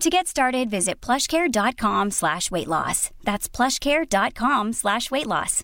To 0.00 0.08
get 0.08 0.26
started, 0.26 0.70
visit 0.70 1.02
plushcare.com 1.02 2.10
slash 2.10 2.50
weight 2.50 2.68
loss. 2.68 3.10
That's 3.22 3.50
plushcare.com 3.50 4.72
slash 4.72 5.10
weight 5.10 5.26
loss. 5.26 5.62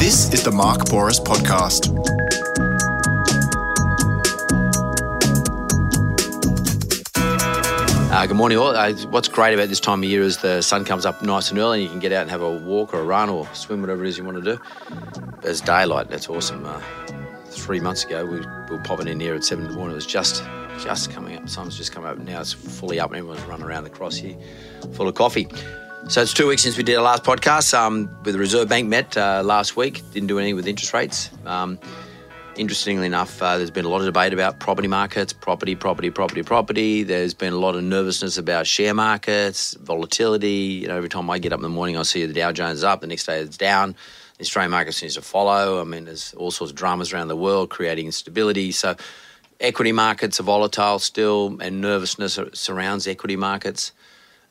This 0.00 0.34
is 0.34 0.42
the 0.42 0.50
Mark 0.50 0.80
Bouris 0.86 1.20
Podcast. 1.20 1.86
Uh, 8.10 8.26
good 8.26 8.36
morning, 8.36 8.58
all. 8.58 8.74
Uh, 8.74 8.92
what's 9.10 9.28
great 9.28 9.54
about 9.54 9.68
this 9.68 9.78
time 9.78 10.02
of 10.02 10.08
year 10.08 10.22
is 10.22 10.38
the 10.38 10.60
sun 10.62 10.84
comes 10.84 11.06
up 11.06 11.22
nice 11.22 11.50
and 11.50 11.60
early, 11.60 11.78
and 11.78 11.84
you 11.84 11.90
can 11.90 12.00
get 12.00 12.10
out 12.10 12.22
and 12.22 12.30
have 12.32 12.42
a 12.42 12.50
walk 12.50 12.92
or 12.92 12.98
a 12.98 13.04
run 13.04 13.30
or 13.30 13.46
swim, 13.54 13.80
whatever 13.80 14.04
it 14.04 14.08
is 14.08 14.18
you 14.18 14.24
want 14.24 14.42
to 14.42 14.56
do. 14.56 14.60
There's 15.42 15.60
daylight. 15.60 16.08
That's 16.08 16.28
awesome. 16.28 16.66
Uh, 16.66 16.82
three 17.50 17.78
months 17.78 18.02
ago, 18.02 18.26
we, 18.26 18.40
we 18.40 18.76
were 18.76 18.82
popping 18.82 19.06
in 19.06 19.20
here 19.20 19.36
at 19.36 19.44
seven 19.44 19.66
in 19.66 19.70
the 19.70 19.76
morning. 19.76 19.92
It 19.92 19.94
was 19.94 20.06
just 20.06 20.42
just 20.82 21.10
coming 21.10 21.36
up. 21.36 21.48
Sun's 21.48 21.76
just 21.76 21.92
come 21.92 22.04
up. 22.04 22.18
Now 22.18 22.40
it's 22.40 22.52
fully 22.52 22.98
up, 22.98 23.12
everyone's 23.12 23.42
running 23.42 23.66
around 23.66 23.84
the 23.84 23.90
cross 23.90 24.16
here, 24.16 24.36
full 24.94 25.08
of 25.08 25.14
coffee. 25.14 25.46
So 26.08 26.22
it's 26.22 26.32
two 26.32 26.46
weeks 26.48 26.62
since 26.62 26.76
we 26.76 26.82
did 26.82 26.96
our 26.96 27.04
last 27.04 27.22
podcast. 27.22 27.74
Um, 27.74 28.08
with 28.24 28.34
the 28.34 28.40
Reserve 28.40 28.68
Bank 28.68 28.88
met 28.88 29.16
uh, 29.16 29.42
last 29.44 29.76
week. 29.76 30.02
Didn't 30.12 30.28
do 30.28 30.38
anything 30.38 30.56
with 30.56 30.66
interest 30.66 30.94
rates. 30.94 31.30
Um, 31.44 31.78
interestingly 32.56 33.06
enough, 33.06 33.40
uh, 33.42 33.58
there's 33.58 33.70
been 33.70 33.84
a 33.84 33.88
lot 33.88 34.00
of 34.00 34.06
debate 34.06 34.32
about 34.32 34.58
property 34.58 34.88
markets, 34.88 35.32
property, 35.32 35.74
property, 35.74 36.10
property, 36.10 36.42
property. 36.42 37.02
There's 37.02 37.34
been 37.34 37.52
a 37.52 37.58
lot 37.58 37.76
of 37.76 37.84
nervousness 37.84 38.38
about 38.38 38.66
share 38.66 38.94
markets, 38.94 39.74
volatility. 39.74 40.80
You 40.82 40.88
know, 40.88 40.96
every 40.96 41.10
time 41.10 41.28
I 41.28 41.38
get 41.38 41.52
up 41.52 41.58
in 41.58 41.62
the 41.62 41.68
morning, 41.68 41.98
I 41.98 42.02
see 42.02 42.24
the 42.24 42.32
Dow 42.32 42.50
Jones 42.52 42.78
is 42.78 42.84
up. 42.84 43.02
The 43.02 43.06
next 43.06 43.26
day, 43.26 43.40
it's 43.40 43.58
down. 43.58 43.94
The 44.38 44.44
Australian 44.44 44.70
market 44.70 44.92
seems 44.92 45.14
to 45.16 45.22
follow. 45.22 45.80
I 45.80 45.84
mean, 45.84 46.06
there's 46.06 46.32
all 46.34 46.50
sorts 46.50 46.70
of 46.70 46.76
dramas 46.76 47.12
around 47.12 47.28
the 47.28 47.36
world 47.36 47.68
creating 47.68 48.06
instability. 48.06 48.72
So, 48.72 48.96
equity 49.60 49.92
markets 49.92 50.40
are 50.40 50.44
volatile 50.44 50.98
still, 50.98 51.58
and 51.60 51.80
nervousness 51.80 52.38
surrounds 52.54 53.06
equity 53.06 53.36
markets. 53.36 53.92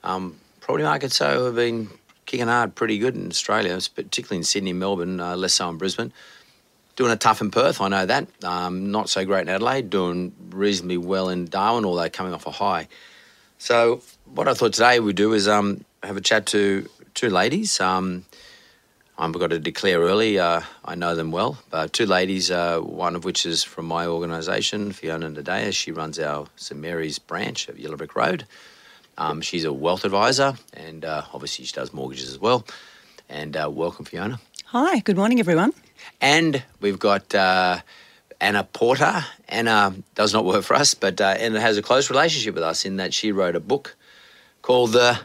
Um, 0.04 0.40
property 0.62 0.84
markets, 0.84 1.18
though, 1.18 1.46
have 1.46 1.56
been 1.56 1.90
kicking 2.26 2.48
hard 2.48 2.76
pretty 2.76 3.00
good 3.00 3.16
in 3.16 3.28
Australia, 3.28 3.78
particularly 3.96 4.38
in 4.38 4.44
Sydney, 4.44 4.74
Melbourne, 4.74 5.20
uh, 5.20 5.36
less 5.36 5.54
so 5.54 5.70
in 5.70 5.78
Brisbane. 5.78 6.14
Doing 6.96 7.12
a 7.12 7.16
tough 7.16 7.42
in 7.42 7.50
Perth, 7.50 7.82
I 7.82 7.88
know 7.88 8.06
that. 8.06 8.28
Um, 8.44 8.92
not 8.92 9.10
so 9.10 9.26
great 9.26 9.42
in 9.42 9.50
Adelaide. 9.50 9.90
Doing 9.90 10.34
reasonably 10.50 10.98
well 10.98 11.30
in 11.30 11.46
Darwin, 11.46 11.86
although 11.86 12.10
coming 12.10 12.34
off 12.34 12.46
a 12.46 12.52
high. 12.52 12.88
So, 13.58 14.02
what 14.26 14.48
I 14.48 14.54
thought 14.54 14.74
today 14.74 15.00
we'd 15.00 15.16
do 15.16 15.34
is 15.34 15.48
um, 15.48 15.84
have 16.04 16.18
a 16.18 16.22
chat 16.22 16.46
to 16.48 16.88
two 17.14 17.30
ladies. 17.30 17.80
Um, 17.80 18.26
I've 19.22 19.34
got 19.34 19.50
to 19.50 19.60
declare 19.60 20.00
early, 20.00 20.40
uh, 20.40 20.62
I 20.86 20.96
know 20.96 21.14
them 21.14 21.34
well. 21.34 21.58
Uh, 21.74 21.90
two 21.92 22.06
ladies, 22.06 22.50
uh, 22.50 22.80
one 22.80 23.18
of 23.18 23.26
which 23.26 23.46
is 23.46 23.66
from 23.66 23.86
my 23.86 24.08
organisation, 24.08 24.94
Fiona 24.94 25.30
Nadaya. 25.30 25.74
She 25.74 25.92
runs 25.92 26.18
our 26.20 26.48
St 26.56 26.80
Mary's 26.80 27.20
branch 27.20 27.68
of 27.68 27.78
Yellow 27.78 27.98
Brick 27.98 28.16
Road. 28.16 28.46
Um, 29.18 29.42
she's 29.42 29.66
a 29.66 29.74
wealth 29.74 30.06
advisor 30.06 30.54
and 30.74 31.04
uh, 31.04 31.24
obviously 31.34 31.66
she 31.66 31.74
does 31.74 31.92
mortgages 31.92 32.30
as 32.30 32.40
well. 32.40 32.66
And 33.28 33.58
uh, 33.58 33.70
welcome, 33.70 34.06
Fiona. 34.06 34.40
Hi, 34.68 35.00
good 35.00 35.18
morning, 35.18 35.42
everyone. 35.42 35.74
And 36.22 36.64
we've 36.80 36.98
got 36.98 37.36
uh, 37.36 37.82
Anna 38.40 38.64
Porter. 38.64 39.26
Anna 39.50 39.96
does 40.16 40.32
not 40.32 40.46
work 40.46 40.64
for 40.64 40.76
us, 40.76 40.94
but 40.94 41.20
Anna 41.20 41.60
has 41.60 41.76
a 41.78 41.82
close 41.82 42.10
relationship 42.10 42.56
with 42.56 42.64
us 42.64 42.86
in 42.86 42.96
that 42.96 43.14
she 43.14 43.34
wrote 43.34 43.58
a 43.58 43.60
book 43.60 43.98
called 44.62 44.94
The, 44.94 45.20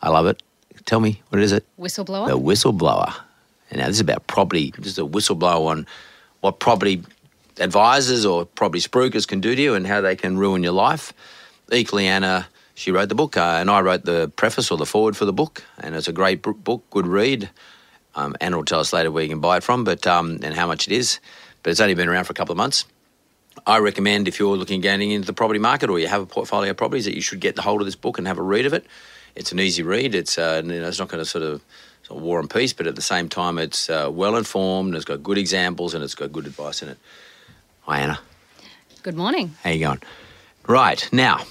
I 0.00 0.10
love 0.10 0.26
it, 0.26 0.40
tell 0.84 1.00
me, 1.00 1.22
what 1.30 1.42
is 1.42 1.50
it? 1.50 1.66
Whistleblower. 1.76 2.28
The 2.28 2.38
Whistleblower. 2.38 3.12
And 3.72 3.80
now 3.80 3.86
this 3.86 3.96
is 3.96 4.00
about 4.00 4.26
property, 4.26 4.72
just 4.80 4.98
a 4.98 5.06
whistleblower 5.06 5.68
on 5.68 5.86
what 6.40 6.60
property 6.60 7.02
advisors 7.58 8.26
or 8.26 8.44
property 8.44 8.80
spruikers 8.80 9.26
can 9.26 9.40
do 9.40 9.54
to 9.56 9.62
you 9.62 9.74
and 9.74 9.86
how 9.86 10.02
they 10.02 10.14
can 10.14 10.36
ruin 10.36 10.62
your 10.62 10.72
life. 10.72 11.14
Equally, 11.72 12.06
Anna, 12.06 12.46
she 12.74 12.92
wrote 12.92 13.08
the 13.08 13.14
book, 13.14 13.38
uh, 13.38 13.56
and 13.60 13.70
I 13.70 13.80
wrote 13.80 14.04
the 14.04 14.30
preface 14.36 14.70
or 14.70 14.76
the 14.76 14.84
forward 14.84 15.16
for 15.16 15.24
the 15.24 15.32
book, 15.32 15.64
and 15.78 15.96
it's 15.96 16.06
a 16.06 16.12
great 16.12 16.42
book, 16.42 16.82
good 16.90 17.06
read. 17.06 17.48
Um, 18.14 18.36
Anna 18.42 18.58
will 18.58 18.64
tell 18.66 18.80
us 18.80 18.92
later 18.92 19.10
where 19.10 19.22
you 19.22 19.30
can 19.30 19.40
buy 19.40 19.56
it 19.56 19.62
from, 19.62 19.84
but 19.84 20.06
um, 20.06 20.38
and 20.42 20.54
how 20.54 20.66
much 20.66 20.86
it 20.86 20.92
is. 20.92 21.18
But 21.62 21.70
it's 21.70 21.80
only 21.80 21.94
been 21.94 22.08
around 22.08 22.24
for 22.24 22.32
a 22.32 22.34
couple 22.34 22.52
of 22.52 22.58
months. 22.58 22.84
I 23.66 23.78
recommend 23.78 24.28
if 24.28 24.38
you're 24.38 24.56
looking 24.56 24.82
getting 24.82 25.12
into 25.12 25.26
the 25.26 25.32
property 25.32 25.58
market 25.58 25.88
or 25.88 25.98
you 25.98 26.08
have 26.08 26.22
a 26.22 26.26
portfolio 26.26 26.72
of 26.72 26.76
properties 26.76 27.06
that 27.06 27.14
you 27.14 27.22
should 27.22 27.40
get 27.40 27.56
the 27.56 27.62
hold 27.62 27.80
of 27.80 27.86
this 27.86 27.96
book 27.96 28.18
and 28.18 28.26
have 28.26 28.38
a 28.38 28.42
read 28.42 28.66
of 28.66 28.74
it. 28.74 28.84
It's 29.34 29.52
an 29.52 29.60
easy 29.60 29.82
read. 29.82 30.14
It's 30.14 30.36
uh, 30.36 30.62
you 30.62 30.80
know, 30.80 30.88
it's 30.88 30.98
not 30.98 31.08
going 31.08 31.22
to 31.22 31.28
sort 31.28 31.44
of 31.44 31.62
war 32.14 32.40
and 32.40 32.48
peace, 32.48 32.72
but 32.72 32.86
at 32.86 32.96
the 32.96 33.02
same 33.02 33.28
time, 33.28 33.58
it's 33.58 33.88
uh, 33.90 34.08
well 34.12 34.36
informed. 34.36 34.94
It's 34.94 35.04
got 35.04 35.22
good 35.22 35.38
examples 35.38 35.94
and 35.94 36.02
it's 36.04 36.14
got 36.14 36.32
good 36.32 36.46
advice 36.46 36.82
in 36.82 36.88
it. 36.88 36.98
Hi, 37.82 38.00
Anna. 38.00 38.18
Good 39.02 39.16
morning. 39.16 39.54
How 39.62 39.70
you 39.70 39.80
going? 39.80 40.00
Right 40.68 41.08
now, 41.12 41.44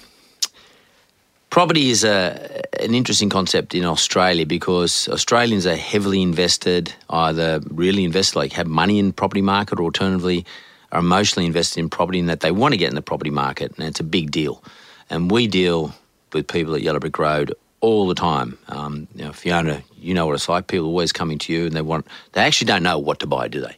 property 1.50 1.90
is 1.90 2.04
a 2.04 2.62
an 2.80 2.96
interesting 2.96 3.30
concept 3.30 3.76
in 3.76 3.86
Australia 3.86 4.46
because 4.46 5.08
Australians 5.10 5.68
are 5.68 5.76
heavily 5.76 6.22
invested, 6.22 6.94
either 7.10 7.60
really 7.70 8.04
invested, 8.04 8.40
like 8.40 8.54
have 8.54 8.68
money 8.68 8.98
in 8.98 9.12
property 9.12 9.42
market, 9.42 9.80
or 9.80 9.84
alternatively 9.84 10.46
are 10.92 11.00
emotionally 11.00 11.46
invested 11.46 11.80
in 11.80 11.90
property 11.90 12.20
in 12.20 12.26
that 12.28 12.40
they 12.40 12.52
want 12.52 12.74
to 12.74 12.78
get 12.78 12.90
in 12.90 12.96
the 12.96 13.02
property 13.02 13.30
market, 13.30 13.72
and 13.78 13.88
it's 13.88 14.00
a 14.00 14.04
big 14.04 14.32
deal. 14.32 14.64
And 15.10 15.30
we 15.30 15.48
deal 15.48 15.94
with 16.34 16.48
people 16.48 16.74
at 16.76 16.82
Yellow 16.82 17.00
Brick 17.00 17.20
Road 17.20 17.54
all 17.82 18.08
the 18.08 18.16
time. 18.16 18.58
Um, 18.70 19.08
you 19.16 19.26
know, 19.26 19.34
Fiona, 19.34 19.84
you 20.02 20.14
know 20.14 20.26
what 20.26 20.34
it's 20.34 20.50
like. 20.50 20.68
People 20.68 20.88
are 20.88 20.90
always 20.90 21.12
coming 21.12 21.38
to 21.40 21.54
you, 21.54 21.66
and 21.66 21.74
they 21.74 21.82
want. 21.82 22.08
They 22.34 22.42
actually 22.42 22.68
don't 22.68 22.84
know 22.84 22.98
what 22.98 23.20
to 23.20 23.28
buy, 23.28 23.48
do 23.48 23.62
they? 23.62 23.78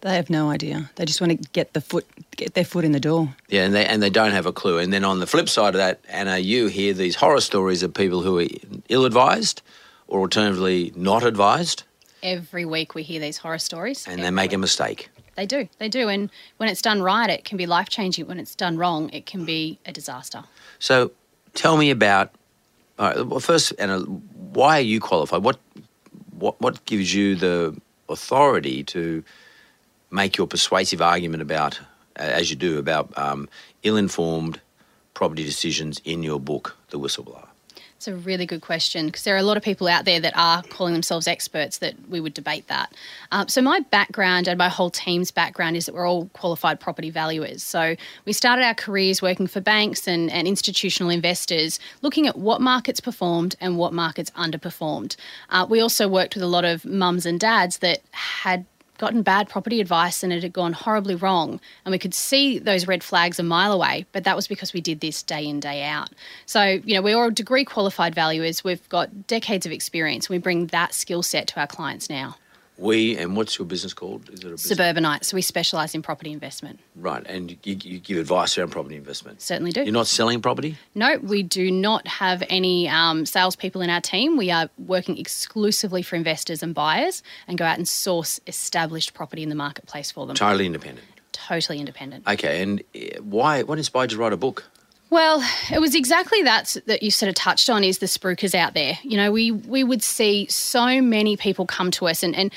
They 0.00 0.16
have 0.16 0.28
no 0.28 0.50
idea. 0.50 0.90
They 0.96 1.06
just 1.06 1.20
want 1.20 1.30
to 1.30 1.48
get 1.52 1.72
the 1.72 1.80
foot, 1.80 2.06
get 2.36 2.52
their 2.52 2.64
foot 2.64 2.84
in 2.84 2.92
the 2.92 3.00
door. 3.00 3.34
Yeah, 3.48 3.64
and 3.64 3.74
they 3.74 3.86
and 3.86 4.02
they 4.02 4.10
don't 4.10 4.32
have 4.32 4.46
a 4.46 4.52
clue. 4.52 4.78
And 4.78 4.92
then 4.92 5.02
on 5.02 5.20
the 5.20 5.26
flip 5.26 5.48
side 5.48 5.74
of 5.74 5.78
that, 5.78 6.00
Anna, 6.08 6.38
you 6.38 6.66
hear 6.66 6.92
these 6.92 7.16
horror 7.16 7.40
stories 7.40 7.82
of 7.82 7.94
people 7.94 8.22
who 8.22 8.38
are 8.38 8.46
ill-advised, 8.88 9.62
or 10.06 10.20
alternatively 10.20 10.92
not 10.94 11.24
advised. 11.24 11.84
Every 12.22 12.64
week 12.64 12.94
we 12.94 13.02
hear 13.02 13.20
these 13.20 13.38
horror 13.38 13.58
stories, 13.58 14.06
and 14.06 14.22
they 14.22 14.30
make 14.30 14.52
a 14.52 14.58
mistake. 14.58 15.08
They 15.36 15.46
do, 15.46 15.68
they 15.78 15.88
do. 15.88 16.08
And 16.08 16.30
when 16.58 16.68
it's 16.68 16.82
done 16.82 17.02
right, 17.02 17.28
it 17.28 17.44
can 17.44 17.56
be 17.58 17.66
life 17.66 17.88
changing. 17.88 18.26
When 18.26 18.38
it's 18.38 18.54
done 18.54 18.76
wrong, 18.76 19.10
it 19.10 19.26
can 19.26 19.44
be 19.44 19.78
a 19.84 19.92
disaster. 19.92 20.44
So, 20.78 21.10
tell 21.54 21.76
me 21.76 21.90
about 21.90 22.30
all 22.98 23.06
right. 23.06 23.26
Well, 23.26 23.40
first, 23.40 23.72
why 23.78 24.78
are 24.78 24.82
you 24.82 25.00
qualified? 25.00 25.42
What, 25.42 25.58
what, 26.30 26.60
what 26.60 26.84
gives 26.84 27.14
you 27.14 27.34
the 27.34 27.76
authority 28.08 28.84
to 28.84 29.24
make 30.10 30.36
your 30.36 30.46
persuasive 30.46 31.02
argument 31.02 31.42
about, 31.42 31.80
as 32.16 32.50
you 32.50 32.56
do, 32.56 32.78
about 32.78 33.16
um, 33.18 33.48
ill-informed 33.82 34.60
property 35.12 35.44
decisions 35.44 36.00
in 36.04 36.22
your 36.22 36.38
book, 36.38 36.76
The 36.90 36.98
Whistleblower? 36.98 37.48
It's 37.96 38.08
a 38.08 38.16
really 38.16 38.44
good 38.44 38.60
question 38.60 39.06
because 39.06 39.22
there 39.22 39.34
are 39.34 39.38
a 39.38 39.42
lot 39.44 39.56
of 39.56 39.62
people 39.62 39.88
out 39.88 40.04
there 40.04 40.20
that 40.20 40.36
are 40.36 40.62
calling 40.64 40.92
themselves 40.92 41.26
experts 41.26 41.78
that 41.78 41.94
we 42.08 42.20
would 42.20 42.34
debate 42.34 42.66
that. 42.68 42.92
Um, 43.32 43.48
so, 43.48 43.62
my 43.62 43.80
background 43.80 44.46
and 44.46 44.58
my 44.58 44.68
whole 44.68 44.90
team's 44.90 45.30
background 45.30 45.76
is 45.76 45.86
that 45.86 45.94
we're 45.94 46.06
all 46.06 46.26
qualified 46.34 46.80
property 46.80 47.08
valuers. 47.08 47.62
So, 47.62 47.96
we 48.26 48.32
started 48.32 48.64
our 48.64 48.74
careers 48.74 49.22
working 49.22 49.46
for 49.46 49.60
banks 49.60 50.06
and, 50.06 50.30
and 50.30 50.46
institutional 50.46 51.08
investors, 51.08 51.78
looking 52.02 52.26
at 52.26 52.36
what 52.36 52.60
markets 52.60 53.00
performed 53.00 53.56
and 53.60 53.78
what 53.78 53.92
markets 53.92 54.30
underperformed. 54.32 55.16
Uh, 55.48 55.66
we 55.68 55.80
also 55.80 56.08
worked 56.08 56.34
with 56.34 56.42
a 56.42 56.48
lot 56.48 56.64
of 56.64 56.84
mums 56.84 57.24
and 57.24 57.40
dads 57.40 57.78
that 57.78 58.02
had 58.10 58.66
gotten 58.98 59.22
bad 59.22 59.48
property 59.48 59.80
advice 59.80 60.22
and 60.22 60.32
it 60.32 60.42
had 60.42 60.52
gone 60.52 60.72
horribly 60.72 61.14
wrong. 61.14 61.60
And 61.84 61.92
we 61.92 61.98
could 61.98 62.14
see 62.14 62.58
those 62.58 62.86
red 62.86 63.02
flags 63.02 63.38
a 63.38 63.42
mile 63.42 63.72
away, 63.72 64.06
but 64.12 64.24
that 64.24 64.36
was 64.36 64.46
because 64.46 64.72
we 64.72 64.80
did 64.80 65.00
this 65.00 65.22
day 65.22 65.44
in, 65.46 65.60
day 65.60 65.82
out. 65.84 66.10
So, 66.46 66.62
you 66.84 66.94
know, 66.94 67.02
we're 67.02 67.16
all 67.16 67.30
degree 67.30 67.64
qualified 67.64 68.14
valuers. 68.14 68.62
We've 68.62 68.86
got 68.88 69.26
decades 69.26 69.66
of 69.66 69.72
experience. 69.72 70.28
We 70.28 70.38
bring 70.38 70.68
that 70.68 70.94
skill 70.94 71.22
set 71.22 71.46
to 71.48 71.60
our 71.60 71.66
clients 71.66 72.08
now. 72.08 72.36
We 72.76 73.16
and 73.16 73.36
what's 73.36 73.58
your 73.58 73.66
business 73.66 73.94
called? 73.94 74.28
Is 74.30 74.40
it 74.40 74.46
a 74.46 74.50
business? 74.50 74.68
Suburbanite. 74.68 75.24
So 75.24 75.36
we 75.36 75.42
specialise 75.42 75.94
in 75.94 76.02
property 76.02 76.32
investment. 76.32 76.80
Right, 76.96 77.24
and 77.26 77.50
you, 77.50 77.76
you 77.82 77.98
give 78.00 78.18
advice 78.18 78.58
around 78.58 78.70
property 78.70 78.96
investment. 78.96 79.40
Certainly 79.40 79.72
do. 79.72 79.84
You're 79.84 79.92
not 79.92 80.08
selling 80.08 80.42
property. 80.42 80.76
No, 80.94 81.18
we 81.18 81.42
do 81.42 81.70
not 81.70 82.06
have 82.08 82.42
any 82.48 82.88
um, 82.88 83.26
salespeople 83.26 83.80
in 83.80 83.90
our 83.90 84.00
team. 84.00 84.36
We 84.36 84.50
are 84.50 84.68
working 84.76 85.18
exclusively 85.18 86.02
for 86.02 86.16
investors 86.16 86.62
and 86.62 86.74
buyers 86.74 87.22
and 87.46 87.56
go 87.56 87.64
out 87.64 87.78
and 87.78 87.88
source 87.88 88.40
established 88.46 89.14
property 89.14 89.42
in 89.42 89.50
the 89.50 89.54
marketplace 89.54 90.10
for 90.10 90.26
them. 90.26 90.34
Totally 90.34 90.66
independent. 90.66 91.06
Totally 91.32 91.78
independent. 91.78 92.26
Okay, 92.26 92.62
and 92.62 92.82
uh, 92.94 93.22
why? 93.22 93.62
What 93.62 93.78
inspired 93.78 94.10
you 94.10 94.16
to 94.16 94.22
write 94.22 94.32
a 94.32 94.36
book? 94.36 94.64
Well, 95.14 95.48
it 95.70 95.78
was 95.78 95.94
exactly 95.94 96.42
that 96.42 96.76
that 96.86 97.04
you 97.04 97.12
sort 97.12 97.28
of 97.28 97.36
touched 97.36 97.70
on 97.70 97.84
is 97.84 97.98
the 97.98 98.06
spruikers 98.06 98.52
out 98.52 98.74
there. 98.74 98.98
You 99.04 99.16
know, 99.16 99.30
we 99.30 99.52
we 99.52 99.84
would 99.84 100.02
see 100.02 100.48
so 100.48 101.00
many 101.00 101.36
people 101.36 101.66
come 101.66 101.92
to 101.92 102.08
us 102.08 102.24
and, 102.24 102.34
and 102.34 102.52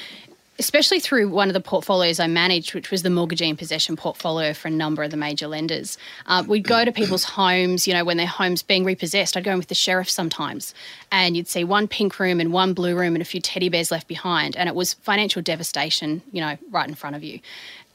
especially 0.58 1.00
through 1.00 1.30
one 1.30 1.50
of 1.50 1.54
the 1.54 1.60
portfolios 1.60 2.20
I 2.20 2.26
managed, 2.26 2.74
which 2.74 2.90
was 2.90 3.04
the 3.04 3.12
mortgagee 3.12 3.48
in 3.48 3.58
possession 3.58 3.96
portfolio 3.96 4.54
for 4.54 4.70
a 4.70 4.72
number 4.72 5.04
of 5.04 5.12
the 5.12 5.18
major 5.18 5.46
lenders. 5.46 6.00
Uh, 6.26 6.44
we'd 6.48 6.64
go 6.64 6.84
to 6.84 6.92
people's 6.92 7.24
homes, 7.24 7.88
you 7.88 7.94
know, 7.94 8.04
when 8.04 8.18
their 8.18 8.26
home's 8.26 8.64
being 8.64 8.84
repossessed. 8.84 9.38
I'd 9.38 9.44
go 9.44 9.52
in 9.52 9.60
with 9.60 9.68
the 9.68 9.76
sheriff 9.76 10.10
sometimes, 10.10 10.74
and 11.12 11.38
you'd 11.38 11.48
see 11.48 11.64
one 11.64 11.88
pink 11.88 12.20
room 12.20 12.40
and 12.40 12.52
one 12.52 12.74
blue 12.74 12.96
room 12.96 13.14
and 13.14 13.22
a 13.22 13.26
few 13.26 13.40
teddy 13.40 13.70
bears 13.70 13.92
left 13.92 14.08
behind, 14.08 14.56
and 14.56 14.68
it 14.68 14.74
was 14.74 14.96
financial 14.96 15.44
devastation, 15.44 16.24
you 16.32 16.42
know, 16.42 16.58
right 16.72 16.90
in 16.90 16.96
front 16.96 17.16
of 17.16 17.24
you. 17.24 17.40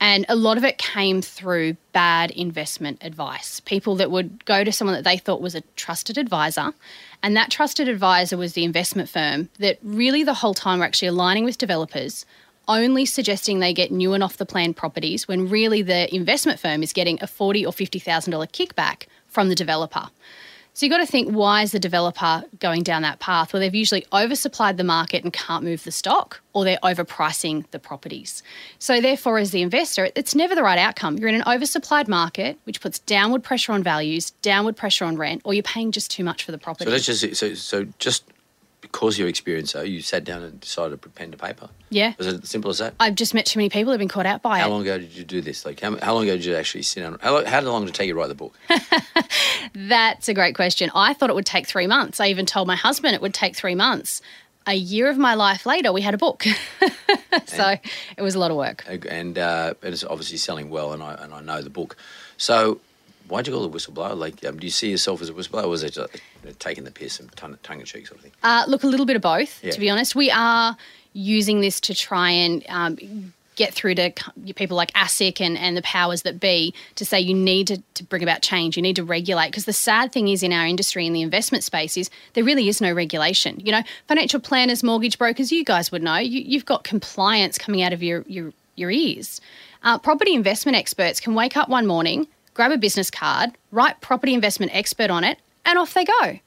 And 0.03 0.27
a 0.29 0.35
lot 0.35 0.57
of 0.57 0.65
it 0.65 0.79
came 0.79 1.23
through 1.23 1.77
bad 1.93 2.33
investment 2.33 2.99
advice. 3.03 3.61
People 3.61 3.95
that 3.95 4.11
would 4.11 4.45
go 4.45 4.65
to 4.65 4.73
someone 4.73 4.97
that 4.97 5.05
they 5.05 5.17
thought 5.17 5.41
was 5.41 5.55
a 5.55 5.61
trusted 5.77 6.19
advisor, 6.19 6.75
and 7.23 7.37
that 7.37 7.53
trusted 7.53 7.87
advisor 7.87 8.37
was 8.37 8.55
the 8.55 8.65
investment 8.65 9.09
firm 9.09 9.49
that 9.61 9.79
really 9.81 10.25
the 10.25 10.35
whole 10.35 10.55
time 10.55 10.81
were 10.81 10.85
actually 10.85 11.07
aligning 11.07 11.45
with 11.45 11.57
developers, 11.57 12.27
only 12.67 13.05
suggesting 13.05 13.61
they 13.61 13.73
get 13.73 13.93
new 13.93 14.13
and 14.13 14.25
off 14.25 14.39
the 14.39 14.45
plan 14.45 14.75
properties 14.75 15.29
when 15.29 15.49
really 15.49 15.83
the 15.83 16.13
investment 16.13 16.59
firm 16.59 16.83
is 16.83 16.93
getting 16.93 17.17
a 17.23 17.29
forty 17.29 17.65
or 17.65 17.73
fifty 17.73 18.01
thousand 18.01 18.33
dollar 18.33 18.49
kickback 18.49 19.07
from 19.29 19.49
the 19.51 19.55
developer. 19.55 20.11
So 20.75 20.87
you've 20.87 20.91
got 20.91 20.99
to 20.99 21.07
think 21.07 21.31
why 21.31 21.63
is 21.63 21.73
the 21.73 21.79
developer 21.79 22.45
going 22.59 22.83
down 22.83 23.03
that 23.03 23.19
path? 23.19 23.53
Well, 23.53 23.61
they've 23.61 23.75
usually 23.75 24.03
oversupplied 24.13 24.79
the 24.79 24.85
market 24.85 25.23
and 25.23 25.33
can't 25.33 25.65
move 25.65 25.85
the 25.85 25.93
stock, 25.93 26.41
or 26.55 26.65
they're 26.65 26.79
overpricing 26.83 27.71
the 27.73 27.79
properties. 27.79 28.43
So, 28.79 29.01
therefore, 29.01 29.39
as 29.39 29.51
the 29.51 29.61
investor, 29.61 30.09
it's 30.15 30.35
never 30.35 30.55
the 30.55 30.63
right 30.63 30.79
outcome. 30.79 31.19
You're 31.19 31.29
in 31.29 31.35
an 31.35 31.43
oversupplied 31.43 32.09
market, 32.09 32.59
which 32.65 32.81
puts 32.81 32.99
downward 33.01 33.43
pressure 33.43 33.73
on 33.73 33.83
values, 33.83 34.31
downward 34.43 34.77
pressure 34.77 35.05
on 35.05 35.17
rent, 35.17 35.43
or 35.45 35.53
you're 35.53 35.63
paying 35.63 35.93
just 35.93 36.11
too 36.11 36.25
much 36.25 36.43
for 36.43 36.53
the 36.53 36.59
property. 36.59 36.87
So 36.87 36.91
let's 36.91 37.07
just 37.07 37.37
so 37.37 37.53
so 37.53 37.87
just 37.99 38.25
because 38.83 39.19
you're 39.19 39.29
experienced, 39.29 39.73
though, 39.73 39.81
you 39.83 40.03
sat 40.03 40.25
down 40.25 40.43
and 40.43 40.61
decided 40.61 40.91
to 40.91 40.97
put 40.99 41.15
pen 41.15 41.31
to 41.31 41.39
paper. 41.39 41.71
yeah. 41.89 42.13
Was 42.19 42.27
it 42.27 42.43
as 42.43 42.51
simple 42.51 42.71
as 42.71 42.79
that? 42.79 42.95
I've 43.01 43.15
just 43.15 43.33
met 43.33 43.47
too 43.47 43.59
many 43.59 43.71
people 43.71 43.93
who've 43.93 43.99
been 43.99 44.09
caught 44.09 44.27
out 44.27 44.43
by 44.43 44.59
How 44.59 44.67
it. 44.67 44.69
How 44.69 44.71
long 44.71 44.83
ago 44.83 44.99
did 44.99 45.13
you 45.17 45.25
do 45.25 45.41
this? 45.41 45.65
Like, 45.65 45.81
how, 45.81 45.97
how 45.97 46.13
long 46.15 46.25
ago 46.25 46.33
did 46.37 46.45
you 46.45 46.55
actually 46.57 46.83
sit 46.83 47.01
down? 47.01 47.17
How, 47.23 47.43
how 47.47 47.61
long 47.63 47.83
did 47.87 47.91
it 47.91 47.95
take 47.95 48.09
you 48.09 48.13
to 48.13 48.19
write 48.19 48.29
the 48.29 48.35
book? 48.35 48.55
That's 49.75 50.29
a 50.29 50.35
great 50.35 50.55
question. 50.55 50.91
I 50.95 51.15
thought 51.15 51.31
it 51.31 51.35
would 51.35 51.47
take 51.47 51.67
three 51.67 51.87
months. 51.87 52.21
I 52.21 52.29
even 52.29 52.45
told 52.47 52.67
my 52.67 52.77
husband 52.77 53.15
it 53.15 53.23
would 53.23 53.35
take 53.35 53.57
three 53.57 53.75
months. 53.75 54.21
A 54.67 54.75
year 54.75 55.09
of 55.09 55.19
my 55.19 55.35
life 55.35 55.67
later, 55.67 55.93
we 55.93 56.03
had 56.03 56.15
a 56.15 56.19
book. 56.19 56.45
so 57.47 57.77
it 58.17 58.23
was 58.23 58.35
a 58.35 58.39
lot 58.39 58.51
of 58.51 58.57
work. 58.57 58.85
and 58.87 59.37
uh, 59.39 59.75
and 59.83 59.93
it's 59.93 60.05
obviously 60.05 60.37
selling 60.37 60.71
well, 60.71 60.93
and 60.93 61.03
I 61.03 61.15
and 61.15 61.35
I 61.35 61.41
know 61.41 61.63
the 61.63 61.71
book. 61.71 61.97
So, 62.37 62.81
why'd 63.33 63.47
you 63.47 63.53
call 63.53 63.65
it 63.65 63.73
whistleblower? 63.73 64.17
Like, 64.17 64.45
um, 64.45 64.59
do 64.59 64.67
you 64.67 64.71
see 64.71 64.91
yourself 64.91 65.23
as 65.23 65.29
a 65.31 65.33
whistleblower, 65.33 65.65
or 65.65 65.69
was 65.69 65.83
it 65.83 65.95
just, 65.95 66.15
uh, 66.15 66.51
taking 66.59 66.85
the 66.85 66.91
piss 66.91 67.19
and 67.19 67.35
tongue, 67.35 67.57
tongue 67.63 67.81
in 67.81 67.87
cheek 67.87 68.07
sort 68.07 68.19
of 68.19 68.25
thing? 68.25 68.33
Uh, 68.43 68.65
look, 68.69 68.83
a 68.85 68.87
little 68.87 69.07
bit 69.07 69.17
of 69.17 69.23
both, 69.23 69.63
Yeah. 69.65 69.71
to 69.73 69.81
be 69.81 69.89
honest. 69.89 70.15
We 70.15 70.31
are 70.31 70.77
using 71.15 71.61
this 71.61 71.81
to 71.81 71.95
try 71.95 72.31
and 72.31 72.65
um, 72.69 73.33
get 73.57 73.73
through 73.73 73.95
to 73.95 74.13
people 74.55 74.77
like 74.77 74.93
ASIC 74.93 75.41
and, 75.41 75.57
and 75.59 75.77
the 75.77 75.83
powers 75.83 76.23
that 76.23 76.41
be 76.41 76.75
to 76.97 77.05
say 77.05 77.21
you 77.21 77.35
need 77.35 77.67
to, 77.69 77.83
to 77.95 78.05
bring 78.05 78.23
about 78.23 78.43
change, 78.43 78.77
you 78.77 78.83
need 78.83 78.97
to 78.97 79.05
regulate. 79.05 79.49
Because 79.49 79.65
the 79.67 79.73
sad 79.73 80.13
thing 80.13 80.29
is 80.29 80.43
in 80.43 80.53
our 80.53 80.67
industry, 80.67 81.07
in 81.07 81.13
the 81.15 81.23
investment 81.23 81.65
space, 81.65 81.97
is 81.97 82.11
there 82.35 82.45
really 82.45 82.69
is 82.69 82.81
no 82.81 82.93
regulation. 82.93 83.61
You 83.61 83.73
know, 83.73 83.83
financial 84.09 84.41
planners, 84.41 84.83
mortgage 84.83 85.19
brokers, 85.19 85.51
you 85.53 85.65
guys 85.65 85.91
would 85.93 86.03
know, 86.03 86.17
you, 86.17 86.41
you've 86.41 86.67
got 86.67 86.85
compliance 86.85 87.57
coming 87.59 87.83
out 87.83 87.93
of 87.93 88.03
your, 88.03 88.25
your, 88.27 88.53
your 88.77 88.91
ears. 88.91 89.41
Uh, 89.83 89.99
property 89.99 90.35
investment 90.35 90.77
experts 90.77 91.19
can 91.21 91.35
wake 91.35 91.57
up 91.57 91.69
one 91.69 91.87
morning, 91.87 92.27
grab 92.55 92.73
a 92.73 92.79
business 92.79 93.11
card, 93.11 93.53
write 93.71 94.01
property 94.01 94.35
investment 94.35 94.75
expert 94.75 95.11
on 95.11 95.25
it, 95.25 95.39
and 95.65 95.79
off 95.79 95.95
they 95.95 96.05
go. 96.05 96.39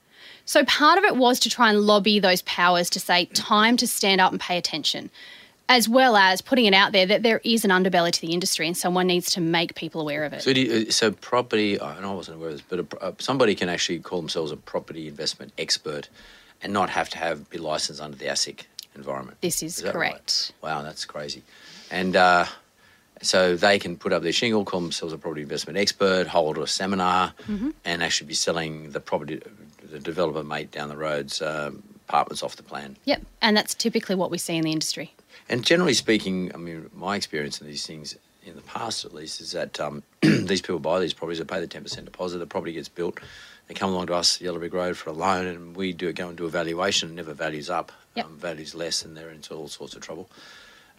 So 0.46 0.64
part 0.66 0.98
of 0.98 1.04
it 1.04 1.16
was 1.16 1.40
to 1.42 1.50
try 1.50 1.70
and 1.70 1.82
lobby 1.82 2.20
those 2.20 2.42
powers 2.44 2.90
to 2.92 3.00
say, 3.00 3.26
time 3.26 3.78
to 3.78 3.88
stand 3.88 4.22
up 4.22 4.32
and 4.32 4.40
pay 4.40 4.58
attention, 4.58 5.10
as 5.68 5.90
well 5.90 6.16
as 6.16 6.42
putting 6.42 6.66
it 6.66 6.74
out 6.74 6.92
there 6.92 7.08
that 7.08 7.24
there 7.24 7.42
is 7.44 7.66
an 7.66 7.72
underbelly 7.72 8.12
to 8.12 8.22
the 8.22 8.32
industry 8.32 8.68
and 8.68 8.78
someone 8.78 9.08
needs 9.08 9.32
to 9.32 9.42
make 9.42 9.74
people 9.74 10.02
aware 10.02 10.24
of 10.24 10.34
it. 10.34 10.44
So, 10.44 10.54
do 10.54 10.62
you, 10.62 10.86
uh, 10.88 10.92
so 10.92 11.12
property. 11.12 11.80
I 11.80 12.00
I 12.00 12.14
wasn't 12.14 12.38
aware 12.38 12.50
of 12.50 12.56
this, 12.56 12.66
but 12.68 12.80
a, 12.80 13.04
uh, 13.04 13.12
somebody 13.18 13.56
can 13.56 13.70
actually 13.70 14.00
call 14.00 14.20
themselves 14.20 14.52
a 14.52 14.58
property 14.58 15.08
investment 15.08 15.52
expert, 15.58 16.10
and 16.62 16.72
not 16.72 16.90
have 16.92 17.10
to 17.10 17.18
have 17.18 17.50
be 17.50 17.58
licensed 17.58 18.02
under 18.02 18.16
the 18.16 18.26
ASIC 18.26 18.66
environment. 18.96 19.40
This 19.42 19.64
is 19.64 19.78
that 19.78 19.94
correct. 19.94 20.54
Wow, 20.62 20.84
that's 20.84 21.06
crazy. 21.06 21.44
And 21.90 22.16
uh, 22.16 22.46
so 23.26 23.56
they 23.56 23.80
can 23.80 23.98
put 23.98 24.14
up 24.14 24.24
their 24.24 24.32
shingle, 24.32 24.64
call 24.66 24.82
themselves 24.82 25.14
a 25.14 25.18
property 25.18 25.42
investment 25.42 25.78
expert, 25.78 26.28
hold 26.28 26.58
a 26.58 26.68
seminar, 26.68 27.34
Mm-hmm. 27.48 27.70
and 27.86 28.04
actually 28.04 28.28
be 28.28 28.34
selling 28.34 28.92
the 28.92 29.00
property, 29.00 29.42
the 29.92 30.00
developer 30.00 30.44
mate 30.44 30.72
down 30.72 30.90
the 30.90 30.98
road's 30.98 31.42
um, 31.42 31.84
apartments 32.08 32.42
off 32.44 32.56
the 32.56 32.64
plan. 32.64 32.98
Yep, 33.06 33.22
and 33.42 33.56
that's 33.58 33.74
typically 33.74 34.16
what 34.16 34.32
we 34.32 34.38
see 34.38 34.56
in 34.56 34.64
the 34.64 34.72
industry. 34.72 35.14
And 35.50 35.64
generally 35.64 35.94
speaking, 35.94 36.52
I 36.54 36.58
mean, 36.58 36.90
my 36.94 37.16
experience 37.16 37.62
in 37.62 37.68
these 37.68 37.86
things, 37.86 38.16
in 38.44 38.56
the 38.56 38.62
past 38.62 39.06
at 39.06 39.14
least, 39.14 39.42
is 39.42 39.52
that 39.52 39.80
um, 39.80 40.04
these 40.22 40.62
people 40.62 40.80
buy 40.80 41.00
these 41.00 41.14
properties, 41.14 41.40
they 41.40 41.46
pay 41.46 41.60
the 41.60 41.68
10% 41.68 42.06
deposit, 42.06 42.38
the 42.40 42.46
property 42.48 42.74
gets 42.74 42.90
built, 42.90 43.20
they 43.68 43.74
come 43.74 43.92
along 43.92 44.08
to 44.08 44.14
us, 44.14 44.40
Yellow 44.42 44.60
Brick 44.60 44.74
Road, 44.74 44.96
for 44.98 45.10
a 45.10 45.14
loan, 45.14 45.46
and 45.48 45.76
we 45.76 45.94
do 45.94 46.12
go 46.14 46.28
and 46.30 46.38
do 46.38 46.46
a 46.46 46.50
valuation, 46.50 47.10
it 47.10 47.14
never 47.14 47.34
values 47.34 47.70
up, 47.70 47.92
Yep. 48.16 48.26
um, 48.28 48.38
values 48.38 48.74
less, 48.76 49.04
and 49.04 49.18
they're 49.18 49.30
into 49.32 49.54
all 49.56 49.68
sorts 49.68 49.94
of 49.96 50.02
trouble. 50.02 50.30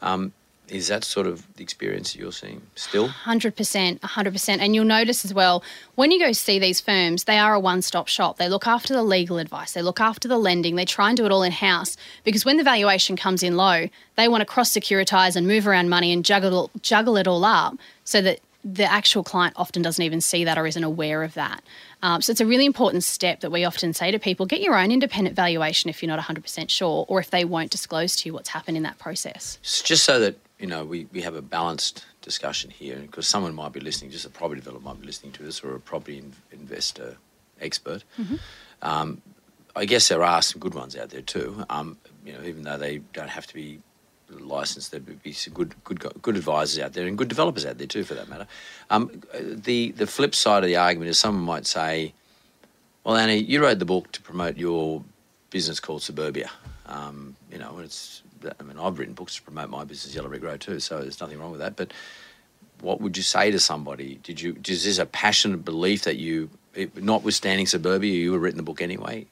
Um, 0.02 0.32
is 0.68 0.88
that 0.88 1.04
sort 1.04 1.26
of 1.26 1.46
the 1.54 1.62
experience 1.62 2.12
that 2.12 2.18
you're 2.18 2.32
seeing 2.32 2.62
still? 2.74 3.08
100%, 3.08 4.00
100%. 4.00 4.58
And 4.58 4.74
you'll 4.74 4.84
notice 4.84 5.24
as 5.24 5.32
well, 5.32 5.62
when 5.94 6.10
you 6.10 6.18
go 6.18 6.32
see 6.32 6.58
these 6.58 6.80
firms, 6.80 7.24
they 7.24 7.38
are 7.38 7.54
a 7.54 7.60
one 7.60 7.82
stop 7.82 8.08
shop. 8.08 8.38
They 8.38 8.48
look 8.48 8.66
after 8.66 8.92
the 8.92 9.02
legal 9.02 9.38
advice, 9.38 9.72
they 9.72 9.82
look 9.82 10.00
after 10.00 10.28
the 10.28 10.38
lending, 10.38 10.76
they 10.76 10.84
try 10.84 11.08
and 11.08 11.16
do 11.16 11.24
it 11.24 11.32
all 11.32 11.42
in 11.42 11.52
house 11.52 11.96
because 12.24 12.44
when 12.44 12.56
the 12.56 12.64
valuation 12.64 13.16
comes 13.16 13.42
in 13.42 13.56
low, 13.56 13.88
they 14.16 14.28
want 14.28 14.40
to 14.40 14.46
cross 14.46 14.72
securitize 14.72 15.36
and 15.36 15.46
move 15.46 15.66
around 15.66 15.88
money 15.88 16.12
and 16.12 16.24
juggle, 16.24 16.70
juggle 16.82 17.16
it 17.16 17.28
all 17.28 17.44
up 17.44 17.76
so 18.04 18.20
that 18.20 18.40
the 18.64 18.90
actual 18.90 19.22
client 19.22 19.54
often 19.56 19.80
doesn't 19.80 20.02
even 20.02 20.20
see 20.20 20.44
that 20.44 20.58
or 20.58 20.66
isn't 20.66 20.82
aware 20.82 21.22
of 21.22 21.34
that. 21.34 21.62
Um, 22.02 22.20
so 22.20 22.32
it's 22.32 22.40
a 22.40 22.46
really 22.46 22.66
important 22.66 23.04
step 23.04 23.40
that 23.40 23.50
we 23.50 23.64
often 23.64 23.92
say 23.92 24.10
to 24.10 24.18
people 24.18 24.44
get 24.44 24.60
your 24.60 24.76
own 24.76 24.90
independent 24.90 25.36
valuation 25.36 25.88
if 25.88 26.02
you're 26.02 26.08
not 26.08 26.18
100% 26.18 26.68
sure 26.68 27.06
or 27.08 27.20
if 27.20 27.30
they 27.30 27.44
won't 27.44 27.70
disclose 27.70 28.16
to 28.16 28.28
you 28.28 28.32
what's 28.32 28.48
happened 28.48 28.76
in 28.76 28.82
that 28.82 28.98
process. 28.98 29.58
Just 29.62 30.04
so 30.04 30.18
that, 30.18 30.36
you 30.58 30.66
know, 30.66 30.84
we, 30.84 31.06
we 31.12 31.20
have 31.20 31.34
a 31.34 31.42
balanced 31.42 32.04
discussion 32.22 32.70
here, 32.70 32.96
because 32.96 33.26
someone 33.28 33.54
might 33.54 33.72
be 33.72 33.80
listening, 33.80 34.10
just 34.10 34.26
a 34.26 34.30
property 34.30 34.60
developer 34.60 34.84
might 34.84 35.00
be 35.00 35.06
listening 35.06 35.32
to 35.32 35.42
this, 35.42 35.62
or 35.62 35.74
a 35.74 35.80
property 35.80 36.18
in, 36.18 36.32
investor 36.52 37.16
expert. 37.60 38.04
Um, 38.82 39.20
I 39.74 39.84
guess 39.84 40.08
there 40.08 40.22
are 40.22 40.40
some 40.42 40.60
good 40.60 40.74
ones 40.74 40.96
out 40.96 41.10
there 41.10 41.20
too. 41.22 41.64
Um, 41.68 41.98
you 42.24 42.32
know, 42.32 42.42
even 42.42 42.62
though 42.62 42.78
they 42.78 42.98
don't 43.12 43.28
have 43.28 43.46
to 43.46 43.54
be 43.54 43.80
licensed, 44.30 44.90
there 44.90 45.00
would 45.00 45.22
be 45.22 45.32
some 45.32 45.52
good, 45.52 45.74
good, 45.84 46.00
good 46.22 46.36
advisors 46.36 46.82
out 46.82 46.94
there 46.94 47.06
and 47.06 47.16
good 47.18 47.28
developers 47.28 47.66
out 47.66 47.76
there 47.78 47.86
too, 47.86 48.02
for 48.02 48.14
that 48.14 48.28
matter. 48.28 48.46
Um, 48.90 49.22
the 49.34 49.92
the 49.92 50.06
flip 50.06 50.34
side 50.34 50.64
of 50.64 50.68
the 50.68 50.76
argument 50.76 51.10
is 51.10 51.18
someone 51.18 51.44
might 51.44 51.66
say, 51.66 52.14
"Well, 53.04 53.16
Annie, 53.16 53.36
you 53.36 53.62
wrote 53.62 53.78
the 53.78 53.84
book 53.84 54.10
to 54.12 54.22
promote 54.22 54.56
your 54.56 55.04
business 55.50 55.78
called 55.78 56.02
Suburbia. 56.02 56.50
Um, 56.86 57.36
you 57.50 57.58
know, 57.58 57.76
and 57.76 57.84
it's. 57.84 58.22
I 58.60 58.62
mean, 58.62 58.78
I've 58.78 58.98
written 58.98 59.14
books 59.14 59.36
to 59.36 59.42
promote 59.42 59.70
my 59.70 59.84
business, 59.84 60.14
Yellow 60.14 60.28
Brick 60.28 60.42
Road, 60.42 60.60
too. 60.60 60.78
So 60.78 61.00
there's 61.00 61.20
nothing 61.20 61.38
wrong 61.38 61.50
with 61.50 61.60
that. 61.60 61.74
But 61.74 61.92
what 62.80 63.00
would 63.00 63.16
you 63.16 63.22
say 63.22 63.50
to 63.50 63.58
somebody? 63.58 64.20
Did 64.22 64.40
you? 64.40 64.56
Is 64.66 64.84
this 64.84 64.98
a 64.98 65.06
passionate 65.06 65.64
belief 65.64 66.04
that 66.04 66.16
you, 66.16 66.50
it- 66.74 67.02
notwithstanding 67.02 67.66
Suburbia, 67.66 68.12
you 68.12 68.32
were 68.32 68.38
written 68.38 68.58
the 68.58 68.62
book 68.62 68.82
anyway? 68.82 69.26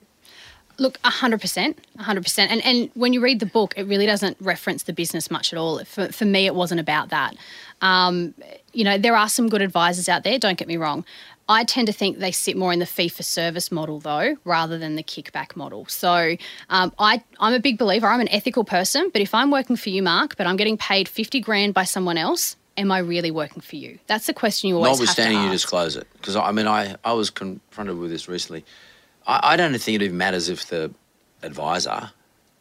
Look, 0.78 0.98
hundred 1.04 1.40
percent, 1.40 1.78
hundred 1.98 2.24
percent. 2.24 2.50
And 2.50 2.64
and 2.64 2.90
when 2.94 3.12
you 3.12 3.20
read 3.20 3.38
the 3.38 3.46
book, 3.46 3.74
it 3.76 3.84
really 3.86 4.06
doesn't 4.06 4.36
reference 4.40 4.82
the 4.82 4.92
business 4.92 5.30
much 5.30 5.52
at 5.52 5.58
all. 5.58 5.84
For 5.84 6.08
for 6.10 6.24
me, 6.24 6.46
it 6.46 6.54
wasn't 6.56 6.80
about 6.80 7.10
that. 7.10 7.36
Um, 7.80 8.34
you 8.72 8.82
know, 8.82 8.98
there 8.98 9.14
are 9.14 9.28
some 9.28 9.48
good 9.48 9.62
advisors 9.62 10.08
out 10.08 10.24
there. 10.24 10.36
Don't 10.38 10.58
get 10.58 10.66
me 10.66 10.76
wrong. 10.76 11.04
I 11.48 11.64
tend 11.64 11.86
to 11.88 11.92
think 11.92 12.18
they 12.18 12.32
sit 12.32 12.56
more 12.56 12.72
in 12.72 12.78
the 12.78 12.86
fee 12.86 13.08
for 13.08 13.22
service 13.22 13.70
model, 13.70 14.00
though, 14.00 14.36
rather 14.44 14.78
than 14.78 14.96
the 14.96 15.02
kickback 15.02 15.56
model. 15.56 15.84
So 15.86 16.36
um, 16.70 16.92
I, 16.98 17.22
I'm 17.38 17.52
a 17.52 17.60
big 17.60 17.76
believer. 17.76 18.06
I'm 18.06 18.20
an 18.20 18.30
ethical 18.30 18.64
person, 18.64 19.10
but 19.12 19.20
if 19.20 19.34
I'm 19.34 19.50
working 19.50 19.76
for 19.76 19.90
you, 19.90 20.02
Mark, 20.02 20.36
but 20.36 20.46
I'm 20.46 20.56
getting 20.56 20.78
paid 20.78 21.08
50 21.08 21.40
grand 21.40 21.74
by 21.74 21.84
someone 21.84 22.16
else, 22.16 22.56
am 22.76 22.90
I 22.90 22.98
really 22.98 23.30
working 23.30 23.60
for 23.60 23.76
you? 23.76 23.98
That's 24.06 24.26
the 24.26 24.34
question 24.34 24.68
you 24.68 24.76
always 24.76 24.90
have 24.90 24.96
to 24.96 25.02
Notwithstanding 25.02 25.42
you 25.42 25.50
disclose 25.50 25.96
it, 25.96 26.06
because 26.14 26.34
I 26.36 26.50
mean, 26.52 26.66
I, 26.66 26.96
I 27.04 27.12
was 27.12 27.30
confronted 27.30 27.98
with 27.98 28.10
this 28.10 28.28
recently. 28.28 28.64
I, 29.26 29.52
I 29.52 29.56
don't 29.56 29.72
think 29.72 29.96
it 29.96 30.02
even 30.02 30.16
matters 30.16 30.48
if 30.48 30.66
the 30.68 30.92
advisor 31.42 32.10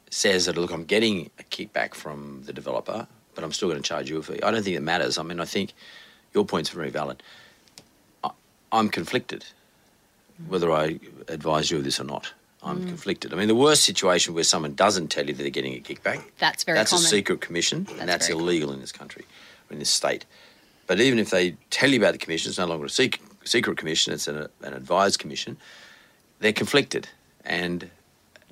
says 0.10 0.46
that, 0.46 0.58
look, 0.58 0.72
I'm 0.72 0.84
getting 0.84 1.32
a 1.40 1.44
kickback 1.44 1.94
from 1.94 2.44
the 2.46 2.54
developer, 2.54 3.08
but 3.34 3.44
I'm 3.44 3.52
still 3.52 3.70
going 3.70 3.82
to 3.82 3.88
charge 3.88 4.10
you 4.10 4.18
a 4.18 4.24
fee. 4.24 4.42
I 4.44 4.52
don't 4.52 4.62
think 4.62 4.76
it 4.76 4.82
matters. 4.82 5.18
I 5.18 5.24
mean, 5.24 5.40
I 5.40 5.46
think 5.46 5.74
your 6.34 6.46
point's 6.46 6.70
very 6.70 6.90
valid. 6.90 7.24
I'm 8.74 8.90
conflicted 8.90 9.46
whether 10.48 10.72
I 10.72 11.00
advise 11.28 11.70
you 11.70 11.78
of 11.78 11.84
this 11.84 12.00
or 12.00 12.04
not. 12.04 12.34
I'm 12.64 12.82
mm. 12.82 12.88
conflicted. 12.88 13.32
I 13.34 13.38
mean, 13.38 13.48
the 13.48 13.56
worst 13.56 13.84
situation 13.84 14.34
where 14.34 14.44
someone 14.44 14.74
doesn't 14.74 15.10
tell 15.10 15.28
you 15.28 15.34
that 15.34 15.44
they're 15.44 15.52
getting 15.52 15.76
a 15.76 15.80
kickback 15.80 16.24
That's 16.40 16.64
very 16.64 16.78
that's 16.78 16.90
common. 16.90 17.06
a 17.06 17.10
secret 17.10 17.40
commission, 17.40 17.88
and 18.00 18.10
that's 18.10 18.30
illegal 18.30 18.72
in 18.74 18.80
this 18.80 18.92
country, 18.92 19.26
in 19.70 19.80
this 19.80 19.90
state. 19.90 20.26
But 20.88 21.00
even 21.00 21.20
if 21.20 21.30
they 21.30 21.56
tell 21.70 21.92
you 21.92 22.00
about 22.00 22.14
the 22.14 22.18
commission, 22.18 22.50
it's 22.50 22.58
no 22.58 22.66
longer 22.66 22.86
a 22.86 22.90
secret, 22.90 23.22
secret 23.44 23.78
commission; 23.78 24.12
it's 24.12 24.28
an, 24.28 24.48
an 24.64 24.74
advised 24.74 25.20
commission. 25.20 25.58
They're 26.40 26.54
conflicted, 26.54 27.10
and 27.46 27.90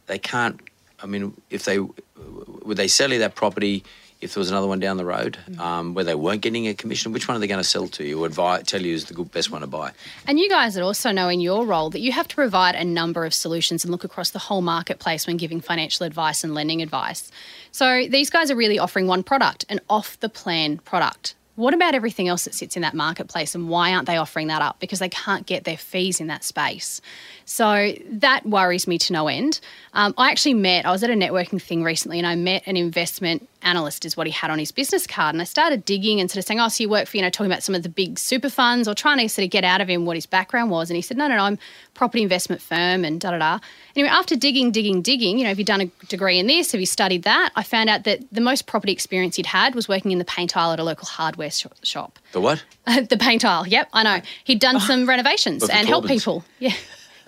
they 0.05 0.19
can't. 0.19 0.61
I 1.01 1.07
mean, 1.07 1.33
if 1.49 1.65
they 1.65 1.79
would 1.79 2.77
they 2.77 2.87
sell 2.87 3.11
you 3.11 3.19
that 3.19 3.35
property 3.35 3.83
if 4.21 4.33
there 4.33 4.41
was 4.41 4.51
another 4.51 4.67
one 4.67 4.79
down 4.79 4.97
the 4.97 5.05
road 5.05 5.37
um, 5.59 5.93
where 5.93 6.03
they 6.03 6.15
weren't 6.15 6.41
getting 6.41 6.67
a 6.67 6.73
commission, 6.73 7.11
which 7.11 7.27
one 7.27 7.35
are 7.35 7.39
they 7.39 7.47
going 7.47 7.59
to 7.59 7.67
sell 7.67 7.87
to 7.87 8.03
you 8.03 8.23
or 8.23 8.27
advise, 8.27 8.63
tell 8.63 8.81
you 8.81 8.93
is 8.93 9.05
the 9.05 9.13
good, 9.13 9.31
best 9.31 9.51
one 9.51 9.61
to 9.61 9.67
buy? 9.67 9.91
And 10.27 10.39
you 10.39 10.47
guys 10.47 10.77
also 10.77 11.11
know 11.11 11.27
in 11.27 11.39
your 11.39 11.65
role 11.65 11.89
that 11.89 11.99
you 11.99 12.11
have 12.11 12.27
to 12.27 12.35
provide 12.35 12.75
a 12.75 12.85
number 12.85 13.25
of 13.25 13.33
solutions 13.33 13.83
and 13.83 13.91
look 13.91 14.03
across 14.03 14.29
the 14.29 14.39
whole 14.39 14.61
marketplace 14.61 15.25
when 15.25 15.37
giving 15.37 15.59
financial 15.59 16.05
advice 16.05 16.43
and 16.43 16.53
lending 16.53 16.81
advice. 16.81 17.31
So 17.71 18.05
these 18.07 18.29
guys 18.29 18.51
are 18.51 18.55
really 18.55 18.77
offering 18.77 19.07
one 19.07 19.23
product, 19.23 19.65
an 19.69 19.79
off 19.89 20.19
the 20.19 20.29
plan 20.29 20.77
product. 20.77 21.35
What 21.61 21.75
about 21.75 21.93
everything 21.93 22.27
else 22.27 22.45
that 22.45 22.55
sits 22.55 22.75
in 22.75 22.81
that 22.81 22.95
marketplace 22.95 23.53
and 23.53 23.69
why 23.69 23.93
aren't 23.93 24.07
they 24.07 24.17
offering 24.17 24.47
that 24.47 24.63
up? 24.63 24.79
Because 24.79 24.97
they 24.97 25.09
can't 25.09 25.45
get 25.45 25.63
their 25.63 25.77
fees 25.77 26.19
in 26.19 26.25
that 26.25 26.43
space. 26.43 27.01
So 27.45 27.93
that 28.09 28.43
worries 28.47 28.87
me 28.87 28.97
to 28.97 29.13
no 29.13 29.27
end. 29.27 29.59
Um, 29.93 30.15
I 30.17 30.31
actually 30.31 30.55
met, 30.55 30.87
I 30.87 30.91
was 30.91 31.03
at 31.03 31.11
a 31.11 31.13
networking 31.13 31.61
thing 31.61 31.83
recently 31.83 32.17
and 32.17 32.25
I 32.25 32.33
met 32.33 32.63
an 32.65 32.77
investment 32.77 33.47
analyst, 33.61 34.05
is 34.05 34.17
what 34.17 34.25
he 34.25 34.33
had 34.33 34.49
on 34.49 34.57
his 34.57 34.71
business 34.71 35.05
card. 35.05 35.35
And 35.35 35.41
I 35.41 35.45
started 35.45 35.85
digging 35.85 36.19
and 36.19 36.31
sort 36.31 36.39
of 36.39 36.47
saying, 36.47 36.59
Oh, 36.59 36.67
so 36.67 36.81
you 36.81 36.89
work 36.89 37.07
for, 37.07 37.17
you 37.17 37.21
know, 37.21 37.29
talking 37.29 37.51
about 37.51 37.61
some 37.61 37.75
of 37.75 37.83
the 37.83 37.89
big 37.89 38.17
super 38.17 38.49
funds 38.49 38.87
or 38.87 38.95
trying 38.95 39.19
to 39.19 39.29
sort 39.29 39.45
of 39.45 39.51
get 39.51 39.63
out 39.63 39.81
of 39.81 39.87
him 39.87 40.05
what 40.05 40.17
his 40.17 40.25
background 40.25 40.71
was. 40.71 40.89
And 40.89 40.95
he 40.95 41.03
said, 41.03 41.15
No, 41.15 41.27
no, 41.27 41.37
no, 41.37 41.43
I'm 41.43 41.59
property 41.93 42.23
investment 42.23 42.61
firm 42.61 43.03
and 43.03 43.19
da 43.19 43.31
da 43.31 43.37
da. 43.37 43.59
Anyway, 43.95 44.09
after 44.09 44.35
digging, 44.35 44.71
digging, 44.71 45.01
digging, 45.01 45.37
you 45.37 45.43
know, 45.43 45.49
have 45.49 45.59
you 45.59 45.65
done 45.65 45.81
a 45.81 46.05
degree 46.07 46.39
in 46.39 46.47
this? 46.47 46.71
Have 46.71 46.79
you 46.79 46.87
studied 46.87 47.23
that? 47.23 47.51
I 47.55 47.63
found 47.63 47.89
out 47.89 48.05
that 48.05 48.21
the 48.31 48.41
most 48.41 48.65
property 48.65 48.93
experience 48.93 49.35
he'd 49.35 49.45
had 49.45 49.75
was 49.75 49.87
working 49.87 50.11
in 50.11 50.17
the 50.17 50.25
paint 50.25 50.55
aisle 50.55 50.71
at 50.71 50.79
a 50.79 50.83
local 50.83 51.07
hardware 51.07 51.51
sh- 51.51 51.67
shop. 51.83 52.19
The 52.31 52.41
what? 52.41 52.63
the 52.85 53.17
paint 53.19 53.43
aisle. 53.45 53.67
Yep, 53.67 53.89
I 53.93 54.03
know. 54.03 54.21
He'd 54.43 54.59
done 54.59 54.77
oh. 54.77 54.79
some 54.79 55.07
renovations 55.07 55.67
and 55.69 55.87
helped 55.87 56.07
people. 56.07 56.43
Yeah. 56.59 56.73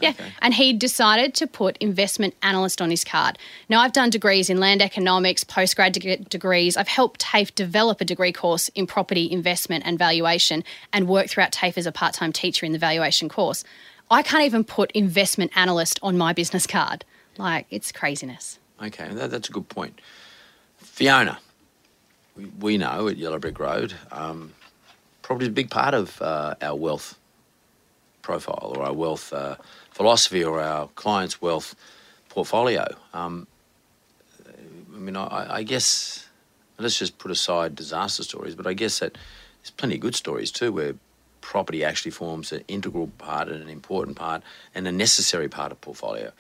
Yeah. 0.04 0.14
And 0.42 0.54
he 0.54 0.74
decided 0.74 1.34
to 1.36 1.48
put 1.48 1.78
investment 1.78 2.36
analyst 2.42 2.82
on 2.82 2.90
his 2.90 3.04
card. 3.04 3.38
Now, 3.70 3.82
I've 3.82 3.94
done 3.94 4.10
degrees 4.10 4.50
in 4.50 4.60
land 4.60 4.82
economics, 4.82 5.44
postgrad 5.44 5.94
deg- 5.94 6.30
degrees. 6.30 6.76
I've 6.76 6.88
helped 6.88 7.22
TAFE 7.22 7.56
develop 7.56 8.02
a 8.02 8.06
degree 8.06 8.34
course 8.34 8.70
in 8.70 8.86
property 8.86 9.32
investment 9.32 9.84
and 9.86 9.98
valuation 9.98 10.64
and 10.92 11.08
work 11.08 11.28
throughout 11.28 11.52
TAFE 11.52 11.78
as 11.78 11.86
a 11.86 11.92
part 11.92 12.14
time 12.14 12.34
teacher 12.34 12.66
in 12.66 12.74
the 12.74 12.78
valuation 12.78 13.30
course. 13.30 13.64
I 14.14 14.22
can't 14.22 14.44
even 14.44 14.64
put 14.64 14.92
investment 14.92 15.52
analyst 15.56 16.00
on 16.04 16.18
my 16.18 16.34
business 16.34 16.68
card. 16.68 17.04
Like, 17.38 17.66
it's 17.72 17.92
craziness. 17.92 18.60
Okay, 18.82 19.08
that, 19.12 19.32
that's 19.32 19.50
a 19.50 19.52
good 19.52 19.68
point. 19.70 20.00
Fiona, 20.78 21.40
we, 22.38 22.46
we 22.60 22.78
know 22.78 23.08
at 23.08 23.18
Yellow 23.18 23.40
Brick 23.40 23.60
Road, 23.60 23.94
um, 24.12 24.54
is 25.40 25.48
a 25.48 25.52
big 25.52 25.72
part 25.72 25.96
of 25.96 26.22
uh, 26.22 26.54
our 26.62 26.76
wealth 26.76 27.18
profile 28.22 28.74
or 28.76 28.84
our 28.84 28.94
wealth 28.94 29.34
uh, 29.34 29.56
philosophy 29.90 30.44
or 30.44 30.62
our 30.62 30.88
clients' 30.90 31.42
wealth 31.42 31.76
portfolio. 32.30 32.86
Um, 33.16 33.48
I 34.94 34.98
mean, 35.00 35.16
I, 35.16 35.56
I 35.56 35.64
guess 35.64 36.28
let's 36.78 37.00
just 37.00 37.18
put 37.18 37.32
aside 37.32 37.76
disaster 37.76 38.22
stories, 38.22 38.54
but 38.54 38.68
I 38.68 38.74
guess 38.74 39.00
that 39.00 39.18
there's 39.62 39.72
plenty 39.72 39.96
of 39.96 40.02
good 40.02 40.16
stories 40.16 40.52
too 40.52 40.72
where 40.72 40.94
property 41.44 41.84
actually 41.84 42.12
forms 42.12 42.52
an 42.52 42.64
integral 42.68 43.08
part 43.18 43.48
and 43.50 43.62
an 43.62 43.70
important 43.70 44.18
part 44.18 44.42
and 44.74 44.88
a 44.88 44.92
necessary 44.92 45.50
part 45.50 45.72
of 45.72 45.80
portfolio. 45.82 46.32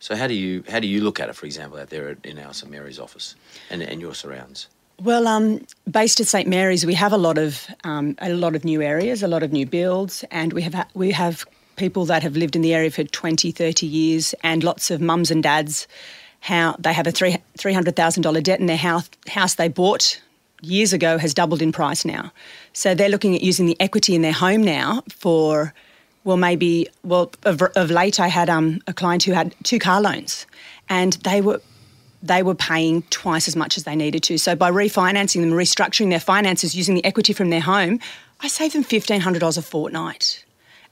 So 0.00 0.14
how 0.14 0.26
do 0.26 0.34
you 0.34 0.62
how 0.68 0.80
do 0.80 0.86
you 0.86 1.00
look 1.00 1.20
at 1.20 1.28
it, 1.28 1.36
for 1.36 1.46
example, 1.46 1.78
out 1.78 1.90
there 1.90 2.16
in 2.24 2.38
our 2.38 2.52
St 2.52 2.70
Mary's 2.70 2.98
office 2.98 3.34
and, 3.70 3.82
and 3.82 4.00
your 4.00 4.14
surrounds? 4.14 4.68
Well, 5.02 5.28
um, 5.28 5.64
based 5.90 6.20
at 6.20 6.26
St 6.26 6.48
Mary's, 6.48 6.84
we 6.84 6.94
have 6.94 7.12
a 7.12 7.16
lot 7.16 7.38
of 7.38 7.66
um, 7.84 8.16
a 8.20 8.32
lot 8.32 8.54
of 8.54 8.64
new 8.64 8.82
areas, 8.82 9.22
a 9.22 9.28
lot 9.28 9.42
of 9.42 9.52
new 9.52 9.66
builds, 9.66 10.24
and 10.30 10.52
we 10.52 10.62
have 10.62 10.74
ha- 10.74 10.88
we 10.94 11.12
have 11.12 11.44
people 11.76 12.04
that 12.06 12.22
have 12.22 12.36
lived 12.36 12.56
in 12.56 12.62
the 12.62 12.74
area 12.74 12.90
for 12.90 13.04
20, 13.04 13.52
30 13.52 13.86
years, 13.86 14.34
and 14.42 14.64
lots 14.64 14.90
of 14.90 15.00
mums 15.00 15.30
and 15.30 15.42
dads. 15.42 15.86
How 16.40 16.76
they 16.78 16.92
have 16.92 17.06
a 17.06 17.12
three 17.12 17.36
three 17.56 17.72
hundred 17.72 17.96
thousand 17.96 18.22
dollar 18.22 18.40
debt, 18.40 18.60
in 18.60 18.66
their 18.66 18.76
house 18.76 19.10
house 19.28 19.54
they 19.54 19.68
bought 19.68 20.20
years 20.60 20.92
ago 20.92 21.18
has 21.18 21.34
doubled 21.34 21.62
in 21.62 21.72
price 21.72 22.04
now. 22.04 22.32
So 22.72 22.94
they're 22.94 23.08
looking 23.08 23.34
at 23.34 23.42
using 23.42 23.66
the 23.66 23.76
equity 23.80 24.14
in 24.14 24.22
their 24.22 24.32
home 24.32 24.62
now 24.62 25.02
for, 25.08 25.72
well, 26.24 26.36
maybe 26.36 26.88
well 27.04 27.32
of, 27.44 27.62
of 27.62 27.90
late 27.90 28.20
I 28.20 28.28
had 28.28 28.48
um, 28.48 28.80
a 28.86 28.92
client 28.92 29.22
who 29.22 29.32
had 29.32 29.54
two 29.64 29.78
car 29.78 30.00
loans, 30.00 30.46
and 30.88 31.14
they 31.24 31.40
were 31.40 31.60
they 32.22 32.42
were 32.42 32.54
paying 32.54 33.02
twice 33.10 33.46
as 33.46 33.54
much 33.54 33.76
as 33.76 33.84
they 33.84 33.94
needed 33.94 34.22
to. 34.24 34.38
So 34.38 34.56
by 34.56 34.70
refinancing 34.70 35.40
them, 35.40 35.50
restructuring 35.50 36.10
their 36.10 36.20
finances 36.20 36.74
using 36.74 36.96
the 36.96 37.04
equity 37.04 37.32
from 37.32 37.50
their 37.50 37.60
home, 37.60 38.00
I 38.40 38.48
saved 38.48 38.74
them 38.74 38.84
$1,500 38.84 39.58
a 39.58 39.62
fortnight. 39.62 40.44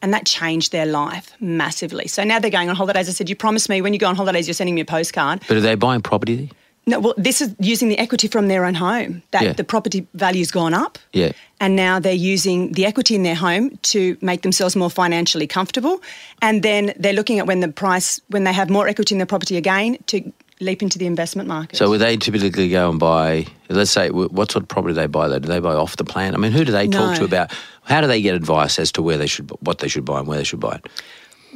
And 0.02 0.12
that 0.12 0.26
changed 0.26 0.72
their 0.72 0.86
life 0.86 1.32
massively. 1.40 2.06
So 2.06 2.22
now 2.22 2.38
they're 2.38 2.50
going 2.50 2.68
on 2.68 2.76
holidays. 2.76 3.08
I 3.08 3.12
said, 3.12 3.28
You 3.28 3.34
promised 3.34 3.68
me 3.68 3.80
when 3.80 3.92
you 3.92 3.98
go 3.98 4.08
on 4.08 4.14
holidays, 4.14 4.46
you're 4.46 4.54
sending 4.54 4.74
me 4.74 4.82
a 4.82 4.84
postcard. 4.84 5.42
But 5.48 5.56
are 5.56 5.60
they 5.60 5.74
buying 5.74 6.02
property? 6.02 6.50
No, 6.88 7.00
well, 7.00 7.14
this 7.16 7.40
is 7.40 7.52
using 7.58 7.88
the 7.88 7.98
equity 7.98 8.28
from 8.28 8.46
their 8.46 8.64
own 8.64 8.74
home. 8.74 9.22
That 9.32 9.42
Yeah. 9.42 9.52
the 9.54 9.64
property 9.64 10.06
value's 10.14 10.52
gone 10.52 10.72
up. 10.72 10.98
Yeah. 11.12 11.32
And 11.60 11.74
now 11.74 11.98
they're 11.98 12.12
using 12.12 12.72
the 12.72 12.86
equity 12.86 13.16
in 13.16 13.24
their 13.24 13.34
home 13.34 13.76
to 13.90 14.16
make 14.20 14.42
themselves 14.42 14.76
more 14.76 14.90
financially 14.90 15.48
comfortable. 15.48 16.00
And 16.42 16.62
then 16.62 16.92
they're 16.96 17.12
looking 17.12 17.40
at 17.40 17.46
when 17.48 17.58
the 17.58 17.68
price, 17.68 18.20
when 18.28 18.44
they 18.44 18.52
have 18.52 18.70
more 18.70 18.86
equity 18.86 19.14
in 19.14 19.18
their 19.18 19.26
property 19.26 19.56
again, 19.56 19.98
to 20.06 20.32
leap 20.60 20.80
into 20.80 20.96
the 20.96 21.06
investment 21.06 21.48
market. 21.48 21.76
So 21.76 21.90
would 21.90 22.00
they 22.00 22.16
typically 22.16 22.68
go 22.68 22.88
and 22.88 23.00
buy? 23.00 23.46
Let's 23.68 23.90
say, 23.90 24.10
what 24.10 24.52
sort 24.52 24.62
of 24.62 24.68
property 24.68 24.94
do 24.94 25.00
they 25.00 25.06
buy? 25.08 25.26
Though, 25.26 25.40
do 25.40 25.48
they 25.48 25.58
buy 25.58 25.74
off 25.74 25.96
the 25.96 26.04
plan? 26.04 26.34
I 26.34 26.38
mean, 26.38 26.52
who 26.52 26.64
do 26.64 26.70
they 26.70 26.86
talk 26.86 27.10
No. 27.10 27.16
to 27.16 27.24
about? 27.24 27.50
How 27.82 28.00
do 28.00 28.06
they 28.06 28.22
get 28.22 28.36
advice 28.36 28.78
as 28.78 28.92
to 28.92 29.02
where 29.02 29.18
they 29.18 29.26
should, 29.26 29.50
what 29.60 29.78
they 29.78 29.88
should 29.88 30.04
buy, 30.04 30.20
and 30.20 30.28
where 30.28 30.38
they 30.38 30.44
should 30.44 30.60
buy 30.60 30.76
it? 30.76 30.86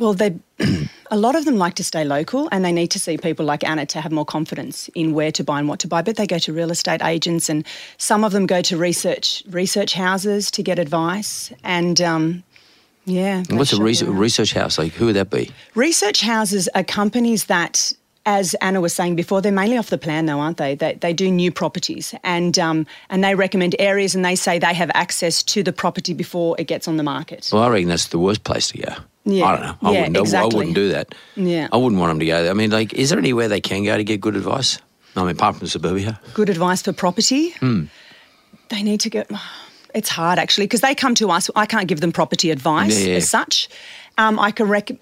Well, 0.00 0.14
they 0.14 0.35
a 1.11 1.16
lot 1.16 1.37
of 1.37 1.45
them 1.45 1.57
like 1.57 1.75
to 1.75 1.85
stay 1.85 2.04
local, 2.04 2.49
and 2.50 2.64
they 2.64 2.73
need 2.73 2.90
to 2.92 2.99
see 2.99 3.19
people 3.19 3.45
like 3.45 3.62
Anna 3.62 3.85
to 3.87 4.00
have 4.00 4.11
more 4.11 4.25
confidence 4.25 4.88
in 4.95 5.12
where 5.12 5.30
to 5.33 5.45
buy 5.45 5.59
and 5.59 5.69
what 5.69 5.78
to 5.80 5.88
buy. 5.88 6.00
But 6.00 6.16
they 6.16 6.26
go 6.26 6.38
to 6.38 6.52
real 6.52 6.71
estate 6.71 7.02
agents, 7.04 7.50
and 7.50 7.66
some 7.99 8.25
of 8.25 8.33
them 8.33 8.47
go 8.47 8.62
to 8.62 8.76
research 8.78 9.45
research 9.50 9.92
houses 9.92 10.50
to 10.52 10.62
get 10.62 10.78
advice. 10.78 11.52
And 11.62 12.00
um, 12.00 12.42
yeah, 13.04 13.42
And 13.50 13.59
what's 13.59 13.75
a 13.75 13.83
research, 13.83 14.09
research 14.09 14.54
house 14.54 14.78
like? 14.78 14.92
Who 14.92 15.07
would 15.07 15.16
that 15.16 15.30
be? 15.30 15.50
Research 15.75 16.23
houses 16.23 16.69
are 16.75 16.85
companies 16.85 17.45
that, 17.47 17.92
as 18.25 18.54
Anna 18.62 18.80
was 18.80 18.95
saying 18.95 19.16
before, 19.16 19.42
they're 19.42 19.52
mainly 19.52 19.76
off 19.76 19.90
the 19.90 19.99
plan, 19.99 20.25
though, 20.25 20.40
aren't 20.40 20.57
they? 20.57 20.76
They, 20.76 20.95
they 20.95 21.12
do 21.12 21.30
new 21.30 21.52
properties, 21.52 22.14
and 22.25 22.59
um, 22.59 22.87
and 23.11 23.23
they 23.23 23.35
recommend 23.35 23.76
areas, 23.78 24.14
and 24.14 24.25
they 24.25 24.35
say 24.37 24.59
they 24.59 24.73
have 24.73 24.90
access 24.95 25.42
to 25.42 25.62
the 25.62 25.75
property 25.75 26.14
before 26.14 26.57
it 26.59 26.64
gets 26.64 26.88
on 26.88 26.97
the 26.97 27.02
market. 27.02 27.50
Well, 27.52 27.62
I 27.62 27.69
reckon 27.69 27.88
that's 27.88 28.09
the 28.09 28.19
worst 28.19 28.45
place 28.45 28.69
to 28.69 28.78
go. 28.78 28.95
Yeah. 29.25 29.45
I 29.47 29.53
don't 29.57 29.62
know. 29.62 29.89
I, 29.89 29.93
Yeah, 29.93 30.00
wouldn't, 30.09 30.35
I- 30.35 30.41
I 30.43 30.47
wouldn't 30.47 30.75
do 30.75 30.89
that. 30.91 31.15
Yeah. 31.37 31.69
I 31.73 31.77
wouldn't 31.77 32.00
want 32.00 32.11
them 32.11 32.21
to 32.21 32.27
go 32.27 32.43
there. 32.43 32.50
I 32.50 32.55
mean, 32.55 32.71
like, 32.71 32.95
is 32.95 33.11
there 33.11 33.19
anywhere 33.19 33.49
they 33.49 33.61
can 33.61 33.85
go 33.85 33.97
to 33.97 34.05
get 34.05 34.21
good 34.21 34.35
advice? 34.37 34.79
I 35.17 35.21
mean, 35.23 35.31
apart 35.31 35.57
from 35.57 35.67
suburbia. 35.67 36.21
good 36.35 36.49
advice 36.49 36.83
for 36.83 36.93
property. 36.93 37.50
Hmm. 37.61 37.85
They 38.69 38.83
need 38.83 39.00
to 39.00 39.11
get. 39.11 39.31
It's 39.95 40.09
hard 40.09 40.39
actually 40.39 40.67
because 40.67 40.81
they 40.83 40.95
come 40.95 41.17
to 41.17 41.31
us. 41.31 41.50
I 41.57 41.67
can't 41.67 41.89
give 41.89 42.00
them 42.00 42.12
property 42.12 42.50
advice 42.53 43.00
Yeah, 43.00 43.09
yeah. 43.09 43.17
as 43.17 43.29
such. 43.29 43.69
Um, 44.17 44.39
I 44.39 44.53
can 44.53 44.69
rec. 44.69 44.93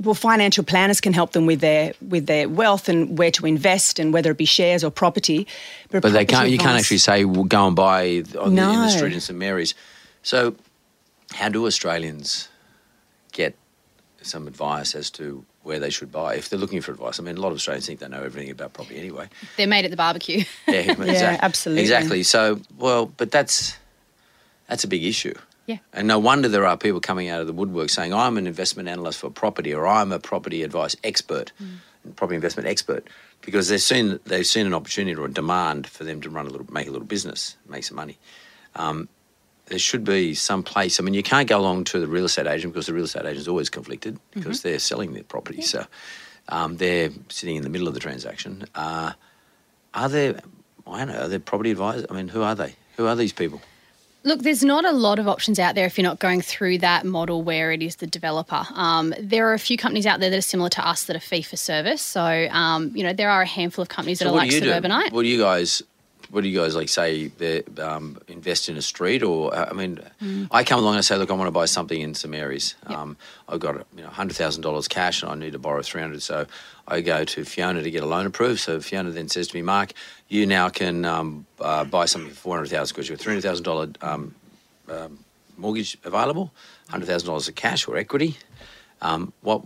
Well, 0.00 0.14
financial 0.14 0.64
planners 0.64 1.00
can 1.02 1.12
help 1.12 1.32
them 1.32 1.44
with 1.44 1.60
their 1.60 1.92
with 2.08 2.24
their 2.26 2.48
wealth 2.48 2.88
and 2.88 3.18
where 3.18 3.30
to 3.32 3.44
invest 3.44 3.98
and 3.98 4.14
whether 4.14 4.30
it 4.30 4.38
be 4.38 4.46
shares 4.46 4.82
or 4.82 4.90
property. 4.90 5.46
But 5.90 6.02
they 6.04 6.10
property 6.10 6.26
can't. 6.26 6.50
You 6.50 6.58
can't 6.58 6.78
actually 6.78 6.98
say 6.98 7.26
well, 7.26 7.44
go 7.44 7.66
and 7.66 7.76
buy 7.76 8.22
on 8.40 8.54
the, 8.54 8.62
in 8.62 8.80
the 8.80 8.88
street 8.88 9.12
in 9.12 9.20
St 9.20 9.38
Mary's. 9.38 9.74
So, 10.22 10.54
how 11.32 11.50
do 11.50 11.66
Australians 11.66 12.48
some 14.24 14.46
advice 14.46 14.94
as 14.94 15.10
to 15.12 15.44
where 15.62 15.78
they 15.78 15.90
should 15.90 16.12
buy 16.12 16.34
if 16.34 16.48
they're 16.48 16.58
looking 16.58 16.80
for 16.80 16.92
advice? 16.92 17.18
I 17.18 17.22
mean, 17.22 17.36
a 17.36 17.40
lot 17.40 17.48
of 17.48 17.54
Australians 17.54 17.86
think 17.86 18.00
they 18.00 18.08
know 18.08 18.22
everything 18.22 18.50
about 18.50 18.72
property 18.72 18.98
anyway. 18.98 19.28
They're 19.56 19.66
made 19.66 19.84
at 19.84 19.90
the 19.90 19.96
barbecue. 19.96 20.44
Yeah, 20.68 20.74
exactly. 20.90 21.38
absolutely. 21.42 21.82
Exactly. 21.82 22.22
So, 22.22 22.60
well, 22.78 23.06
but 23.06 23.30
that's 23.30 23.76
that's 24.68 24.84
a 24.84 24.88
big 24.88 25.04
issue. 25.04 25.34
Yeah. 25.66 25.78
And 25.92 26.06
no 26.08 26.18
wonder 26.18 26.48
there 26.48 26.66
are 26.66 26.76
people 26.76 27.00
coming 27.00 27.28
out 27.28 27.40
of 27.40 27.46
the 27.46 27.52
woodwork 27.52 27.90
saying, 27.90 28.12
I'm 28.12 28.36
an 28.36 28.46
investment 28.46 28.88
analyst 28.88 29.18
for 29.18 29.30
property 29.30 29.72
or 29.72 29.86
I'm 29.86 30.12
a 30.12 30.18
property 30.18 30.62
advice 30.62 30.94
expert, 31.04 31.52
property 32.16 32.36
investment 32.36 32.68
expert, 32.68 33.06
because 33.40 33.68
they've 33.68 33.80
seen, 33.80 34.20
they've 34.26 34.46
seen 34.46 34.66
an 34.66 34.74
opportunity 34.74 35.18
or 35.18 35.26
a 35.26 35.32
demand 35.32 35.86
for 35.86 36.04
them 36.04 36.20
to 36.20 36.28
run 36.28 36.46
a 36.46 36.50
little, 36.50 36.66
make 36.70 36.86
a 36.86 36.90
little 36.90 37.06
business, 37.06 37.56
make 37.66 37.84
some 37.84 37.96
money. 37.96 38.18
Um, 38.76 39.08
there 39.66 39.78
should 39.78 40.04
be 40.04 40.34
some 40.34 40.62
place. 40.62 41.00
I 41.00 41.02
mean, 41.02 41.14
you 41.14 41.22
can't 41.22 41.48
go 41.48 41.58
along 41.58 41.84
to 41.84 42.00
the 42.00 42.06
real 42.06 42.26
estate 42.26 42.46
agent 42.46 42.72
because 42.72 42.86
the 42.86 42.94
real 42.94 43.04
estate 43.04 43.24
agent 43.24 43.38
is 43.38 43.48
always 43.48 43.70
conflicted 43.70 44.18
because 44.32 44.62
they're 44.62 44.78
selling 44.78 45.14
their 45.14 45.22
property. 45.22 45.62
So 45.62 45.86
um, 46.48 46.76
they're 46.76 47.10
sitting 47.28 47.56
in 47.56 47.62
the 47.62 47.70
middle 47.70 47.88
of 47.88 47.94
the 47.94 48.00
transaction. 48.00 48.64
Uh, 48.74 49.12
are 49.94 50.08
there, 50.08 50.40
I 50.86 51.04
don't 51.04 51.14
know, 51.14 51.22
are 51.22 51.28
there 51.28 51.38
property 51.38 51.70
advisors? 51.70 52.06
I 52.10 52.14
mean, 52.14 52.28
who 52.28 52.42
are 52.42 52.54
they? 52.54 52.74
Who 52.96 53.06
are 53.06 53.16
these 53.16 53.32
people? 53.32 53.62
Look, 54.26 54.40
there's 54.40 54.64
not 54.64 54.86
a 54.86 54.92
lot 54.92 55.18
of 55.18 55.28
options 55.28 55.58
out 55.58 55.74
there 55.74 55.84
if 55.84 55.98
you're 55.98 56.06
not 56.06 56.18
going 56.18 56.40
through 56.40 56.78
that 56.78 57.04
model 57.04 57.42
where 57.42 57.72
it 57.72 57.82
is 57.82 57.96
the 57.96 58.06
developer. 58.06 58.64
Um, 58.74 59.14
there 59.20 59.50
are 59.50 59.54
a 59.54 59.58
few 59.58 59.76
companies 59.76 60.06
out 60.06 60.18
there 60.20 60.30
that 60.30 60.38
are 60.38 60.42
similar 60.42 60.70
to 60.70 60.86
us 60.86 61.04
that 61.04 61.16
are 61.16 61.20
fee 61.20 61.42
for 61.42 61.56
service. 61.56 62.00
So, 62.00 62.48
um, 62.50 62.90
you 62.94 63.02
know, 63.02 63.12
there 63.12 63.28
are 63.28 63.42
a 63.42 63.46
handful 63.46 63.82
of 63.82 63.90
companies 63.90 64.20
that 64.20 64.28
are 64.28 64.32
like 64.32 64.50
you 64.50 64.60
do? 64.60 64.66
Suburbanite. 64.68 65.12
What 65.12 65.22
do 65.22 65.28
you 65.28 65.38
guys? 65.38 65.82
What 66.34 66.42
do 66.42 66.48
you 66.48 66.58
guys 66.58 66.74
like 66.74 66.88
say? 66.88 67.30
Um, 67.78 68.18
invest 68.26 68.68
in 68.68 68.76
a 68.76 68.82
street, 68.82 69.22
or 69.22 69.54
uh, 69.54 69.68
I 69.70 69.72
mean, 69.72 70.00
Mm. 70.20 70.48
I 70.50 70.64
come 70.64 70.80
along 70.80 70.96
and 70.96 71.04
say, 71.04 71.16
look, 71.16 71.30
I 71.30 71.34
want 71.34 71.46
to 71.46 71.52
buy 71.52 71.66
something 71.66 72.00
in 72.00 72.14
St 72.14 72.30
Mary's. 72.30 72.74
Um, 72.86 73.16
I've 73.48 73.60
got 73.60 73.86
you 73.96 74.02
know 74.02 74.08
hundred 74.08 74.36
thousand 74.36 74.62
dollars 74.62 74.88
cash, 74.88 75.22
and 75.22 75.30
I 75.30 75.36
need 75.36 75.52
to 75.52 75.60
borrow 75.60 75.80
three 75.82 76.00
hundred. 76.00 76.22
So 76.22 76.46
I 76.88 77.02
go 77.02 77.24
to 77.24 77.44
Fiona 77.44 77.82
to 77.82 77.90
get 77.90 78.02
a 78.02 78.06
loan 78.06 78.26
approved. 78.26 78.58
So 78.60 78.80
Fiona 78.80 79.10
then 79.12 79.28
says 79.28 79.46
to 79.48 79.56
me, 79.56 79.62
Mark, 79.62 79.92
you 80.28 80.44
now 80.44 80.68
can 80.70 81.04
um, 81.04 81.46
uh, 81.60 81.84
buy 81.84 82.06
something 82.06 82.30
for 82.30 82.36
four 82.36 82.56
hundred 82.56 82.70
thousand 82.70 82.94
because 82.94 83.08
you 83.08 83.12
have 83.14 83.20
three 83.20 83.34
hundred 83.34 83.42
thousand 83.48 83.64
dollar 83.64 83.88
um, 84.02 84.34
um, 84.88 85.18
mortgage 85.56 85.96
available, 86.02 86.52
hundred 86.88 87.06
thousand 87.06 87.28
dollars 87.28 87.46
of 87.46 87.54
cash 87.54 87.86
or 87.86 87.96
equity. 87.96 88.36
Um, 89.02 89.32
what? 89.42 89.62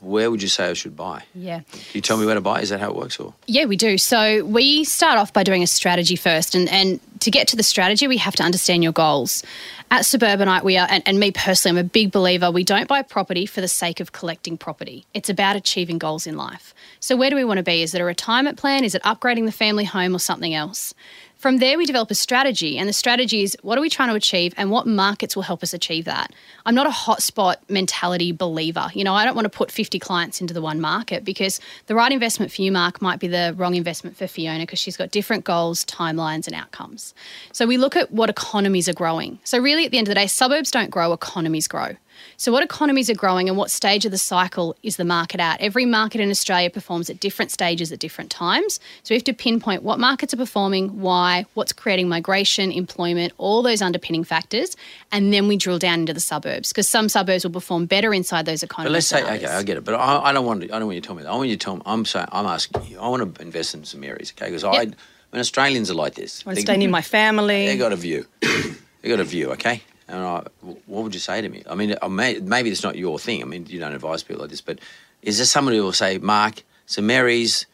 Where 0.00 0.30
would 0.30 0.40
you 0.40 0.48
say 0.48 0.70
I 0.70 0.74
should 0.74 0.96
buy? 0.96 1.24
Yeah. 1.34 1.62
You 1.92 2.00
tell 2.00 2.16
me 2.16 2.24
where 2.24 2.36
to 2.36 2.40
buy? 2.40 2.60
Is 2.60 2.68
that 2.68 2.78
how 2.78 2.90
it 2.90 2.96
works, 2.96 3.18
or? 3.18 3.34
Yeah, 3.46 3.64
we 3.64 3.76
do. 3.76 3.98
So 3.98 4.44
we 4.44 4.84
start 4.84 5.18
off 5.18 5.32
by 5.32 5.42
doing 5.42 5.62
a 5.62 5.66
strategy 5.66 6.14
first. 6.14 6.54
And, 6.54 6.68
and 6.68 7.00
to 7.20 7.30
get 7.30 7.48
to 7.48 7.56
the 7.56 7.64
strategy, 7.64 8.06
we 8.06 8.16
have 8.18 8.36
to 8.36 8.44
understand 8.44 8.84
your 8.84 8.92
goals. 8.92 9.42
At 9.90 10.04
Suburbanite, 10.04 10.64
we 10.64 10.76
are, 10.76 10.86
and, 10.88 11.02
and 11.06 11.18
me 11.18 11.32
personally, 11.32 11.80
I'm 11.80 11.86
a 11.86 11.88
big 11.88 12.12
believer, 12.12 12.50
we 12.50 12.62
don't 12.62 12.86
buy 12.86 13.02
property 13.02 13.46
for 13.46 13.60
the 13.60 13.68
sake 13.68 14.00
of 14.00 14.12
collecting 14.12 14.56
property. 14.56 15.06
It's 15.14 15.30
about 15.30 15.56
achieving 15.56 15.98
goals 15.98 16.26
in 16.26 16.36
life. 16.36 16.74
So 17.00 17.16
where 17.16 17.30
do 17.30 17.36
we 17.36 17.44
want 17.44 17.58
to 17.58 17.64
be? 17.64 17.82
Is 17.82 17.94
it 17.94 18.00
a 18.00 18.04
retirement 18.04 18.58
plan? 18.58 18.84
Is 18.84 18.94
it 18.94 19.02
upgrading 19.02 19.46
the 19.46 19.52
family 19.52 19.84
home 19.84 20.14
or 20.14 20.20
something 20.20 20.54
else? 20.54 20.94
From 21.38 21.58
there, 21.58 21.78
we 21.78 21.86
develop 21.86 22.10
a 22.10 22.16
strategy, 22.16 22.76
and 22.78 22.88
the 22.88 22.92
strategy 22.92 23.44
is 23.44 23.56
what 23.62 23.78
are 23.78 23.80
we 23.80 23.88
trying 23.88 24.08
to 24.08 24.16
achieve 24.16 24.52
and 24.56 24.72
what 24.72 24.88
markets 24.88 25.36
will 25.36 25.44
help 25.44 25.62
us 25.62 25.72
achieve 25.72 26.04
that. 26.04 26.32
I'm 26.66 26.74
not 26.74 26.88
a 26.88 26.90
hotspot 26.90 27.58
mentality 27.68 28.32
believer. 28.32 28.90
You 28.92 29.04
know, 29.04 29.14
I 29.14 29.24
don't 29.24 29.36
want 29.36 29.44
to 29.44 29.56
put 29.56 29.70
50 29.70 30.00
clients 30.00 30.40
into 30.40 30.52
the 30.52 30.60
one 30.60 30.80
market 30.80 31.24
because 31.24 31.60
the 31.86 31.94
right 31.94 32.10
investment 32.10 32.50
for 32.50 32.62
you, 32.62 32.72
Mark, 32.72 33.00
might 33.00 33.20
be 33.20 33.28
the 33.28 33.54
wrong 33.56 33.76
investment 33.76 34.16
for 34.16 34.26
Fiona 34.26 34.64
because 34.64 34.80
she's 34.80 34.96
got 34.96 35.12
different 35.12 35.44
goals, 35.44 35.84
timelines, 35.84 36.48
and 36.48 36.56
outcomes. 36.56 37.14
So 37.52 37.68
we 37.68 37.76
look 37.76 37.94
at 37.94 38.10
what 38.10 38.28
economies 38.28 38.88
are 38.88 38.92
growing. 38.92 39.38
So, 39.44 39.58
really, 39.60 39.84
at 39.84 39.92
the 39.92 39.98
end 39.98 40.08
of 40.08 40.10
the 40.10 40.16
day, 40.16 40.26
suburbs 40.26 40.72
don't 40.72 40.90
grow, 40.90 41.12
economies 41.12 41.68
grow. 41.68 41.94
So, 42.36 42.52
what 42.52 42.62
economies 42.62 43.08
are 43.10 43.14
growing 43.14 43.48
and 43.48 43.56
what 43.56 43.70
stage 43.70 44.04
of 44.04 44.10
the 44.10 44.18
cycle 44.18 44.76
is 44.82 44.96
the 44.96 45.04
market 45.04 45.40
at? 45.40 45.60
Every 45.60 45.84
market 45.86 46.20
in 46.20 46.30
Australia 46.30 46.70
performs 46.70 47.10
at 47.10 47.20
different 47.20 47.50
stages 47.50 47.92
at 47.92 47.98
different 47.98 48.30
times. 48.30 48.80
So, 49.02 49.12
we 49.12 49.16
have 49.16 49.24
to 49.24 49.32
pinpoint 49.32 49.82
what 49.82 49.98
markets 49.98 50.32
are 50.34 50.36
performing, 50.36 51.00
why, 51.00 51.46
what's 51.54 51.72
creating 51.72 52.08
migration, 52.08 52.70
employment, 52.72 53.32
all 53.38 53.62
those 53.62 53.82
underpinning 53.82 54.24
factors. 54.24 54.76
And 55.12 55.32
then 55.32 55.48
we 55.48 55.56
drill 55.56 55.78
down 55.78 56.00
into 56.00 56.12
the 56.12 56.20
suburbs 56.20 56.70
because 56.70 56.88
some 56.88 57.08
suburbs 57.08 57.44
will 57.44 57.52
perform 57.52 57.86
better 57.86 58.12
inside 58.14 58.46
those 58.46 58.62
economies. 58.62 58.88
But 58.88 58.92
let's 58.92 59.06
say, 59.06 59.22
okay, 59.36 59.46
I 59.52 59.62
get 59.62 59.76
it. 59.76 59.84
But 59.84 59.94
I, 59.94 60.30
I 60.30 60.32
don't 60.32 60.44
want 60.46 60.62
to. 60.62 60.66
I 60.74 60.78
don't 60.78 60.86
want 60.86 60.96
you 60.96 61.00
to 61.00 61.06
tell 61.06 61.16
me 61.16 61.22
that. 61.22 61.30
I 61.30 61.34
want 61.36 61.48
you 61.48 61.56
to 61.56 61.64
tell 61.64 61.76
me. 61.76 61.82
I'm 61.86 62.04
saying, 62.04 62.26
I'm 62.32 62.46
asking 62.46 62.84
you. 62.86 62.98
I 63.00 63.08
want 63.08 63.34
to 63.34 63.42
invest 63.42 63.74
in 63.74 63.84
some 63.84 64.04
areas, 64.04 64.32
okay? 64.36 64.46
Because 64.46 64.64
I, 64.64 64.72
Yep. 64.82 64.94
when 65.30 65.40
Australians 65.40 65.90
are 65.90 65.94
like 65.94 66.14
this, 66.14 66.42
I 66.44 66.50
want 66.50 66.56
to 66.56 66.62
stay 66.62 66.76
near 66.76 66.88
my 66.88 67.02
family. 67.02 67.66
they 67.66 67.76
got 67.76 67.92
a 67.92 67.96
view. 67.96 68.26
they 68.40 69.08
got 69.08 69.20
a 69.20 69.24
view, 69.24 69.50
okay? 69.52 69.82
And 70.08 70.18
I, 70.22 70.42
what 70.86 71.04
would 71.04 71.14
you 71.14 71.20
say 71.20 71.40
to 71.40 71.48
me? 71.48 71.62
I 71.68 71.74
mean, 71.74 71.94
may, 72.10 72.38
maybe 72.40 72.70
it's 72.70 72.82
not 72.82 72.96
your 72.96 73.18
thing. 73.18 73.42
I 73.42 73.44
mean, 73.44 73.66
you 73.68 73.78
don't 73.78 73.92
advise 73.92 74.22
people 74.22 74.40
like 74.42 74.50
this, 74.50 74.62
but 74.62 74.78
is 75.22 75.36
there 75.36 75.46
somebody 75.46 75.76
who 75.76 75.82
will 75.84 75.92
say, 75.92 76.16
Mark, 76.18 76.62
St 76.86 77.06
Mary's, 77.06 77.66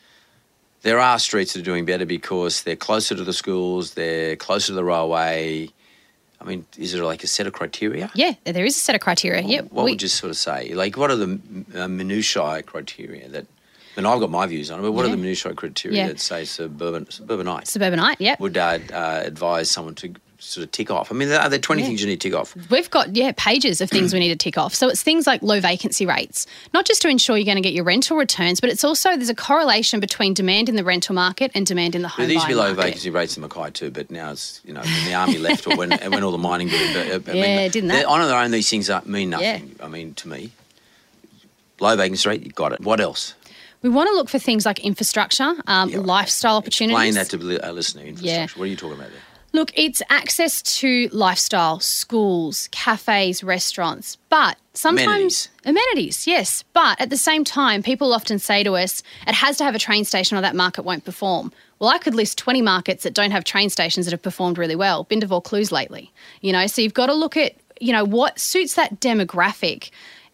there 0.83 0.99
are 0.99 1.19
streets 1.19 1.53
that 1.53 1.61
are 1.61 1.65
doing 1.65 1.85
better 1.85 2.05
because 2.05 2.63
they're 2.65 2.77
closer 2.77 3.15
to 3.15 3.23
the 3.25 3.33
schools, 3.33 3.95
they're 3.95 4.37
closer 4.37 4.69
to 4.69 4.73
the 4.75 4.85
railway. 4.85 5.69
I 6.41 6.45
mean, 6.45 6.67
is 6.77 6.93
there 6.93 7.05
like 7.05 7.23
a 7.23 7.27
set 7.29 7.47
of 7.47 7.53
criteria? 7.53 8.11
Yeah, 8.15 8.35
there 8.45 8.65
is 8.67 8.77
a 8.77 8.81
set 8.81 8.95
of 8.95 9.01
criteria. 9.01 9.43
Yep. 9.43 9.71
What 9.71 9.85
we- 9.85 9.93
would 9.93 10.03
you 10.03 10.09
sort 10.09 10.31
of 10.31 10.37
say? 10.37 10.75
Like, 10.75 10.97
what 10.97 11.11
are 11.11 11.17
the 11.17 11.41
uh, 11.75 11.89
minutiae 11.89 12.63
criteria 12.65 13.29
that? 13.29 13.47
And 13.97 14.09
I've 14.09 14.19
got 14.19 14.29
my 14.29 14.45
views 14.47 14.73
on 14.73 14.81
it, 14.81 14.83
but 14.83 14.91
what 14.91 15.05
are 15.05 15.09
the 15.09 15.17
minutiae 15.17 15.55
criteria 15.55 15.99
Yeah. 15.99 16.09
that 16.09 16.19
say 16.19 16.45
suburban 16.45 17.09
suburbanites 17.11 17.71
Suburbanite, 17.71 18.21
yep. 18.21 18.41
would 18.41 18.57
uh, 18.59 18.81
uh, 18.93 19.23
advise 19.25 19.71
someone 19.71 19.95
to 19.95 20.13
sort 20.45 20.65
of 20.65 20.71
tick 20.73 20.91
off? 20.91 21.11
I 21.11 21.15
mean, 21.15 21.31
are 21.33 21.49
there 21.49 21.59
twenty 21.59 21.83
Yeah. 21.83 21.89
things 21.89 22.01
you 22.03 22.07
need 22.07 22.21
to 22.21 22.29
tick 22.31 22.39
off? 22.39 22.55
We've 22.71 22.91
got, 22.91 23.17
yeah, 23.17 23.33
pages 23.37 23.81
of 23.81 23.91
things 23.91 24.13
we 24.13 24.19
need 24.21 24.29
to 24.29 24.37
tick 24.37 24.57
off. 24.59 24.75
So 24.75 24.89
it's 24.89 25.03
things 25.03 25.27
like 25.27 25.43
low 25.43 25.61
vacancy 25.61 26.07
rates, 26.07 26.47
not 26.73 26.85
just 26.85 27.03
to 27.03 27.09
ensure 27.09 27.37
you're 27.37 27.45
going 27.45 27.57
to 27.57 27.63
get 27.63 27.73
your 27.73 27.85
rental 27.85 28.17
returns, 28.17 28.61
but 28.61 28.71
it's 28.71 28.85
also 28.85 29.17
there's 29.17 29.29
a 29.31 29.35
correlation 29.35 30.01
between 30.01 30.35
demand 30.35 30.69
in 30.69 30.77
the 30.77 30.85
rental 30.85 31.15
market 31.15 31.51
and 31.55 31.67
demand 31.67 31.95
in 31.95 32.03
the 32.03 32.09
home 32.09 32.27
There 32.27 32.33
used 32.35 32.45
to 32.47 32.49
be 32.49 32.55
low 32.55 32.69
market. 32.75 32.83
vacancy 32.83 33.11
rates 33.11 33.37
in 33.37 33.43
Mackay 33.43 33.71
too, 33.73 33.91
but 33.91 34.11
now 34.11 34.33
it's 34.33 34.61
you 34.65 34.73
know 34.75 34.81
when 34.83 35.05
the 35.07 35.15
army 35.15 35.39
left 35.39 35.67
or 35.67 35.77
when 35.77 35.91
when 35.91 36.23
all 36.23 36.33
the 36.33 36.39
mining 36.39 36.69
did. 36.69 36.97
I 37.29 37.33
mean, 37.33 37.37
Yeah, 37.37 37.69
didn't 37.69 37.89
that? 37.89 38.05
On 38.07 38.21
their 38.27 38.39
own, 38.39 38.51
these 38.51 38.69
things 38.69 38.91
mean 39.07 39.31
Yeah. 39.33 39.53
nothing. 39.53 39.77
I 39.83 39.89
mean, 39.89 40.15
to 40.15 40.29
me, 40.29 40.51
low 41.81 41.97
vacancy 41.97 42.29
rate, 42.29 42.43
you 42.45 42.53
got 42.53 42.73
it. 42.73 42.81
What 42.81 43.01
else? 43.01 43.35
We 43.83 43.91
want 43.91 44.09
to 44.09 44.15
look 44.15 44.31
for 44.31 44.39
things 44.39 44.65
like 44.65 44.81
infrastructure, 44.81 45.55
um, 45.67 45.91
Yeah, 45.91 45.99
lifestyle 45.99 46.57
opportunities. 46.57 46.97
Explain 46.97 47.15
that 47.15 47.31
to 47.31 47.37
li- 47.37 47.59
uh, 47.61 47.73
listener. 47.73 48.03
Infrastructure. 48.05 48.59
What 48.59 48.65
are 48.65 48.69
you 48.69 48.77
talking 48.77 48.99
about 48.99 49.11
there? 49.11 49.21
Look, 49.55 49.71
it's 49.77 50.03
access 50.11 50.61
to 50.81 51.09
lifestyle, 51.13 51.79
schools, 51.79 52.69
cafes, 52.73 53.45
restaurants, 53.45 54.17
but 54.29 54.59
sometimes 54.73 55.07
Amenities. 55.07 55.49
amenities, 55.65 56.27
yes. 56.27 56.65
But 56.73 57.01
at 57.01 57.09
the 57.09 57.17
same 57.17 57.45
time, 57.45 57.81
people 57.81 58.13
often 58.13 58.41
say 58.41 58.65
to 58.65 58.75
us, 58.75 59.01
it 59.29 59.35
has 59.35 59.57
to 59.59 59.65
have 59.65 59.77
a 59.77 59.79
train 59.79 60.05
station 60.05 60.37
or 60.37 60.41
that 60.41 60.57
market 60.57 60.83
won't 60.85 61.05
perform. 61.05 61.53
Well, 61.79 61.89
I 61.89 61.99
could 61.99 62.17
list 62.17 62.37
20 62.37 62.63
markets 62.63 63.05
that 63.05 63.15
don't 63.15 63.31
have 63.31 63.45
train 63.45 63.71
stations 63.71 64.07
that 64.07 64.11
have 64.11 64.23
performed 64.23 64.59
really 64.59 64.75
well. 64.75 65.05
Been 65.05 65.21
to 65.21 65.27
Vaucluse 65.29 65.71
lately, 65.71 66.13
you 66.41 66.51
know, 66.53 66.67
so 66.67 66.83
you've 66.83 66.93
got 66.93 67.07
to 67.07 67.15
look 67.15 67.37
at, 67.37 67.55
you 67.81 67.93
know, 67.93 68.05
what 68.05 68.41
suits 68.41 68.75
that 68.75 68.99
demographic. 68.99 69.91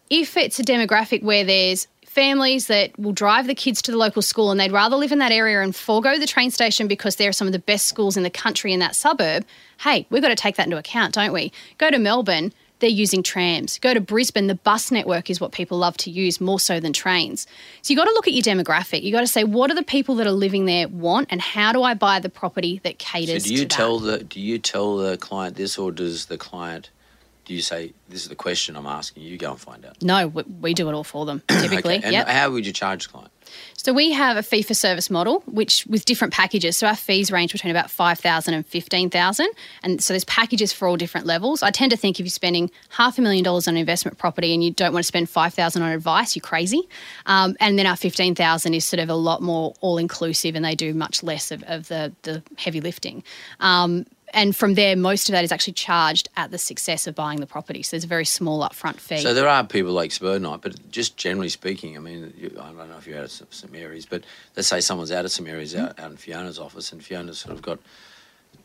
If 0.09 0.35
it's 0.35 0.59
a 0.59 0.63
demographic 0.63 1.21
where 1.21 1.43
there's 1.43 1.87
families 2.11 2.67
that 2.67 2.97
will 2.99 3.13
drive 3.13 3.47
the 3.47 3.55
kids 3.55 3.81
to 3.81 3.89
the 3.89 3.97
local 3.97 4.21
school 4.21 4.51
and 4.51 4.59
they'd 4.59 4.71
rather 4.71 4.97
live 4.97 5.13
in 5.13 5.19
that 5.19 5.31
area 5.31 5.61
and 5.61 5.73
forego 5.73 6.19
the 6.19 6.27
train 6.27 6.51
station 6.51 6.85
because 6.87 7.15
there 7.15 7.29
are 7.29 7.33
some 7.33 7.47
of 7.47 7.53
the 7.53 7.59
best 7.59 7.85
schools 7.85 8.17
in 8.17 8.23
the 8.23 8.29
country 8.29 8.73
in 8.73 8.81
that 8.81 8.95
suburb, 8.95 9.45
hey, 9.79 10.05
we've 10.09 10.21
got 10.21 10.27
to 10.27 10.35
take 10.35 10.57
that 10.57 10.65
into 10.65 10.77
account, 10.77 11.13
don't 11.13 11.31
we? 11.31 11.53
Go 11.77 11.89
to 11.89 11.97
Melbourne, 11.97 12.51
they're 12.79 12.89
using 12.89 13.23
trams. 13.23 13.79
Go 13.79 13.93
to 13.93 14.01
Brisbane, 14.01 14.47
the 14.47 14.55
bus 14.55 14.91
network 14.91 15.29
is 15.29 15.39
what 15.39 15.53
people 15.53 15.77
love 15.77 15.95
to 15.97 16.11
use 16.11 16.41
more 16.41 16.59
so 16.59 16.81
than 16.81 16.91
trains. 16.91 17.47
So 17.81 17.93
you've 17.93 17.97
got 17.99 18.05
to 18.05 18.13
look 18.13 18.27
at 18.27 18.33
your 18.33 18.43
demographic. 18.43 19.03
You've 19.03 19.13
got 19.13 19.21
to 19.21 19.27
say, 19.27 19.45
what 19.45 19.69
do 19.69 19.75
the 19.75 19.83
people 19.83 20.15
that 20.15 20.27
are 20.27 20.31
living 20.31 20.65
there 20.65 20.89
want 20.89 21.27
and 21.31 21.39
how 21.39 21.71
do 21.71 21.81
I 21.81 21.93
buy 21.93 22.19
the 22.19 22.29
property 22.29 22.81
that 22.83 22.99
caters 22.99 23.43
So 23.43 23.47
do 23.47 23.53
you 23.53 23.59
to 23.59 23.65
that? 23.65 23.69
tell 23.69 23.99
the 23.99 24.17
do 24.23 24.41
you 24.41 24.59
tell 24.59 24.97
the 24.97 25.15
client 25.17 25.55
this, 25.55 25.77
or 25.77 25.93
does 25.93 26.25
the 26.25 26.37
client 26.37 26.89
you 27.51 27.61
say 27.61 27.93
this 28.09 28.23
is 28.23 28.29
the 28.29 28.35
question 28.35 28.75
I'm 28.75 28.87
asking? 28.87 29.23
You 29.23 29.37
go 29.37 29.51
and 29.51 29.59
find 29.59 29.85
out. 29.85 30.01
No, 30.01 30.27
we, 30.27 30.43
we 30.43 30.73
do 30.73 30.89
it 30.89 30.93
all 30.93 31.03
for 31.03 31.25
them, 31.25 31.41
typically. 31.47 31.97
Okay. 31.97 32.03
And 32.03 32.13
Yep. 32.13 32.27
how 32.27 32.49
would 32.51 32.65
you 32.65 32.73
charge 32.73 33.05
the 33.07 33.11
client? 33.13 33.31
So 33.75 33.91
we 33.91 34.11
have 34.11 34.37
a 34.37 34.43
fee 34.43 34.61
for 34.61 34.73
service 34.73 35.09
model, 35.09 35.41
which 35.45 35.85
with 35.87 36.05
different 36.05 36.33
packages. 36.33 36.77
So 36.77 36.87
our 36.87 36.95
fees 36.95 37.31
range 37.31 37.51
between 37.51 37.71
about 37.71 37.89
five 37.91 38.17
thousand 38.19 38.53
and 38.53 38.65
fifteen 38.65 39.09
thousand, 39.09 39.47
and 39.83 40.01
so 40.01 40.13
there's 40.13 40.23
packages 40.23 40.71
for 40.71 40.87
all 40.87 40.95
different 40.95 41.25
levels. 41.27 41.61
I 41.61 41.71
tend 41.71 41.91
to 41.91 41.97
think 41.97 42.17
if 42.19 42.23
you're 42.25 42.29
spending 42.29 42.71
half 42.89 43.17
a 43.17 43.21
million 43.21 43.43
dollars 43.43 43.67
on 43.67 43.75
investment 43.75 44.17
property 44.17 44.53
and 44.53 44.63
you 44.63 44.71
don't 44.71 44.93
want 44.93 45.03
to 45.03 45.07
spend 45.07 45.29
five 45.29 45.53
thousand 45.53 45.81
on 45.81 45.91
advice, 45.91 46.33
you're 46.35 46.41
crazy. 46.41 46.87
Um, 47.25 47.57
and 47.59 47.77
then 47.77 47.85
our 47.87 47.97
fifteen 47.97 48.35
thousand 48.35 48.73
is 48.73 48.85
sort 48.85 49.01
of 49.01 49.09
a 49.09 49.15
lot 49.15 49.41
more 49.41 49.73
all 49.81 49.97
inclusive, 49.97 50.55
and 50.55 50.63
they 50.63 50.75
do 50.75 50.93
much 50.93 51.21
less 51.23 51.51
of, 51.51 51.61
of 51.63 51.89
the 51.89 52.13
the 52.21 52.43
heavy 52.57 52.79
lifting. 52.79 53.21
Um, 53.59 54.05
and 54.33 54.55
from 54.55 54.73
there, 54.73 54.95
most 54.95 55.29
of 55.29 55.33
that 55.33 55.43
is 55.43 55.51
actually 55.51 55.73
charged 55.73 56.29
at 56.37 56.51
the 56.51 56.57
success 56.57 57.07
of 57.07 57.15
buying 57.15 57.39
the 57.39 57.45
property. 57.45 57.83
So 57.83 57.95
there's 57.95 58.03
a 58.03 58.07
very 58.07 58.25
small 58.25 58.67
upfront 58.67 58.97
fee. 58.97 59.21
So 59.21 59.33
there 59.33 59.47
are 59.47 59.63
people 59.63 59.91
like 59.91 60.11
Suburbanite, 60.11 60.61
but 60.61 60.91
just 60.91 61.17
generally 61.17 61.49
speaking, 61.49 61.95
I 61.95 61.99
mean, 61.99 62.33
you, 62.37 62.57
I 62.59 62.67
don't 62.67 62.89
know 62.89 62.97
if 62.97 63.07
you're 63.07 63.19
out 63.19 63.25
of 63.25 63.53
St 63.53 63.71
Mary's, 63.71 64.05
but 64.05 64.23
let's 64.55 64.67
say 64.67 64.81
someone's 64.81 65.11
out 65.11 65.25
of 65.25 65.31
St 65.31 65.47
Mary's, 65.47 65.75
out, 65.75 65.99
out 65.99 66.11
in 66.11 66.17
Fiona's 66.17 66.59
office, 66.59 66.91
and 66.91 67.03
Fiona's 67.03 67.39
sort 67.39 67.53
of 67.53 67.61
got 67.61 67.79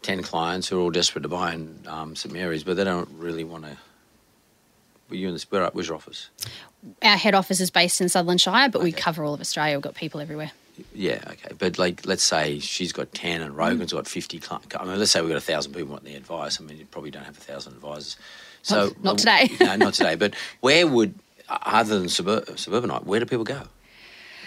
10 0.02 0.22
clients 0.22 0.68
who 0.68 0.78
are 0.78 0.80
all 0.80 0.90
desperate 0.90 1.22
to 1.22 1.28
buy 1.28 1.54
in 1.54 1.78
um, 1.86 2.16
St 2.16 2.32
Mary's, 2.32 2.64
but 2.64 2.76
they 2.76 2.84
don't 2.84 3.08
really 3.18 3.44
want 3.44 3.64
to. 3.64 3.76
Were 5.08 5.16
you 5.16 5.28
in 5.28 5.34
this? 5.34 5.50
Where's 5.50 5.86
your 5.86 5.96
office? 5.96 6.30
our 7.02 7.16
head 7.16 7.34
office 7.34 7.60
is 7.60 7.70
based 7.70 8.00
in 8.00 8.08
Sutherland 8.08 8.40
Shire, 8.40 8.68
but 8.68 8.82
we 8.82 8.92
cover 8.92 9.24
all 9.24 9.34
of 9.34 9.40
Australia. 9.40 9.76
We've 9.76 9.82
got 9.82 9.94
people 9.94 10.20
everywhere. 10.20 10.52
Yeah, 10.94 11.20
okay. 11.26 11.50
But 11.58 11.78
like, 11.78 12.06
let's 12.06 12.22
say 12.22 12.58
she's 12.58 12.92
got 12.92 13.12
10 13.14 13.40
and 13.42 13.56
Rogan's 13.56 13.92
got 13.92 14.06
50. 14.06 14.38
cli- 14.40 14.58
I 14.78 14.84
mean, 14.84 14.98
let's 14.98 15.10
say 15.10 15.20
we've 15.20 15.30
got 15.30 15.38
a 15.38 15.40
thousand 15.40 15.72
people 15.72 15.92
wanting 15.92 16.12
the 16.12 16.16
advice. 16.16 16.60
I 16.60 16.64
mean, 16.64 16.78
you 16.78 16.86
probably 16.86 17.10
don't 17.10 17.24
have 17.24 17.36
a 17.36 17.40
thousand 17.40 17.74
advisors. 17.74 18.16
So 18.62 18.86
Not- 18.86 19.02
not 19.04 19.18
today. 19.18 19.50
no, 19.60 19.76
not 19.76 19.94
today. 19.94 20.16
But 20.16 20.34
where 20.60 20.86
would, 20.86 21.14
other 21.48 21.98
than 21.98 22.08
suburb, 22.08 22.58
suburbanite, 22.58 23.04
where 23.06 23.20
do 23.20 23.26
people 23.26 23.44
go? 23.44 23.62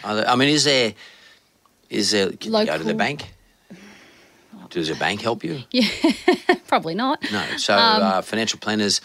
There, 0.03 0.29
I 0.29 0.35
mean, 0.35 0.49
is 0.49 0.65
there, 0.65 0.93
is 1.89 2.11
there, 2.11 2.31
can 2.31 2.53
you 2.53 2.65
go 2.65 2.77
to 2.77 2.83
the 2.83 2.93
bank? 2.93 3.33
Does 4.69 4.89
a 4.91 4.95
bank 4.95 5.21
help 5.21 5.43
you? 5.43 5.63
Yeah, 5.71 5.87
probably 6.67 6.93
not. 6.93 7.23
No. 7.31 7.43
So 7.57 7.73
Um, 7.75 8.03
uh, 8.03 8.21
financial 8.21 8.59
planners 8.59 9.01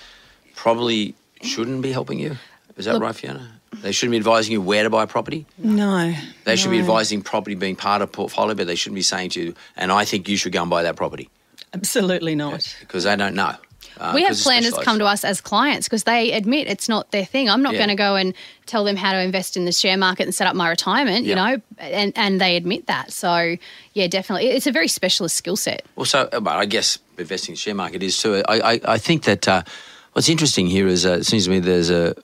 probably 0.54 1.14
shouldn't 1.42 1.80
be 1.80 1.90
helping 1.92 2.18
you. 2.18 2.36
Is 2.76 2.84
that 2.84 2.94
Look- 2.94 3.02
right, 3.02 3.14
Fiona? 3.16 3.60
They 3.84 3.92
shouldn't 3.92 4.12
be 4.12 4.16
advising 4.16 4.52
you 4.52 4.62
where 4.62 4.82
to 4.82 4.88
buy 4.88 5.04
property. 5.04 5.44
No. 5.58 6.14
They 6.44 6.56
should 6.56 6.70
be 6.70 6.78
advising 6.78 7.20
property 7.20 7.54
being 7.54 7.76
part 7.76 8.00
of 8.00 8.10
portfolio, 8.10 8.54
but 8.54 8.66
they 8.66 8.76
shouldn't 8.76 8.94
be 8.94 9.02
saying 9.02 9.28
to 9.30 9.42
you, 9.42 9.54
and 9.76 9.92
I 9.92 10.06
think 10.06 10.26
you 10.26 10.38
should 10.38 10.52
go 10.52 10.62
and 10.62 10.70
buy 10.70 10.84
that 10.84 10.96
property 10.96 11.28
Absolutely 11.74 12.34
not. 12.34 12.74
because 12.80 13.04
they 13.04 13.14
don't 13.14 13.34
know. 13.34 13.54
Uh, 13.98 14.12
we 14.14 14.22
have 14.24 14.38
planners 14.38 14.72
come 14.78 14.98
to 15.00 15.04
us 15.04 15.22
as 15.22 15.42
clients 15.42 15.86
because 15.86 16.04
they 16.04 16.32
admit 16.32 16.66
it's 16.66 16.88
not 16.88 17.10
their 17.10 17.26
thing. 17.26 17.50
I'm 17.50 17.62
not 17.62 17.74
Yeah. 17.74 17.80
going 17.80 17.90
to 17.90 17.94
go 17.94 18.16
and 18.16 18.32
tell 18.64 18.84
them 18.84 18.96
how 18.96 19.12
to 19.12 19.20
invest 19.20 19.54
in 19.54 19.66
the 19.66 19.72
share 19.72 19.98
market 19.98 20.22
and 20.22 20.34
set 20.34 20.46
up 20.46 20.56
my 20.56 20.70
retirement, 20.70 21.26
you 21.26 21.34
know, 21.34 21.60
and, 21.76 22.12
and 22.16 22.40
they 22.40 22.56
admit 22.56 22.86
that. 22.86 23.12
So, 23.12 23.56
yeah, 23.92 24.06
definitely. 24.06 24.48
It's 24.48 24.66
a 24.66 24.72
very 24.72 24.88
specialist 24.88 25.36
skill 25.36 25.56
set. 25.56 25.84
Well, 25.94 26.06
so 26.06 26.26
uh, 26.32 26.40
but 26.40 26.56
I 26.56 26.64
guess 26.64 26.98
investing 27.18 27.52
in 27.52 27.54
the 27.56 27.60
share 27.60 27.74
market 27.74 28.02
is 28.02 28.16
too. 28.16 28.42
I, 28.48 28.72
I, 28.72 28.80
I 28.94 28.98
think 28.98 29.24
that 29.24 29.46
uh, 29.46 29.62
what's 30.14 30.30
interesting 30.30 30.66
here 30.68 30.86
is 30.88 31.04
uh, 31.04 31.18
it 31.20 31.24
seems 31.26 31.44
to 31.44 31.50
me 31.50 31.58
there's 31.60 31.90
a 31.90 32.16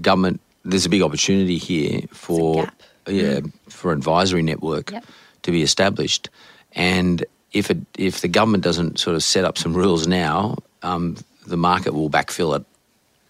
government, 0.00 0.40
there's 0.64 0.86
a 0.86 0.88
big 0.88 1.02
opportunity 1.02 1.58
here 1.58 2.02
for 2.12 2.68
yeah 3.06 3.40
for 3.68 3.92
advisory 3.92 4.42
network 4.42 4.90
Yep. 4.92 5.04
to 5.42 5.50
be 5.50 5.62
established, 5.62 6.28
and 6.72 7.24
if 7.52 7.70
it 7.70 7.78
if 7.98 8.20
the 8.20 8.28
government 8.28 8.62
doesn't 8.64 8.98
sort 8.98 9.16
of 9.16 9.22
set 9.22 9.44
up 9.44 9.58
some 9.58 9.74
rules 9.74 10.06
now, 10.06 10.56
um, 10.82 11.16
the 11.46 11.56
market 11.56 11.94
will 11.94 12.08
backfill 12.10 12.56
it 12.56 12.64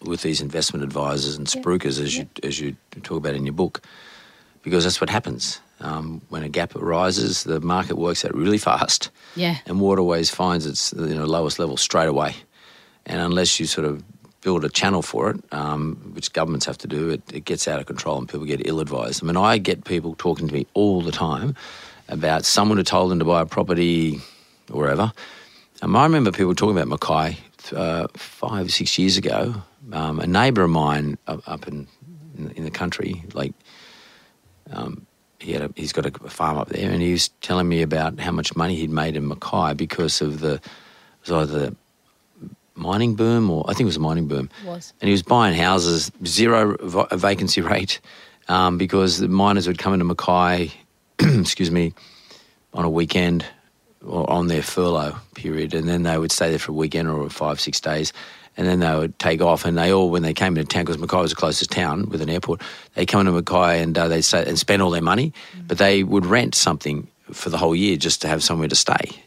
with 0.07 0.23
these 0.23 0.41
investment 0.41 0.85
advisors 0.85 1.37
and 1.37 1.53
Yep. 1.55 1.65
spruikers, 1.65 2.01
as 2.01 2.17
you 2.17 2.27
as 2.43 2.61
you 2.61 2.77
talk 3.03 3.17
about 3.19 3.35
in 3.35 3.47
your 3.47 3.55
book, 3.55 3.81
because 4.63 4.85
that's 4.85 5.01
what 5.01 5.11
happens. 5.11 5.61
Um, 5.81 6.21
when 6.29 6.45
a 6.45 6.49
gap 6.49 6.77
arises, 6.77 7.43
the 7.43 7.61
market 7.61 7.97
works 7.97 8.25
out 8.25 8.35
really 8.37 8.59
fast 8.59 9.11
Yeah. 9.35 9.57
and 9.67 9.81
waterways 9.81 10.31
finds 10.31 10.65
its 10.67 10.93
you 10.97 11.15
know 11.15 11.25
lowest 11.25 11.59
level 11.59 11.77
straight 11.77 12.09
away. 12.09 12.37
And 13.07 13.21
unless 13.21 13.59
you 13.59 13.67
sort 13.67 13.87
of 13.87 14.03
build 14.43 14.65
a 14.65 14.69
channel 14.69 15.03
for 15.03 15.31
it, 15.31 15.41
um, 15.53 15.97
which 16.15 16.33
governments 16.33 16.67
have 16.67 16.79
to 16.79 16.89
do, 16.89 17.11
it, 17.11 17.23
it 17.33 17.45
gets 17.45 17.67
out 17.67 17.81
of 17.81 17.87
control 17.87 18.19
and 18.19 18.29
people 18.29 18.47
get 18.47 18.67
ill 18.67 18.81
advised. 18.81 19.23
I 19.23 19.27
mean, 19.27 19.37
I 19.37 19.59
get 19.59 19.85
people 19.85 20.15
talking 20.17 20.49
to 20.49 20.55
me 20.55 20.67
all 20.75 21.01
the 21.01 21.13
time 21.13 21.55
about 22.09 22.45
someone 22.45 22.79
who 22.79 22.85
told 22.85 23.11
them 23.11 23.19
to 23.21 23.25
buy 23.25 23.41
a 23.41 23.47
property 23.47 24.21
wherever. 24.69 25.13
Um, 25.81 25.97
I 25.97 26.05
remember 26.05 26.31
people 26.33 26.55
talking 26.55 26.77
about 26.77 26.89
Mackay 26.89 27.39
uh, 27.75 28.09
five, 28.15 28.73
six 28.73 28.99
years 28.99 29.17
ago. 29.17 29.55
Um, 29.93 30.21
a 30.21 30.27
neighbour 30.27 30.63
of 30.63 30.71
mine 30.71 31.19
up, 31.27 31.67
in, 31.67 31.89
in 32.37 32.65
the 32.65 32.71
country, 32.71 33.25
like 33.35 33.53
he 35.43 35.53
had 35.53 35.63
a, 35.63 35.71
he's 35.77 35.93
got 35.93 36.07
a 36.07 36.11
farm 36.29 36.57
up 36.57 36.69
there, 36.69 36.91
and 36.91 37.03
he 37.03 37.13
was 37.13 37.29
telling 37.41 37.69
me 37.69 37.83
about 37.83 38.21
how 38.21 38.31
much 38.31 38.55
money 38.55 38.77
he'd 38.77 38.91
made 38.91 39.17
in 39.17 39.27
Mackay 39.27 39.75
because 39.75 40.21
of 40.21 40.41
the 40.41 40.55
it 40.55 41.31
was 41.31 41.33
either 41.33 41.59
the 41.67 41.77
mining 42.75 43.15
boom 43.15 43.51
or 43.51 43.65
I 43.69 43.73
think 43.73 43.83
it 43.83 43.87
was 43.87 43.97
a 43.97 44.01
mining 44.01 44.29
boom. 44.29 44.51
Was. 44.65 44.93
And 45.01 45.09
he 45.09 45.13
was 45.13 45.23
buying 45.23 45.55
houses 45.55 46.11
zero 46.25 46.77
va- 46.81 47.09
vacancy 47.13 47.61
rate 47.61 48.01
um, 48.49 48.79
because 48.79 49.19
the 49.19 49.29
miners 49.29 49.67
would 49.67 49.79
come 49.79 49.93
into 49.93 50.05
Mackay, 50.05 50.73
excuse 51.19 51.71
me, 51.71 51.95
on 52.75 52.85
a 52.85 52.91
weekend 52.91 53.45
or 54.05 54.29
on 54.29 54.49
their 54.49 54.63
furlough 54.63 55.17
period, 55.35 55.75
and 55.75 55.89
then 55.89 56.03
they 56.03 56.19
would 56.19 56.33
stay 56.33 56.51
there 56.51 56.59
for 56.59 56.73
a 56.73 56.75
weekend 56.75 57.09
or 57.09 57.29
five 57.31 57.61
six 57.61 57.81
days. 57.81 58.13
And 58.57 58.67
then 58.67 58.81
they 58.81 58.95
would 58.95 59.19
take 59.19 59.41
off, 59.41 59.65
and 59.65 59.79
they 59.79 59.93
all, 59.93 60.11
when 60.11 60.23
they 60.23 60.35
came 60.35 60.59
into 60.59 60.69
town, 60.69 60.85
because 60.85 60.99
Mackay 60.99 61.17
was 61.17 61.31
the 61.31 61.37
closest 61.37 61.71
town 61.71 62.11
with 62.11 62.21
an 62.21 62.29
airport, 62.29 62.61
they 62.95 63.07
come 63.07 63.21
into 63.21 63.33
Mackay 63.33 63.81
and 63.83 63.97
uh, 63.97 64.09
they 64.09 64.21
and 64.35 64.59
spend 64.59 64.83
all 64.83 64.91
their 64.91 65.01
money, 65.01 65.33
but 65.67 65.79
they 65.79 66.03
would 66.03 66.27
rent 66.27 66.55
something 66.55 67.09
for 67.33 67.49
the 67.49 67.57
whole 67.57 67.75
year 67.75 67.97
just 67.97 68.21
to 68.23 68.29
have 68.29 68.43
somewhere 68.43 68.69
to 68.69 68.77
stay. 68.77 69.23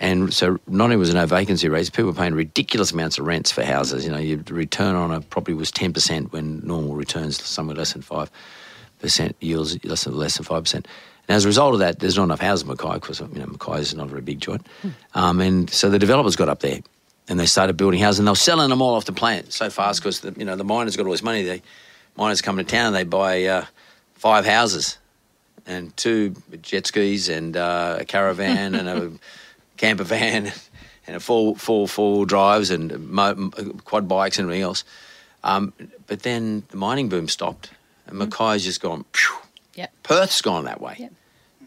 And 0.00 0.32
so 0.32 0.58
not 0.66 0.84
only 0.84 0.96
was 0.96 1.12
there 1.12 1.20
no 1.20 1.26
vacancy 1.26 1.68
rates, 1.68 1.90
people 1.90 2.10
were 2.10 2.16
paying 2.16 2.34
ridiculous 2.34 2.90
amounts 2.90 3.18
of 3.18 3.26
rents 3.26 3.52
for 3.52 3.62
houses. 3.62 4.04
You 4.04 4.10
know, 4.10 4.18
your 4.18 4.38
return 4.48 4.96
on 4.96 5.12
a 5.12 5.20
property 5.20 5.52
was 5.52 5.70
10% 5.70 6.32
when 6.32 6.60
normal 6.66 6.94
returns 6.94 7.42
somewhere 7.44 7.76
less 7.76 7.92
than 7.92 8.02
5% 8.02 8.30
yields 9.40 9.84
less 9.84 10.04
than, 10.04 10.16
less 10.16 10.38
than 10.38 10.46
5%. 10.46 10.74
And 10.74 10.84
as 11.28 11.44
a 11.44 11.48
result 11.48 11.74
of 11.74 11.80
that, 11.80 11.98
there's 11.98 12.16
not 12.16 12.24
enough 12.24 12.40
houses 12.40 12.62
in 12.62 12.68
Mackay 12.68 12.94
because, 12.94 13.20
you 13.20 13.28
know, 13.34 13.46
Mackay 13.46 13.80
is 13.80 13.94
not 13.94 14.06
a 14.06 14.10
very 14.10 14.22
big 14.22 14.40
joint. 14.40 14.66
Um, 15.14 15.40
and 15.40 15.68
so 15.68 15.90
the 15.90 15.98
developers 15.98 16.34
got 16.34 16.48
up 16.48 16.60
there 16.60 16.80
and 17.28 17.38
they 17.38 17.46
started 17.46 17.76
building 17.76 18.00
houses 18.00 18.20
and 18.20 18.26
they 18.26 18.32
were 18.32 18.36
selling 18.36 18.70
them 18.70 18.80
all 18.80 18.94
off 18.94 19.04
the 19.04 19.12
plant 19.12 19.52
so 19.52 19.68
fast 19.68 20.00
because, 20.00 20.24
you 20.36 20.46
know, 20.46 20.56
the 20.56 20.64
miners 20.64 20.96
got 20.96 21.04
all 21.04 21.12
this 21.12 21.22
money. 21.22 21.42
The 21.42 21.62
Miners 22.16 22.42
come 22.42 22.56
to 22.56 22.64
town 22.64 22.88
and 22.88 22.96
they 22.96 23.04
buy 23.04 23.44
uh, 23.44 23.64
five 24.14 24.44
houses 24.44 24.98
and 25.66 25.96
two 25.96 26.34
jet 26.60 26.86
skis 26.86 27.28
and 27.28 27.56
uh, 27.56 27.98
a 28.00 28.04
caravan 28.04 28.74
and 28.74 28.88
a 28.88 29.12
camper 29.80 30.04
van 30.04 30.52
and 31.06 31.16
a 31.16 31.20
four 31.20 31.56
four 31.56 31.88
four 31.88 32.12
wheel 32.18 32.24
drives 32.26 32.70
and 32.70 33.08
mo- 33.08 33.50
quad 33.84 34.06
bikes 34.06 34.38
and 34.38 34.44
everything 34.44 34.62
else. 34.62 34.84
Um, 35.42 35.72
but 36.06 36.22
then 36.22 36.64
the 36.68 36.76
mining 36.76 37.08
boom 37.08 37.26
stopped 37.28 37.70
and 38.06 38.18
Mackay's 38.18 38.62
just 38.64 38.80
gone. 38.82 39.04
Phew, 39.12 39.36
Yep. 39.74 39.92
Perth's 40.02 40.42
gone 40.42 40.64
that 40.66 40.80
way. 40.80 40.96
Yep. 40.98 41.12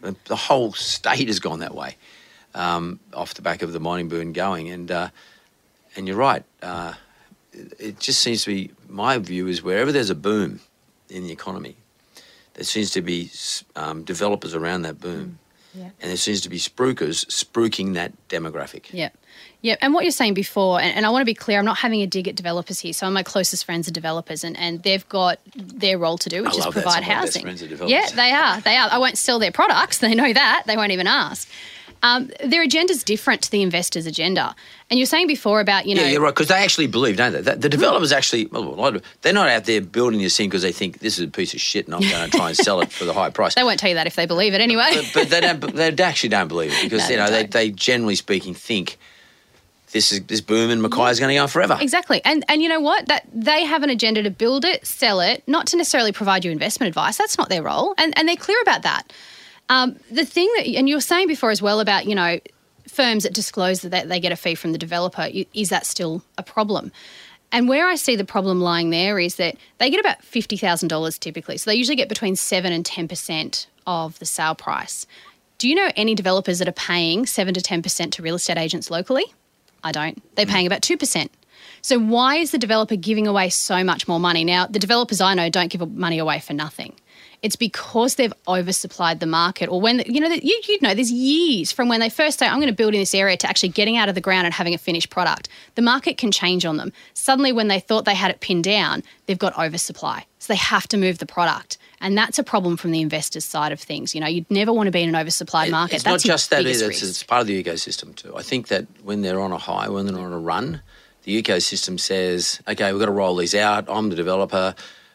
The, 0.02 0.16
the 0.26 0.36
whole 0.36 0.72
state 0.74 1.26
has 1.28 1.40
gone 1.40 1.58
that 1.60 1.74
way 1.74 1.96
um, 2.54 3.00
off 3.12 3.34
the 3.34 3.42
back 3.42 3.62
of 3.62 3.72
the 3.72 3.80
mining 3.80 4.08
boom 4.08 4.32
going. 4.32 4.70
And 4.70 4.90
uh, 4.90 5.08
and 5.96 6.06
you're 6.06 6.16
right. 6.16 6.44
Uh, 6.62 6.94
it, 7.52 7.72
it 7.80 8.00
just 8.00 8.20
seems 8.20 8.44
to 8.44 8.50
be 8.54 8.70
my 8.88 9.18
view 9.18 9.48
is 9.48 9.62
wherever 9.62 9.90
there's 9.90 10.10
a 10.10 10.14
boom 10.14 10.60
in 11.08 11.24
the 11.24 11.32
economy, 11.32 11.76
there 12.54 12.64
seems 12.64 12.90
to 12.92 13.02
be 13.02 13.30
um, 13.74 14.04
developers 14.04 14.54
around 14.54 14.82
that 14.82 15.00
boom. 15.00 15.38
Yeah. 15.74 15.90
And 16.00 16.10
there 16.10 16.16
seems 16.16 16.40
to 16.42 16.48
be 16.48 16.58
spruikers 16.58 17.26
spruiking 17.26 17.94
that 17.94 18.12
demographic. 18.28 18.84
Yeah. 18.92 19.10
Yeah. 19.60 19.76
And 19.80 19.92
what 19.94 20.04
you're 20.04 20.12
saying 20.12 20.34
before, 20.34 20.80
and, 20.80 20.94
and 20.96 21.04
I 21.06 21.10
want 21.10 21.22
to 21.22 21.26
be 21.26 21.34
clear, 21.34 21.58
I'm 21.58 21.64
not 21.64 21.78
having 21.78 22.00
a 22.02 22.06
dig 22.06 22.28
at 22.28 22.36
developers 22.36 22.78
here. 22.80 22.92
Of 23.02 23.12
my 23.12 23.22
closest 23.22 23.64
friends 23.64 23.88
are 23.88 23.92
developers 23.92 24.44
and, 24.44 24.56
and 24.56 24.82
they've 24.82 25.08
got 25.08 25.40
their 25.56 25.98
role 25.98 26.18
to 26.18 26.28
do, 26.28 26.42
which 26.44 26.54
I 26.54 26.58
is 26.58 26.64
provide 26.66 26.74
Some 26.74 26.84
of 26.84 26.84
my 26.84 27.00
best 27.00 27.10
housing. 27.10 27.42
friends 27.42 27.62
are 27.62 27.68
developers. 27.68 27.90
Yeah, 27.90 28.08
they 28.14 28.30
are. 28.32 28.60
They 28.60 28.76
are. 28.76 28.88
I 28.90 28.98
won't 28.98 29.18
sell 29.18 29.38
their 29.38 29.52
products. 29.52 29.98
They 30.04 30.14
know 30.14 30.32
that. 30.32 30.64
They 30.66 30.76
won't 30.76 30.92
even 30.92 31.06
ask. 31.06 31.48
Um, 32.02 32.30
their 32.44 32.62
is 32.62 33.04
different 33.04 33.42
to 33.42 33.50
the 33.50 33.62
investor's 33.62 34.06
agenda. 34.06 34.54
And 34.90 34.98
you're 34.98 35.06
saying 35.06 35.26
before 35.26 35.60
about, 35.60 35.86
you 35.86 35.94
know, 35.94 36.02
Yeah, 36.02 36.08
you're 36.08 36.20
right, 36.20 36.34
because 36.34 36.48
they 36.48 36.62
actually 36.62 36.86
believe, 36.86 37.16
don't 37.16 37.32
they? 37.32 37.40
The 37.40 37.68
developers 37.68 38.12
actually, 38.12 38.46
well, 38.46 38.62
a 38.62 38.68
lot 38.68 38.96
of, 38.96 39.02
they're 39.22 39.32
not 39.32 39.48
out 39.48 39.64
there 39.64 39.80
building 39.80 40.20
this 40.20 40.36
thing 40.36 40.48
because 40.48 40.62
they 40.62 40.72
think 40.72 40.98
this 40.98 41.18
is 41.18 41.24
a 41.24 41.28
piece 41.28 41.54
of 41.54 41.60
shit 41.60 41.86
and 41.86 41.94
I'm 41.94 42.02
going 42.02 42.30
to 42.30 42.36
try 42.36 42.48
and 42.48 42.56
sell 42.56 42.80
it 42.80 42.92
for 42.92 43.04
the 43.04 43.14
high 43.14 43.30
price. 43.38 43.54
they 43.54 43.64
won't 43.64 43.80
tell 43.80 43.88
you 43.88 43.94
that 43.96 44.06
if 44.06 44.16
they 44.16 44.26
believe 44.26 44.54
it 44.54 44.60
anyway. 44.60 44.90
but, 44.94 45.10
but 45.14 45.30
they 45.30 45.40
don't. 45.40 45.74
They 45.74 46.02
actually 46.02 46.28
don't 46.28 46.48
believe 46.48 46.72
it 46.72 46.82
because 46.82 47.08
No, 47.08 47.14
you 47.14 47.16
know 47.16 47.30
they 47.30 47.42
they, 47.44 47.68
they 47.68 47.70
generally 47.70 48.14
speaking 48.16 48.54
think 48.54 48.98
this 49.94 50.12
is 50.12 50.22
this 50.24 50.40
boom 50.40 50.70
in 50.70 50.82
Mackay 50.82 51.10
is 51.10 51.20
going 51.20 51.28
to 51.30 51.36
go 51.36 51.42
on 51.42 51.48
forever. 51.48 51.78
Exactly. 51.80 52.20
And 52.24 52.44
and 52.48 52.62
you 52.62 52.68
know 52.68 52.80
what? 52.80 53.06
That 53.06 53.26
they 53.32 53.64
have 53.64 53.82
an 53.82 53.90
agenda 53.90 54.22
to 54.24 54.30
build 54.30 54.64
it, 54.64 54.86
sell 54.86 55.20
it, 55.20 55.42
not 55.46 55.68
to 55.68 55.76
necessarily 55.76 56.12
provide 56.12 56.44
you 56.44 56.50
investment 56.50 56.88
advice. 56.88 57.16
That's 57.16 57.38
not 57.38 57.48
their 57.48 57.62
role. 57.62 57.94
And 57.96 58.12
and 58.18 58.28
they're 58.28 58.36
clear 58.36 58.60
about 58.60 58.82
that. 58.82 59.12
Um, 59.68 59.96
the 60.10 60.24
thing 60.24 60.50
that 60.56 60.66
and 60.66 60.88
you 60.88 60.96
were 60.96 61.00
saying 61.00 61.28
before 61.28 61.50
as 61.50 61.62
well 61.62 61.80
about, 61.80 62.06
you 62.06 62.14
know, 62.14 62.38
firms 62.88 63.22
that 63.22 63.32
disclose 63.32 63.80
that 63.80 64.08
they- 64.08 64.20
get 64.20 64.32
a 64.32 64.36
fee 64.36 64.54
from 64.54 64.72
the 64.72 64.78
developer, 64.78 65.28
is 65.52 65.68
that 65.70 65.86
still 65.86 66.22
a 66.38 66.42
problem? 66.42 66.92
And 67.50 67.68
where 67.68 67.86
I 67.86 67.94
see 67.94 68.16
the 68.16 68.24
problem 68.24 68.60
lying 68.60 68.90
there 68.90 69.18
is 69.18 69.36
that 69.36 69.56
they 69.78 69.88
get 69.90 70.00
about 70.00 70.22
$50,000 70.22 71.18
typically. 71.18 71.56
So 71.56 71.70
they 71.70 71.76
usually 71.76 71.96
get 71.96 72.08
between 72.08 72.36
7 72.36 72.72
and 72.72 72.84
10% 72.84 73.66
of 73.86 74.18
the 74.18 74.26
sale 74.26 74.54
price. 74.54 75.06
Do 75.58 75.68
you 75.68 75.74
know 75.74 75.90
any 75.94 76.14
developers 76.14 76.58
that 76.58 76.68
are 76.68 76.72
paying 76.72 77.26
7 77.26 77.54
to 77.54 77.60
10% 77.60 78.12
to 78.12 78.22
real 78.22 78.34
estate 78.34 78.58
agents 78.58 78.90
locally? 78.90 79.26
I 79.84 79.92
don't. 79.92 80.20
They're 80.34 80.46
paying 80.46 80.66
about 80.66 80.82
2%. 80.82 81.28
So 81.80 81.98
why 81.98 82.36
is 82.36 82.50
the 82.50 82.58
developer 82.58 82.96
giving 82.96 83.26
away 83.26 83.50
so 83.50 83.84
much 83.84 84.08
more 84.08 84.18
money? 84.18 84.44
Now, 84.44 84.66
the 84.66 84.78
developers 84.78 85.20
I 85.20 85.34
know 85.34 85.48
don't 85.48 85.68
give 85.68 85.88
money 85.92 86.18
away 86.18 86.40
for 86.40 86.54
nothing. 86.54 86.94
It's 87.44 87.56
because 87.56 88.14
they've 88.14 88.32
oversupplied 88.48 89.20
the 89.20 89.26
market, 89.26 89.68
or 89.68 89.78
when 89.78 90.02
you 90.06 90.18
know 90.18 90.30
you 90.30 90.62
you 90.66 90.78
know 90.80 90.94
there's 90.94 91.12
years 91.12 91.72
from 91.72 91.90
when 91.90 92.00
they 92.00 92.08
first 92.08 92.38
say 92.38 92.46
I'm 92.46 92.56
going 92.56 92.68
to 92.68 92.74
build 92.74 92.94
in 92.94 93.00
this 93.00 93.14
area 93.14 93.36
to 93.36 93.46
actually 93.46 93.68
getting 93.68 93.98
out 93.98 94.08
of 94.08 94.14
the 94.14 94.22
ground 94.22 94.46
and 94.46 94.54
having 94.54 94.72
a 94.72 94.78
finished 94.78 95.10
product. 95.10 95.50
The 95.74 95.82
market 95.82 96.16
can 96.16 96.32
change 96.32 96.64
on 96.64 96.78
them. 96.78 96.90
Suddenly, 97.12 97.52
when 97.52 97.68
they 97.68 97.80
thought 97.80 98.06
they 98.06 98.14
had 98.14 98.30
it 98.30 98.40
pinned 98.40 98.64
down, 98.64 99.02
they've 99.26 99.38
got 99.38 99.58
oversupply, 99.58 100.24
so 100.38 100.54
they 100.54 100.56
have 100.56 100.88
to 100.88 100.96
move 100.96 101.18
the 101.18 101.26
product, 101.26 101.76
and 102.00 102.16
that's 102.16 102.38
a 102.38 102.42
problem 102.42 102.78
from 102.78 102.92
the 102.92 103.02
investors' 103.02 103.44
side 103.44 103.72
of 103.72 103.78
things. 103.78 104.14
You 104.14 104.22
know, 104.22 104.26
you'd 104.26 104.50
never 104.50 104.72
want 104.72 104.86
to 104.86 104.90
be 104.90 105.02
in 105.02 105.14
an 105.14 105.26
oversupplied 105.26 105.70
market. 105.70 105.96
It's 105.96 106.04
that's 106.04 106.24
not 106.24 106.32
just 106.32 106.48
that 106.48 106.64
either. 106.64 106.90
It's, 106.90 107.02
it's 107.02 107.22
part 107.22 107.42
of 107.42 107.46
the 107.46 107.62
ecosystem 107.62 108.16
too. 108.16 108.34
I 108.34 108.42
think 108.42 108.68
that 108.68 108.86
when 109.02 109.20
they're 109.20 109.40
on 109.40 109.52
a 109.52 109.58
high, 109.58 109.90
when 109.90 110.06
they're 110.06 110.16
on 110.16 110.32
a 110.32 110.38
run, 110.38 110.80
the 111.24 111.42
ecosystem 111.42 112.00
says, 112.00 112.62
"Okay, 112.66 112.90
we've 112.90 113.00
got 113.00 113.06
to 113.06 113.12
roll 113.12 113.36
these 113.36 113.54
out. 113.54 113.84
I'm 113.88 114.08
the 114.08 114.16
developer. 114.16 114.74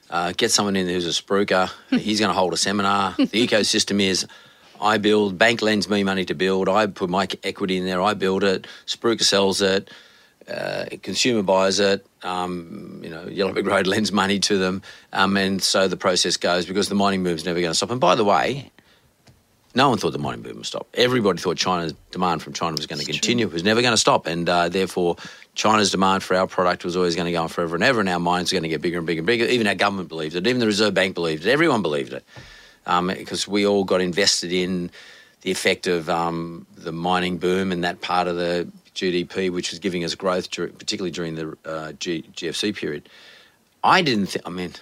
Uh, 0.09 0.33
get 0.35 0.51
someone 0.51 0.75
in 0.75 0.87
who's 0.87 1.05
a 1.05 1.21
spruiker. 1.21 1.69
He's 1.89 2.19
going 2.19 2.29
to 2.29 2.37
hold 2.37 2.53
a 2.53 2.57
seminar. 2.57 3.13
the 3.17 3.27
ecosystem 3.27 4.01
is." 4.01 4.25
I 4.81 4.97
build, 4.97 5.37
bank 5.37 5.61
lends 5.61 5.89
me 5.89 6.03
money 6.03 6.25
to 6.25 6.33
build, 6.33 6.69
I 6.69 6.87
put 6.87 7.09
my 7.09 7.27
equity 7.43 7.77
in 7.77 7.85
there, 7.85 8.01
I 8.01 8.13
build 8.13 8.43
it, 8.43 8.65
Spruiker 8.85 9.23
sells 9.23 9.61
it, 9.61 9.89
uh, 10.49 10.85
consumer 11.03 11.43
buys 11.43 11.79
it, 11.79 12.05
um, 12.23 13.01
you 13.03 13.09
know, 13.09 13.27
Yellow 13.27 13.53
Brick 13.53 13.65
Road 13.65 13.87
lends 13.95 14.11
money 14.11 14.39
to 14.39 14.57
them, 14.57 14.81
um, 15.13 15.37
and 15.37 15.61
so 15.61 15.87
the 15.87 15.97
process 15.97 16.37
goes 16.37 16.65
because 16.65 16.89
the 16.89 16.95
mining 16.95 17.23
boom's 17.23 17.45
never 17.45 17.59
going 17.59 17.71
to 17.71 17.75
stop. 17.75 17.91
And 17.91 17.99
by 17.99 18.15
the 18.15 18.23
way, 18.23 18.71
no 19.75 19.89
one 19.89 19.97
thought 19.97 20.13
the 20.13 20.19
mining 20.19 20.41
boom 20.41 20.57
would 20.57 20.65
stop. 20.65 20.87
Everybody 20.95 21.39
thought 21.39 21.57
China's 21.57 21.93
demand 22.11 22.41
from 22.41 22.53
China 22.53 22.75
was 22.75 22.87
going 22.87 22.99
to 22.99 23.05
continue. 23.05 23.45
It 23.45 23.53
was 23.53 23.63
never 23.63 23.81
going 23.81 23.93
to 23.93 23.97
stop, 23.97 24.25
and 24.27 24.47
uh, 24.49 24.69
therefore 24.69 25.17
China's 25.55 25.91
demand 25.91 26.23
for 26.23 26.35
our 26.35 26.47
product 26.47 26.85
was 26.85 26.95
always 26.95 27.15
going 27.15 27.25
to 27.25 27.31
go 27.31 27.43
on 27.43 27.49
forever 27.49 27.75
and 27.75 27.83
ever. 27.83 27.99
And 27.99 28.09
our 28.09 28.19
mines 28.19 28.51
are 28.51 28.55
going 28.55 28.63
to 28.63 28.69
get 28.69 28.81
bigger 28.81 28.97
and 28.97 29.07
bigger 29.07 29.19
and 29.19 29.27
bigger. 29.27 29.45
Even 29.45 29.67
our 29.67 29.75
government 29.75 30.09
believed 30.09 30.35
it. 30.35 30.47
Even 30.47 30.59
the 30.59 30.65
Reserve 30.65 30.93
Bank 30.93 31.15
believed 31.15 31.45
it. 31.45 31.49
Everyone 31.51 31.81
believed 31.81 32.13
it 32.13 32.23
um, 32.85 33.07
because 33.07 33.47
we 33.47 33.65
all 33.65 33.83
got 33.83 34.01
invested 34.01 34.51
in 34.53 34.89
the 35.41 35.51
effect 35.51 35.87
of 35.87 36.09
um, 36.09 36.65
the 36.75 36.91
mining 36.91 37.37
boom 37.37 37.71
and 37.71 37.83
that 37.83 38.01
part 38.01 38.27
of 38.27 38.35
the 38.35 38.69
GDP, 38.95 39.51
which 39.51 39.71
was 39.71 39.79
giving 39.79 40.03
us 40.03 40.15
growth, 40.15 40.49
particularly 40.51 41.11
during 41.11 41.35
the 41.35 41.57
uh, 41.65 41.91
G- 41.93 42.25
GFC 42.33 42.75
period. 42.75 43.09
I 43.83 44.01
didn't 44.01 44.27
think. 44.27 44.45
I 44.45 44.49
mean, 44.49 44.73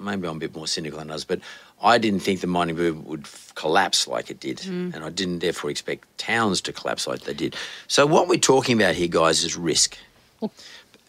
maybe 0.00 0.28
I'm 0.28 0.36
a 0.36 0.40
bit 0.40 0.54
more 0.54 0.66
cynical 0.66 0.98
than 0.98 1.10
others, 1.10 1.24
but 1.24 1.40
I 1.82 1.98
didn't 1.98 2.20
think 2.20 2.40
the 2.40 2.46
mining 2.46 2.76
boom 2.76 3.04
would 3.04 3.22
f- 3.24 3.52
collapse 3.54 4.06
like 4.06 4.30
it 4.30 4.40
did, 4.40 4.58
mm. 4.58 4.94
and 4.94 5.04
I 5.04 5.10
didn't 5.10 5.40
therefore 5.40 5.70
expect 5.70 6.06
towns 6.18 6.60
to 6.62 6.72
collapse 6.72 7.06
like 7.06 7.20
they 7.20 7.34
did. 7.34 7.56
So 7.88 8.06
what 8.06 8.28
we're 8.28 8.38
talking 8.38 8.80
about 8.80 8.94
here, 8.94 9.08
guys, 9.08 9.44
is 9.44 9.56
risk. 9.56 9.98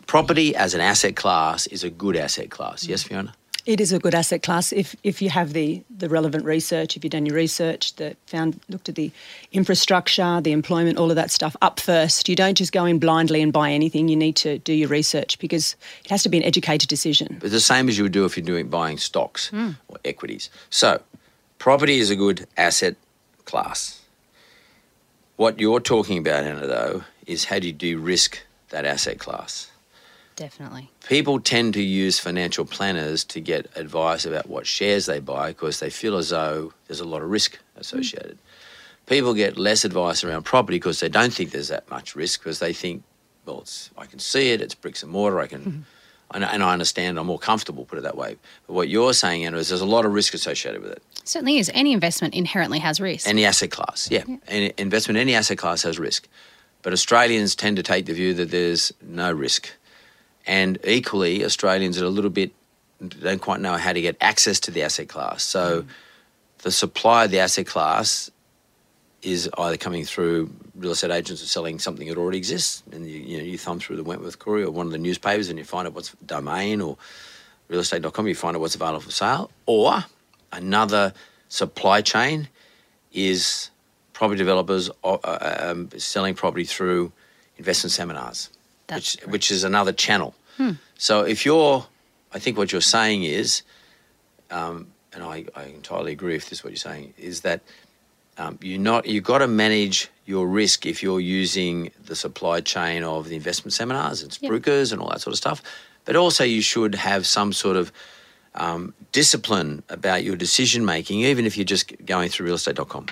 Property 0.08 0.56
as 0.56 0.74
an 0.74 0.82
asset 0.82 1.16
class 1.16 1.66
is 1.68 1.84
a 1.84 1.90
good 1.90 2.16
asset 2.16 2.52
class. 2.52 2.86
Yes, 2.88 3.04
mm. 3.04 3.08
Fiona. 3.08 3.36
It 3.66 3.82
is 3.82 3.92
a 3.92 3.98
good 3.98 4.14
asset 4.14 4.44
class 4.44 4.72
if, 4.72 4.96
if 5.04 5.24
you 5.24 5.32
have 5.32 5.54
the, 5.54 5.82
the 5.90 6.08
relevant 6.08 6.46
research, 6.46 6.96
if 6.96 7.04
you've 7.04 7.12
done 7.12 7.26
your 7.26 7.36
research, 7.36 7.96
the 7.96 8.16
found 8.28 8.60
looked 8.70 8.90
at 8.90 8.96
the 8.96 9.12
infrastructure, 9.52 10.40
the 10.40 10.52
employment, 10.52 11.00
all 11.00 11.10
of 11.10 11.16
that 11.16 11.32
stuff 11.32 11.56
up 11.64 11.80
first. 11.80 12.30
You 12.30 12.36
don't 12.36 12.56
just 12.56 12.72
go 12.72 12.86
in 12.86 13.00
blindly 13.00 13.42
and 13.42 13.52
buy 13.52 13.72
anything. 13.72 14.08
You 14.08 14.16
need 14.16 14.36
to 14.38 14.60
do 14.60 14.72
your 14.72 14.90
research 14.90 15.40
because 15.40 15.76
it 16.04 16.12
has 16.12 16.22
to 16.24 16.30
be 16.30 16.38
an 16.38 16.44
educated 16.44 16.90
decision. 16.90 17.40
It's 17.42 17.52
the 17.52 17.60
same 17.60 17.90
as 17.90 17.98
you 17.98 18.04
would 18.04 18.12
do 18.12 18.26
if 18.26 18.38
you're 18.38 18.46
doing 18.46 18.68
buying 18.68 19.00
stocks 19.00 19.50
hmm. 19.50 19.72
or 19.88 19.98
equities. 20.06 20.52
So, 20.70 21.02
property 21.58 21.98
is 21.98 22.12
a 22.12 22.16
good 22.16 22.46
asset 22.58 22.96
class. 23.46 24.02
What 25.38 25.60
you're 25.60 25.80
talking 25.80 26.20
about, 26.20 26.44
Anna, 26.44 26.68
though, 26.68 27.04
is 27.26 27.46
how 27.46 27.58
do 27.58 27.68
you 27.68 27.74
de-risk 27.74 28.40
that 28.70 28.86
asset 28.86 29.18
class? 29.18 29.72
Definitely. 30.36 30.92
People 31.08 31.40
tend 31.40 31.74
to 31.76 31.82
use 31.82 32.20
financial 32.20 32.66
planners 32.66 33.24
to 33.26 33.40
get 33.40 33.70
advice 33.76 34.26
about 34.26 34.50
what 34.50 34.68
shares 34.68 35.06
they 35.06 35.20
buy 35.20 35.50
because 35.50 35.80
they 35.80 35.90
feel 35.90 36.18
as 36.18 36.30
though 36.30 36.74
there's 36.88 37.00
a 37.00 37.06
lot 37.06 37.22
of 37.22 37.30
risk 37.30 37.58
associated. 37.78 38.38
Mm. 38.38 39.06
People 39.08 39.34
get 39.34 39.58
less 39.58 39.86
advice 39.86 40.24
around 40.24 40.44
property 40.44 40.78
because 40.78 41.00
they 41.00 41.10
don't 41.10 41.32
think 41.32 41.52
there's 41.52 41.70
that 41.70 41.90
much 41.90 42.16
risk 42.16 42.42
because 42.42 42.60
they 42.60 42.74
think, 42.74 43.04
well, 43.46 43.62
it's, 43.62 43.92
I 43.98 44.06
can 44.08 44.20
see 44.20 44.52
it, 44.52 44.62
it's 44.62 44.76
bricks 44.76 45.04
and 45.04 45.12
mortar, 45.12 45.40
I 45.40 45.48
can, 45.48 45.60
mm-hmm. 45.60 45.80
and, 46.32 46.44
and 46.44 46.64
I 46.64 46.74
understand, 46.74 47.20
I'm 47.20 47.28
more 47.28 47.40
comfortable, 47.40 47.86
put 47.86 48.00
it 48.00 48.02
that 48.02 48.18
way. 48.18 48.36
But 48.68 48.74
what 48.74 48.90
you're 48.90 49.14
saying, 49.14 49.46
Anna, 49.46 49.58
is 49.58 49.70
there's 49.70 49.82
a 49.82 49.86
lot 49.86 50.06
of 50.06 50.14
risk 50.14 50.34
associated 50.34 50.82
with 50.82 50.92
it. 50.92 51.04
Certainly 51.24 51.60
is. 51.60 51.72
Any 51.74 51.94
investment 51.94 52.34
inherently 52.34 52.80
has 52.80 53.00
risk. 53.00 53.28
Any 53.28 53.46
asset 53.46 53.72
class, 53.72 54.10
yeah. 54.12 54.24
Any 54.48 54.74
investment 54.78 55.18
in 55.18 55.22
any 55.22 55.36
asset 55.36 55.60
class 55.60 55.84
has 55.84 56.00
risk. 56.00 56.28
But 56.82 56.92
Australians 56.92 57.56
tend 57.56 57.78
to 57.78 57.84
take 57.84 58.06
the 58.08 58.14
view 58.14 58.34
that 58.34 58.52
there's 58.52 58.92
no 59.02 59.32
risk. 59.32 59.72
And 60.48 60.78
equally, 60.84 61.44
Australians 61.44 62.02
are 62.02 62.06
a 62.06 62.10
little 62.10 62.30
bit, 62.30 62.52
don't 63.08 63.42
quite 63.42 63.60
know 63.60 63.74
how 63.78 63.94
to 63.94 64.02
get 64.02 64.16
access 64.22 64.60
to 64.62 64.72
the 64.72 64.84
asset 64.84 65.10
class. 65.10 65.44
So 65.44 65.86
the 66.60 66.72
supply 66.72 67.26
of 67.26 67.32
the 67.32 67.40
asset 67.40 67.68
class 67.68 68.30
is 69.22 69.50
either 69.58 69.78
coming 69.78 70.06
through 70.06 70.52
real 70.76 70.92
estate 70.92 71.12
agents 71.12 71.42
are 71.42 71.48
selling 71.48 71.80
something 71.80 72.08
that 72.08 72.18
already 72.18 72.38
exists, 72.38 72.84
and 72.92 73.10
you, 73.10 73.20
you 73.20 73.38
know 73.38 73.44
you 73.44 73.58
thumb 73.58 73.80
through 73.80 73.96
the 73.96 74.04
Wentworth 74.04 74.40
Courier 74.40 74.68
or 74.68 74.72
one 74.72 74.86
of 74.86 74.92
the 74.92 74.98
newspapers 74.98 75.50
and 75.50 75.58
you 75.58 75.66
find 75.66 75.88
out 75.88 75.94
what's 75.94 76.12
domain 76.26 76.82
or 76.82 76.98
realestate.com, 77.70 78.28
you 78.28 78.36
find 78.36 78.56
out 78.56 78.62
what's 78.62 78.76
available 78.76 79.02
for 79.02 79.12
sale, 79.12 79.50
or 79.66 80.06
another 80.52 81.14
supply 81.50 82.02
chain 82.02 82.48
is 83.12 83.72
property 84.14 84.38
developers 84.38 84.90
uh, 85.04 85.14
uh, 85.24 85.58
um, 85.72 85.90
selling 85.98 86.36
property 86.36 86.64
through 86.64 87.12
investment 87.58 87.92
seminars, 87.92 88.50
That's 88.88 89.16
which, 89.22 89.28
which 89.28 89.52
is 89.52 89.64
another 89.64 89.92
channel. 89.92 90.34
So 90.98 91.22
if 91.24 91.46
you're, 91.46 91.86
I 92.32 92.40
think 92.40 92.58
what 92.58 92.72
you're 92.72 92.80
saying 92.80 93.24
is, 93.24 93.62
um, 94.50 94.88
and 95.14 95.22
I, 95.24 95.46
I 95.56 95.64
entirely 95.66 96.14
agree 96.14 96.36
if 96.36 96.50
this 96.50 96.60
is 96.60 96.64
what 96.64 96.72
you're 96.72 96.78
saying, 96.78 97.14
is 97.18 97.42
that 97.42 97.62
um, 98.38 98.58
you're 98.62 98.80
not 98.80 99.06
you've 99.06 99.24
got 99.24 99.40
to 99.40 99.48
manage 99.48 100.10
your 100.26 100.48
risk 100.48 100.86
if 100.86 101.04
you're 101.04 101.20
using 101.20 101.92
the 102.06 102.16
supply 102.16 102.62
chain 102.62 103.04
of 103.04 103.28
the 103.30 103.36
investment 103.36 103.74
seminars 103.74 104.22
and 104.24 104.38
Yep. 104.42 104.52
and 104.92 105.02
all 105.02 105.10
that 105.10 105.22
sort 105.22 105.34
of 105.34 105.38
stuff. 105.38 105.62
But 106.06 106.16
also 106.16 106.44
you 106.44 106.62
should 106.62 106.96
have 106.96 107.26
some 107.26 107.54
sort 107.54 107.78
of 107.78 107.92
um, 108.56 108.94
discipline 109.12 109.84
about 109.90 110.24
your 110.24 110.36
decision 110.36 110.86
making, 110.86 111.22
even 111.22 111.46
if 111.46 111.58
you're 111.58 111.66
just 111.66 111.94
going 112.06 112.30
through 112.30 112.50
realestate.com. 112.50 113.08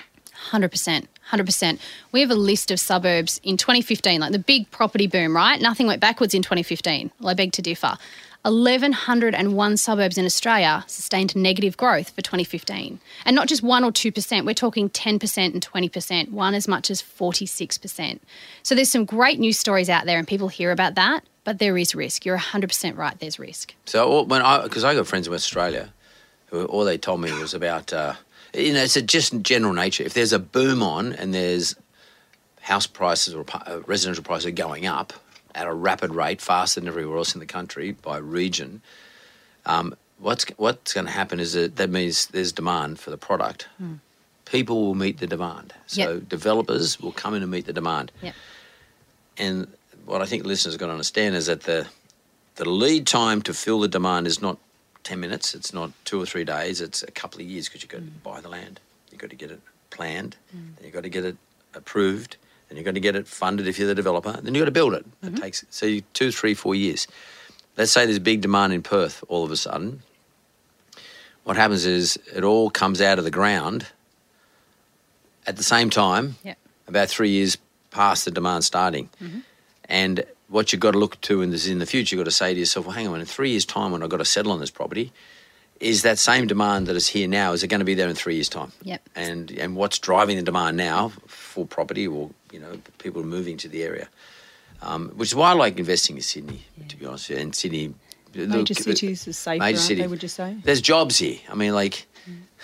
100%. 0.50 1.06
100%. 1.36 1.78
We 2.12 2.20
have 2.20 2.30
a 2.30 2.34
list 2.34 2.70
of 2.70 2.80
suburbs 2.80 3.40
in 3.42 3.56
2015, 3.56 4.20
like 4.20 4.32
the 4.32 4.38
big 4.38 4.70
property 4.70 5.06
boom, 5.06 5.34
right? 5.34 5.60
Nothing 5.60 5.86
went 5.86 6.00
backwards 6.00 6.34
in 6.34 6.42
2015. 6.42 7.10
Well, 7.20 7.30
I 7.30 7.34
beg 7.34 7.52
to 7.52 7.62
differ. 7.62 7.96
1,101 8.44 9.76
suburbs 9.78 10.18
in 10.18 10.26
Australia 10.26 10.84
sustained 10.86 11.34
negative 11.34 11.78
growth 11.78 12.10
for 12.10 12.20
2015. 12.20 13.00
And 13.24 13.34
not 13.34 13.48
just 13.48 13.62
1 13.62 13.84
or 13.84 13.90
2%, 13.90 14.44
we're 14.44 14.52
talking 14.52 14.90
10% 14.90 15.52
and 15.54 15.66
20%, 15.66 16.30
one 16.30 16.54
as 16.54 16.68
much 16.68 16.90
as 16.90 17.02
46%. 17.02 18.20
So 18.62 18.74
there's 18.74 18.90
some 18.90 19.06
great 19.06 19.38
news 19.38 19.58
stories 19.58 19.88
out 19.88 20.04
there 20.04 20.18
and 20.18 20.28
people 20.28 20.48
hear 20.48 20.72
about 20.72 20.94
that, 20.94 21.24
but 21.44 21.58
there 21.58 21.78
is 21.78 21.94
risk. 21.94 22.26
You're 22.26 22.36
100% 22.36 22.98
right, 22.98 23.18
there's 23.18 23.38
risk. 23.38 23.74
So 23.86 24.22
when 24.24 24.42
I, 24.42 24.62
because 24.62 24.84
I 24.84 24.94
got 24.94 25.06
friends 25.06 25.26
in 25.26 25.32
Australia, 25.32 25.90
who 26.48 26.66
all 26.66 26.84
they 26.84 26.98
told 26.98 27.22
me 27.22 27.32
was 27.32 27.54
about, 27.54 27.94
uh, 27.94 28.14
you 28.54 28.72
know, 28.72 28.82
it's 28.82 28.96
a 28.96 29.02
just 29.02 29.40
general 29.42 29.72
nature. 29.72 30.02
If 30.04 30.14
there's 30.14 30.32
a 30.32 30.38
boom 30.38 30.82
on 30.82 31.12
and 31.12 31.34
there's 31.34 31.74
house 32.60 32.86
prices 32.86 33.34
or 33.34 33.44
uh, 33.52 33.80
residential 33.86 34.24
prices 34.24 34.46
are 34.46 34.50
going 34.52 34.86
up 34.86 35.12
at 35.54 35.66
a 35.66 35.72
rapid 35.72 36.14
rate, 36.14 36.40
faster 36.40 36.80
than 36.80 36.88
everywhere 36.88 37.18
else 37.18 37.34
in 37.34 37.40
the 37.40 37.46
country 37.46 37.92
by 37.92 38.16
region, 38.18 38.82
um, 39.66 39.94
what's 40.18 40.44
what's 40.56 40.92
going 40.92 41.06
to 41.06 41.12
happen 41.12 41.40
is 41.40 41.52
that 41.54 41.76
that 41.76 41.90
means 41.90 42.26
there's 42.26 42.52
demand 42.52 42.98
for 42.98 43.10
the 43.10 43.18
product. 43.18 43.68
People 44.46 44.84
will 44.84 44.94
meet 44.94 45.18
the 45.18 45.26
demand. 45.26 45.72
So 45.86 46.12
Yep. 46.14 46.28
developers 46.28 47.00
will 47.00 47.12
come 47.12 47.34
in 47.34 47.42
and 47.42 47.50
meet 47.50 47.66
the 47.66 47.72
demand. 47.72 48.12
Yep. 48.22 48.34
And 49.38 49.66
what 50.04 50.20
I 50.22 50.26
think 50.26 50.44
listeners 50.44 50.74
are 50.74 50.78
going 50.78 50.90
to 50.90 50.94
understand 50.94 51.34
is 51.34 51.46
that 51.46 51.62
the 51.62 51.86
the 52.56 52.68
lead 52.68 53.06
time 53.06 53.42
to 53.42 53.52
fill 53.54 53.80
the 53.80 53.88
demand 53.88 54.26
is 54.26 54.40
not 54.40 54.58
ten 55.04 55.20
minutes. 55.20 55.54
It's 55.54 55.72
not 55.72 55.92
two 56.04 56.20
or 56.20 56.26
three 56.26 56.44
days. 56.44 56.80
It's 56.80 57.02
a 57.02 57.10
couple 57.10 57.40
of 57.40 57.46
years 57.46 57.68
because 57.68 57.82
you've 57.82 57.90
got 57.90 57.98
to 57.98 58.02
buy 58.02 58.40
the 58.40 58.48
land, 58.48 58.80
you've 59.10 59.20
got 59.20 59.30
to 59.30 59.36
get 59.36 59.50
it 59.50 59.60
planned, 59.90 60.36
mm. 60.54 60.74
then 60.76 60.84
you've 60.84 60.94
got 60.94 61.04
to 61.04 61.08
get 61.08 61.24
it 61.24 61.36
approved, 61.74 62.36
then 62.68 62.76
you've 62.76 62.84
got 62.84 62.94
to 62.94 63.00
get 63.00 63.14
it 63.14 63.28
funded 63.28 63.68
if 63.68 63.78
you're 63.78 63.88
the 63.88 63.94
developer, 63.94 64.32
then 64.32 64.54
you've 64.54 64.62
got 64.62 64.66
to 64.66 64.70
build 64.72 64.94
it. 64.94 65.06
It 65.22 65.26
mm-hmm. 65.26 65.36
takes 65.36 65.64
so 65.70 65.86
you, 65.86 66.02
two, 66.12 66.32
three, 66.32 66.54
four 66.54 66.74
years. 66.74 67.06
Let's 67.76 67.92
say 67.92 68.06
there's 68.06 68.18
big 68.18 68.40
demand 68.40 68.72
in 68.72 68.82
Perth 68.82 69.22
all 69.28 69.44
of 69.44 69.50
a 69.50 69.56
sudden. 69.56 70.02
What 71.44 71.56
happens 71.56 71.84
is 71.84 72.18
it 72.34 72.42
all 72.42 72.70
comes 72.70 73.00
out 73.00 73.18
of 73.18 73.24
the 73.24 73.30
ground 73.30 73.86
at 75.46 75.56
the 75.56 75.62
same 75.62 75.90
time 75.90 76.36
Yep. 76.42 76.58
about 76.88 77.08
three 77.08 77.30
years 77.30 77.58
past 77.90 78.24
the 78.24 78.30
demand 78.30 78.64
starting. 78.64 79.10
Mm-hmm. 79.22 79.40
And 79.86 80.24
what 80.54 80.72
you've 80.72 80.80
got 80.80 80.92
to 80.92 80.98
look 80.98 81.20
to 81.22 81.42
in 81.42 81.50
this 81.50 81.66
in 81.66 81.80
the 81.80 81.86
future, 81.86 82.14
you've 82.14 82.24
got 82.24 82.30
to 82.30 82.36
say 82.36 82.54
to 82.54 82.60
yourself, 82.60 82.86
well, 82.86 82.94
hang 82.94 83.08
on, 83.08 83.18
in 83.18 83.26
three 83.26 83.50
years' 83.50 83.64
time 83.64 83.90
when 83.90 84.04
I've 84.04 84.08
got 84.08 84.18
to 84.18 84.24
settle 84.24 84.52
on 84.52 84.60
this 84.60 84.70
property, 84.70 85.12
is 85.80 86.02
that 86.02 86.16
same 86.16 86.46
demand 86.46 86.86
that 86.86 86.94
is 86.94 87.08
here 87.08 87.26
now, 87.26 87.52
is 87.52 87.64
it 87.64 87.66
going 87.66 87.80
to 87.80 87.84
be 87.84 87.94
there 87.94 88.08
in 88.08 88.14
three 88.14 88.36
years' 88.36 88.48
time? 88.48 88.70
Yep. 88.82 89.02
And 89.16 89.50
and 89.50 89.74
what's 89.74 89.98
driving 89.98 90.36
the 90.36 90.44
demand 90.44 90.76
now 90.76 91.08
for 91.26 91.66
property 91.66 92.06
or, 92.06 92.30
you 92.52 92.60
know, 92.60 92.78
people 92.98 93.24
moving 93.24 93.56
to 93.58 93.68
the 93.68 93.82
area? 93.82 94.08
Um, 94.80 95.08
which 95.16 95.30
is 95.30 95.34
why 95.34 95.50
I 95.50 95.54
like 95.54 95.76
investing 95.76 96.14
in 96.16 96.22
Sydney, 96.22 96.62
to 96.88 96.96
be 96.96 97.04
honest. 97.04 97.30
And 97.30 97.52
Sydney... 97.52 97.94
Major 98.34 98.74
look, 98.74 98.82
cities 98.82 99.26
are 99.26 99.32
safer, 99.32 99.58
major 99.60 99.76
aren't 99.76 99.86
city. 99.86 100.00
they, 100.02 100.08
would 100.08 100.22
you 100.22 100.28
say? 100.28 100.56
There's 100.64 100.80
jobs 100.80 101.18
here. 101.18 101.38
I 101.48 101.54
mean, 101.54 101.72
like, 101.72 102.06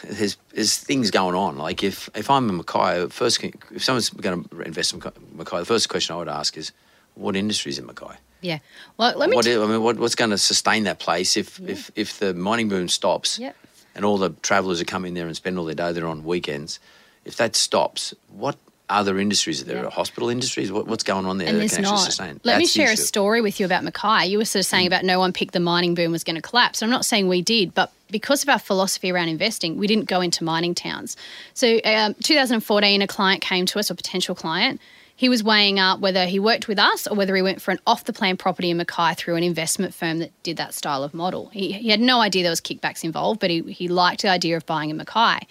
there's 0.05 0.37
there's 0.53 0.77
things 0.77 1.11
going 1.13 1.37
on. 1.37 1.59
Like, 1.59 1.85
if 1.85 2.09
if 2.15 2.29
I'm 2.29 2.49
in 2.51 2.57
Mackay, 2.57 3.07
first 3.09 3.43
if 3.43 3.85
someone's 3.85 4.11
going 4.11 4.45
to 4.45 4.61
invest 4.63 4.93
in 4.93 5.01
Mackay, 5.35 5.59
the 5.59 5.65
first 5.65 5.89
question 5.89 6.15
I 6.15 6.19
would 6.19 6.29
ask 6.29 6.57
is, 6.57 6.73
what 7.15 7.37
industry 7.37 7.71
is 7.71 7.79
in 7.79 7.87
Mackay? 7.87 8.17
Yeah. 8.41 8.59
Well, 8.97 9.17
let 9.17 9.29
me 9.29 9.37
What 9.37 9.47
I 9.47 9.67
mean, 9.67 9.83
what, 9.83 9.99
what's 9.99 10.15
going 10.15 10.31
to 10.31 10.39
sustain 10.39 10.85
that 10.85 10.99
place 10.99 11.37
if 11.37 11.61
if 11.61 11.91
if 11.95 12.19
the 12.19 12.35
mining 12.35 12.69
boom 12.69 12.89
stops? 12.89 13.39
Yep. 13.39 13.57
And 13.95 14.05
all 14.05 14.19
the 14.19 14.31
travellers 14.43 14.79
who 14.79 14.85
come 14.85 15.05
in 15.05 15.15
there 15.15 15.27
and 15.27 15.37
spend 15.37 15.59
all 15.59 15.65
their 15.65 15.75
day 15.75 15.93
there 15.93 16.07
on 16.07 16.25
weekends, 16.25 16.79
if 17.25 17.37
that 17.37 17.57
stops, 17.57 18.15
what 18.29 18.57
other 18.91 19.19
industries 19.19 19.63
are 19.63 19.65
there? 19.65 19.85
Yeah. 19.85 19.91
Hospital 19.91 20.29
industries? 20.29 20.71
What, 20.71 20.87
what's 20.87 21.05
going 21.05 21.27
on 21.27 21.39
there 21.39 21.49
and 21.49 21.61
that 21.61 21.71
can 21.71 21.83
not. 21.83 21.93
actually 21.93 22.05
sustain? 22.07 22.41
Let 22.45 22.59
me 22.59 22.65
That's 22.65 22.75
the 22.75 22.81
share 22.81 22.91
a. 22.91 22.95
Mm. 22.95 22.99
story 22.99 23.41
with 23.41 23.61
you 23.61 23.67
about 23.67 23.85
Mackay. 23.85 24.27
You 24.27 24.39
were 24.39 24.45
sort 24.45 24.61
of 24.61 24.67
saying 24.67 24.87
about 24.87 25.05
no 25.05 25.19
one 25.19 25.33
picked 25.33 25.53
the 25.53 25.61
mining 25.61 25.95
boom 25.95 26.13
was 26.13 26.25
going 26.25 26.37
to 26.37 26.43
collapse. 26.43 26.83
I'm 26.83 26.91
not 26.91 27.05
saying 27.05 27.29
we 27.29 27.43
did, 27.43 27.75
but 27.75 27.93
because 28.11 28.43
of 28.43 28.49
our 28.49 28.59
philosophy 28.59 29.11
around 29.11 29.29
investing, 29.29 29.77
we 29.77 29.87
didn't 29.87 30.07
go 30.07 30.21
into 30.21 30.45
mining 30.45 30.75
towns. 30.75 31.17
So, 31.55 31.81
um, 31.85 32.15
2014, 32.15 33.03
a 33.03 33.07
client 33.07 33.41
came 33.41 33.67
to 33.67 33.79
us, 33.79 33.91
a 33.91 33.95
potential 33.95 34.35
client. 34.35 34.81
He 35.21 35.29
was 35.29 35.45
weighing 35.45 35.79
up 35.79 36.01
whether 36.01 36.25
he 36.25 36.39
worked 36.39 36.67
with 36.67 36.79
us 36.79 37.07
or 37.07 37.15
whether 37.15 37.37
he 37.37 37.43
went 37.43 37.61
for 37.61 37.73
an 37.73 37.79
off 37.87 38.05
the 38.05 38.13
plan 38.15 38.39
property 38.39 38.71
in 38.71 38.79
Mackay 38.79 39.13
through 39.17 39.37
an 39.37 39.43
investment 39.43 39.93
firm 39.93 40.19
that 40.21 40.33
did 40.43 40.57
that 40.57 40.73
style 40.73 41.05
of 41.05 41.13
model. 41.13 41.51
He, 41.51 41.73
he 41.73 41.91
had 41.91 42.01
no 42.01 42.23
idea 42.23 42.43
there 42.43 42.49
was 42.49 42.63
kickbacks 42.63 43.05
involved, 43.05 43.39
but 43.39 43.51
he, 43.51 43.61
he 43.71 43.87
liked 43.87 44.23
the 44.23 44.29
idea 44.29 44.57
of 44.57 44.65
buying 44.65 44.89
in 44.89 44.97
Mackay 44.97 45.47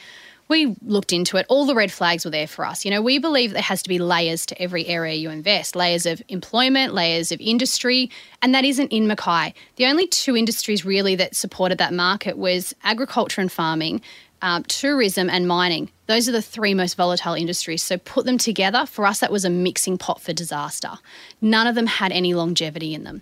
we 0.49 0.75
looked 0.83 1.13
into 1.13 1.37
it. 1.37 1.45
All 1.47 1.65
the 1.65 1.75
red 1.75 1.91
flags 1.91 2.25
were 2.25 2.31
there 2.31 2.47
for 2.47 2.65
us. 2.65 2.83
You 2.83 2.89
know, 2.89 3.03
we 3.03 3.19
believe 3.19 3.51
there 3.51 3.61
has 3.61 3.83
to 3.83 3.89
be 3.89 3.99
layers 3.99 4.47
to 4.47 4.59
every 4.59 4.87
area 4.87 5.13
you 5.13 5.29
invest 5.29 5.75
layers 5.75 6.07
of 6.07 6.23
employment, 6.27 6.93
layers 6.93 7.31
of 7.31 7.39
industry, 7.39 8.09
and 8.41 8.53
that 8.55 8.65
isn't 8.65 8.91
in 8.91 9.07
Mackay. 9.07 9.53
The 9.75 9.85
only 9.85 10.07
two 10.07 10.35
industries 10.35 10.83
really 10.83 11.15
that 11.15 11.35
supported 11.35 11.77
that 11.77 11.93
market 11.93 12.35
was 12.35 12.73
agriculture 12.83 13.41
and 13.41 13.51
farming. 13.51 14.01
Um, 14.41 14.63
tourism 14.63 15.29
and 15.29 15.47
mining. 15.47 15.91
Those 16.07 16.29
are 16.29 16.31
the 16.31 16.41
three 16.41 16.73
most 16.73 16.95
volatile 16.95 17.33
industries. 17.33 17.83
So 17.83 17.97
put 17.97 18.25
them 18.25 18.37
together. 18.37 18.85
For 18.85 19.05
us, 19.05 19.19
that 19.19 19.31
was 19.31 19.43
a 19.43 19.49
mixing 19.49 19.97
pot 19.97 20.21
for 20.21 20.31
disaster. 20.31 20.91
None 21.41 21.67
of 21.67 21.75
them 21.75 21.87
had 21.87 22.13
any 22.13 22.33
longevity 22.33 22.93
in 22.93 23.03
them. 23.03 23.21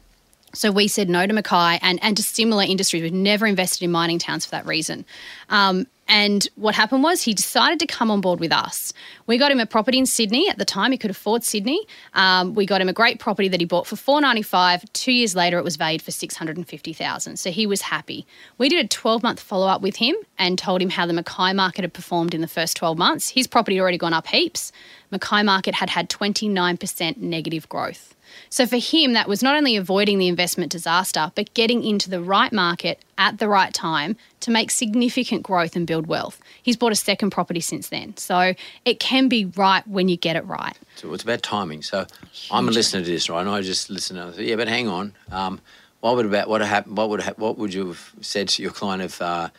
So 0.53 0.71
we 0.71 0.87
said 0.87 1.09
no 1.09 1.25
to 1.27 1.33
Mackay 1.33 1.79
and, 1.81 1.99
and 2.01 2.15
to 2.17 2.23
similar 2.23 2.63
industries. 2.63 3.03
We've 3.03 3.13
never 3.13 3.45
invested 3.45 3.83
in 3.83 3.91
mining 3.91 4.19
towns 4.19 4.45
for 4.45 4.51
that 4.51 4.65
reason. 4.65 5.05
Um, 5.49 5.87
and 6.07 6.47
what 6.55 6.75
happened 6.75 7.03
was 7.03 7.23
he 7.23 7.33
decided 7.33 7.79
to 7.79 7.87
come 7.87 8.09
on 8.09 8.21
board 8.21 8.39
with 8.39 8.51
us. 8.51 8.93
We 9.25 9.37
got 9.37 9.51
him 9.51 9.59
a 9.59 9.65
property 9.65 9.97
in 9.97 10.05
Sydney 10.05 10.49
at 10.49 10.57
the 10.57 10.65
time. 10.65 10.91
He 10.91 10.97
could 10.97 11.11
afford 11.11 11.43
Sydney. 11.43 11.85
Um, 12.13 12.55
we 12.55 12.65
got 12.65 12.81
him 12.81 12.89
a 12.89 12.93
great 12.93 13.19
property 13.19 13.47
that 13.49 13.59
he 13.59 13.65
bought 13.65 13.87
for 13.87 13.95
four 13.95 14.21
ninety 14.21 14.41
five. 14.41 14.83
Two 14.93 15.11
years 15.11 15.35
later, 15.35 15.57
it 15.57 15.63
was 15.63 15.75
valued 15.75 16.01
for 16.01 16.11
six 16.11 16.35
hundred 16.35 16.57
and 16.57 16.67
fifty 16.67 16.93
thousand. 16.93 17.37
So 17.37 17.51
he 17.51 17.67
was 17.67 17.81
happy. 17.81 18.25
We 18.57 18.69
did 18.69 18.83
a 18.83 18.87
twelve 18.87 19.23
month 19.23 19.39
follow 19.39 19.67
up 19.67 19.81
with 19.81 19.97
him 19.97 20.15
and 20.37 20.57
told 20.57 20.81
him 20.81 20.89
how 20.89 21.05
the 21.05 21.13
Mackay 21.13 21.53
market 21.53 21.81
had 21.81 21.93
performed 21.93 22.33
in 22.33 22.41
the 22.41 22.47
first 22.47 22.77
twelve 22.77 22.97
months. 22.97 23.29
His 23.29 23.47
property 23.47 23.75
had 23.75 23.81
already 23.81 23.97
gone 23.97 24.13
up 24.13 24.27
heaps. 24.27 24.71
Mackay 25.11 25.43
market 25.43 25.75
had 25.75 25.89
had 25.89 26.09
twenty 26.09 26.47
nine 26.47 26.77
percent 26.77 27.21
negative 27.21 27.67
growth. 27.69 28.15
So 28.49 28.65
for 28.65 28.77
him, 28.77 29.13
that 29.13 29.29
was 29.29 29.41
not 29.41 29.55
only 29.55 29.77
avoiding 29.77 30.19
the 30.19 30.27
investment 30.27 30.71
disaster, 30.71 31.31
but 31.35 31.53
getting 31.53 31.83
into 31.83 32.09
the 32.09 32.21
right 32.21 32.51
market 32.51 33.01
at 33.17 33.39
the 33.39 33.47
right 33.47 33.73
time 33.73 34.15
to 34.41 34.51
make 34.51 34.71
significant 34.71 35.43
growth 35.43 35.75
and 35.75 35.87
build 35.87 36.07
wealth. 36.07 36.39
He's 36.61 36.77
bought 36.77 36.91
a 36.91 36.95
second 36.95 37.31
property 37.31 37.59
since 37.59 37.89
then. 37.89 38.15
So 38.17 38.53
it 38.85 38.99
can 38.99 39.27
be 39.27 39.45
right 39.45 39.87
when 39.87 40.09
you 40.09 40.17
get 40.17 40.35
it 40.35 40.45
right. 40.45 40.77
So 40.95 41.13
it's 41.13 41.23
about 41.23 41.43
timing. 41.43 41.81
So 41.81 42.05
I'm 42.51 42.67
a 42.67 42.71
listener 42.71 43.01
to 43.01 43.09
this, 43.09 43.29
right? 43.29 43.41
And 43.41 43.49
I 43.49 43.61
just 43.61 43.89
listen 43.89 44.15
to 44.15 44.43
yeah, 44.43 44.55
but 44.55 44.67
hang 44.67 44.87
on. 44.87 45.13
Um, 45.31 45.59
what 45.99 46.15
would 46.15 46.25
about 46.25 46.47
what 46.47 46.61
happened? 46.61 46.97
What 46.97 47.09
would 47.09 47.21
ha- 47.21 47.33
what 47.37 47.57
would 47.57 47.73
you 47.73 47.87
have 47.87 48.13
said 48.21 48.49
to 48.49 48.61
your 48.61 48.71
client 48.71 49.01
if 49.01 49.21
uh, 49.21 49.49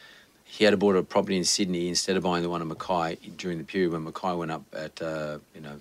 he 0.45 0.65
had 0.65 0.79
bought 0.79 0.97
a 0.97 1.03
property 1.03 1.37
in 1.37 1.45
Sydney 1.45 1.89
instead 1.89 2.17
of 2.17 2.23
buying 2.23 2.43
the 2.43 2.49
one 2.49 2.63
in 2.63 2.69
Mackay 2.69 3.17
during 3.37 3.59
the 3.59 3.65
period 3.65 3.93
when 3.93 4.05
Mackay 4.05 4.35
went 4.35 4.51
up 4.51 4.63
at 4.73 5.03
uh, 5.03 5.39
you 5.55 5.61
know 5.61 5.81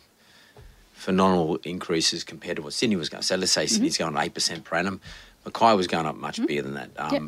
phenomenal 0.94 1.58
increases 1.58 2.24
compared 2.24 2.56
to 2.58 2.64
what 2.64 2.74
Sydney 2.74 2.96
was 2.96 3.08
going. 3.08 3.22
So 3.22 3.36
let's 3.36 3.52
say 3.52 3.66
mm-hmm. 3.66 3.74
Sydney's 3.74 3.98
going 3.98 4.18
eight 4.18 4.34
percent 4.34 4.64
per 4.64 4.78
annum. 4.78 5.00
Mackay 5.46 5.76
was 5.76 5.88
going 5.88 6.08
up 6.08 6.16
much 6.16 6.38
mm-hmm. 6.38 6.48
bigger 6.48 6.64
than 6.64 6.74
that. 6.74 6.90
Um, 6.98 7.14
yep 7.14 7.24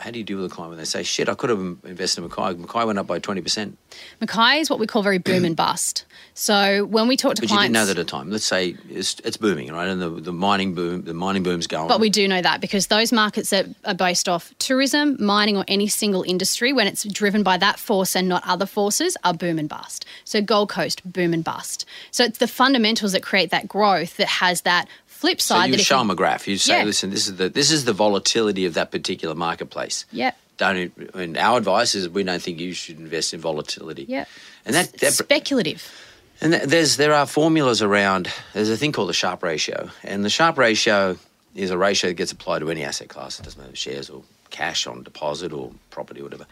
how 0.00 0.10
do 0.10 0.18
you 0.18 0.24
deal 0.24 0.38
with 0.38 0.52
a 0.52 0.54
client 0.54 0.70
when 0.70 0.78
they 0.78 0.84
say, 0.84 1.02
shit, 1.02 1.28
I 1.28 1.34
could 1.34 1.50
have 1.50 1.60
invested 1.84 2.22
in 2.22 2.28
Mackay. 2.28 2.54
Mackay 2.54 2.84
went 2.84 2.98
up 2.98 3.06
by 3.06 3.18
20%. 3.18 3.72
Mackay 4.20 4.60
is 4.60 4.68
what 4.68 4.78
we 4.78 4.86
call 4.86 5.02
very 5.02 5.18
boom 5.18 5.44
and 5.44 5.56
bust. 5.56 6.04
So 6.34 6.84
when 6.84 7.08
we 7.08 7.16
talk 7.16 7.34
to 7.36 7.42
but 7.42 7.48
clients. 7.48 7.62
you 7.62 7.66
didn't 7.68 7.74
know 7.74 7.86
that 7.86 7.98
at 7.98 8.06
the 8.06 8.10
time. 8.10 8.30
Let's 8.30 8.44
say 8.44 8.76
it's, 8.90 9.20
it's 9.24 9.36
booming, 9.36 9.72
right? 9.72 9.88
And 9.88 10.00
the, 10.00 10.10
the 10.10 10.32
mining 10.32 10.74
boom, 10.74 11.02
the 11.02 11.14
mining 11.14 11.42
boom's 11.42 11.66
going. 11.66 11.88
But 11.88 12.00
we 12.00 12.10
do 12.10 12.28
know 12.28 12.42
that 12.42 12.60
because 12.60 12.88
those 12.88 13.12
markets 13.12 13.50
that 13.50 13.66
are 13.84 13.94
based 13.94 14.28
off 14.28 14.52
tourism, 14.58 15.16
mining, 15.18 15.56
or 15.56 15.64
any 15.68 15.88
single 15.88 16.22
industry, 16.22 16.72
when 16.72 16.86
it's 16.86 17.04
driven 17.04 17.42
by 17.42 17.56
that 17.56 17.78
force 17.78 18.14
and 18.14 18.28
not 18.28 18.42
other 18.46 18.66
forces, 18.66 19.16
are 19.24 19.34
boom 19.34 19.58
and 19.58 19.68
bust. 19.68 20.04
So 20.24 20.42
Gold 20.42 20.68
Coast, 20.68 21.10
boom 21.10 21.32
and 21.32 21.42
bust. 21.42 21.86
So 22.10 22.24
it's 22.24 22.38
the 22.38 22.48
fundamentals 22.48 23.12
that 23.12 23.22
create 23.22 23.50
that 23.50 23.66
growth 23.66 24.16
that 24.18 24.28
has 24.28 24.62
that 24.62 24.88
flip 25.26 25.40
side, 25.40 25.70
so 25.70 25.76
you 25.76 25.82
show 25.82 25.98
them 25.98 26.10
a 26.10 26.14
graph. 26.14 26.46
You 26.46 26.56
say, 26.56 26.78
yeah. 26.78 26.84
listen, 26.84 27.10
this 27.10 27.26
is 27.26 27.36
the 27.36 27.48
this 27.48 27.70
is 27.72 27.84
the 27.84 27.92
volatility 27.92 28.64
of 28.66 28.74
that 28.74 28.90
particular 28.90 29.34
marketplace. 29.34 30.04
Yeah. 30.12 30.32
Don't. 30.56 30.92
And 31.14 31.36
our 31.36 31.58
advice 31.58 31.94
is 31.94 32.08
we 32.08 32.22
don't 32.22 32.40
think 32.40 32.60
you 32.60 32.72
should 32.72 32.98
invest 32.98 33.34
in 33.34 33.40
volatility. 33.40 34.06
Yeah. 34.08 34.24
And 34.64 34.74
that, 34.74 34.92
that 34.98 35.12
speculative. 35.12 35.92
And 36.40 36.52
there's 36.52 36.96
there 36.96 37.12
are 37.12 37.26
formulas 37.26 37.82
around. 37.82 38.30
There's 38.52 38.70
a 38.70 38.76
thing 38.76 38.92
called 38.92 39.08
the 39.08 39.14
Sharpe 39.14 39.42
ratio, 39.42 39.90
and 40.04 40.24
the 40.24 40.30
Sharpe 40.30 40.58
ratio 40.58 41.18
is 41.54 41.70
a 41.70 41.78
ratio 41.78 42.10
that 42.10 42.14
gets 42.14 42.32
applied 42.32 42.60
to 42.60 42.70
any 42.70 42.84
asset 42.84 43.08
class. 43.08 43.40
It 43.40 43.44
doesn't 43.44 43.60
matter 43.60 43.74
shares 43.74 44.10
or 44.10 44.22
cash 44.50 44.86
on 44.86 45.02
deposit 45.02 45.52
or 45.52 45.72
property 45.90 46.20
or 46.20 46.24
whatever. 46.24 46.46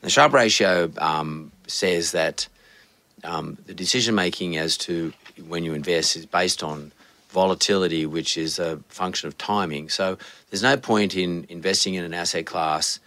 And 0.00 0.06
the 0.06 0.10
Sharpe 0.10 0.32
ratio 0.32 0.90
um, 0.98 1.52
says 1.66 2.12
that 2.12 2.48
um, 3.22 3.58
the 3.66 3.74
decision 3.74 4.14
making 4.14 4.56
as 4.56 4.76
to 4.78 5.12
when 5.46 5.64
you 5.64 5.74
invest 5.74 6.16
is 6.16 6.26
based 6.26 6.62
on 6.62 6.92
volatility, 7.28 8.06
which 8.06 8.36
is 8.36 8.58
a 8.58 8.78
function 8.88 9.28
of 9.28 9.36
timing. 9.38 9.88
So 9.88 10.18
there's 10.50 10.62
no 10.62 10.76
point 10.76 11.14
in 11.14 11.46
investing 11.48 11.94
in 11.94 12.04
an 12.04 12.14
asset 12.14 12.46
class 12.46 13.00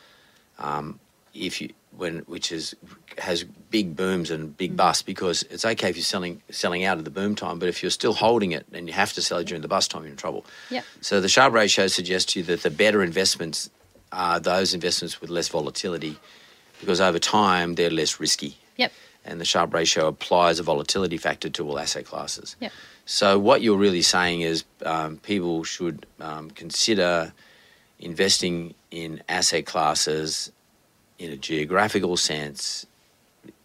um, 0.60 1.00
if 1.34 1.62
you 1.62 1.74
when 1.98 2.20
which 2.20 2.52
is 2.52 2.76
has 3.18 3.44
big 3.44 3.96
booms 3.96 4.32
and 4.32 4.56
big 4.56 4.78
busts 4.78 5.04
because 5.04 5.44
it's 5.44 5.66
okay 5.66 5.90
if 5.90 5.98
you're 5.98 6.04
selling 6.04 6.42
selling 6.50 6.84
out 6.84 6.98
at 6.98 7.04
the 7.04 7.12
boom 7.12 7.36
time, 7.36 7.60
but 7.60 7.68
if 7.68 7.84
you're 7.84 7.90
still 7.90 8.14
holding 8.14 8.52
it 8.52 8.66
and 8.72 8.88
you 8.88 8.94
have 8.94 9.14
to 9.14 9.22
sell 9.22 9.40
it 9.40 9.46
during 9.46 9.62
the 9.62 9.68
bust 9.68 9.92
time, 9.92 10.04
you're 10.04 10.12
in 10.12 10.18
trouble. 10.18 10.46
Yep. 10.70 10.86
So 11.02 11.20
the 11.20 11.30
Sharpe 11.30 11.54
ratio 11.54 11.88
suggests 11.88 12.34
to 12.34 12.40
you 12.40 12.46
that 12.46 12.64
the 12.64 12.70
better 12.70 13.04
investments 13.04 13.70
are 14.12 14.40
those 14.40 14.74
investments 14.74 15.22
with 15.22 15.30
less 15.30 15.48
volatility 15.48 16.18
because 16.80 17.02
over 17.02 17.20
time 17.20 17.76
they're 17.76 17.90
less 17.90 18.20
risky. 18.20 18.58
Yep. 18.78 18.92
And 19.24 19.40
the 19.40 19.46
Sharpe 19.46 19.74
ratio 19.74 20.08
applies 20.08 20.60
a 20.60 20.64
volatility 20.64 21.18
factor 21.18 21.50
to 21.50 21.68
all 21.68 21.78
asset 21.78 22.06
classes. 22.06 22.56
Yep. 22.60 22.72
So 23.12 23.38
what 23.38 23.62
you're 23.62 23.78
really 23.78 24.04
saying 24.04 24.40
is 24.40 24.64
um, 24.86 25.18
people 25.18 25.66
should 25.66 26.06
um, 26.22 26.50
consider 26.52 27.34
investing 28.00 28.74
in 28.90 29.22
asset 29.28 29.66
classes 29.66 30.50
in 31.20 31.30
a 31.30 31.36
geographical 31.36 32.16
sense. 32.16 32.86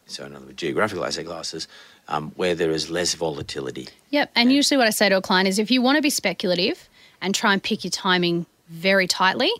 So 0.07 0.25
in 0.25 0.35
other 0.35 0.47
words, 0.47 0.57
geographical 0.57 1.05
asset 1.05 1.27
classes 1.27 1.69
um, 2.09 2.33
where 2.35 2.57
there 2.57 2.73
is 2.73 2.91
less 2.91 3.15
volatility. 3.15 3.87
Yep. 4.11 4.33
And 4.35 4.53
usually 4.53 4.79
what 4.79 4.89
I 4.89 4.91
say 4.91 5.09
to 5.11 5.19
a 5.19 5.23
client 5.23 5.47
is 5.47 5.61
if 5.61 5.71
you 5.71 5.81
want 5.81 5.95
to 5.95 6.03
be 6.03 6.11
speculative 6.11 6.89
and 7.23 7.33
try 7.33 7.53
and 7.53 7.63
pick 7.63 7.85
your 7.85 7.93
timing 7.93 8.47
very 8.69 9.07
tightly, 9.07 9.53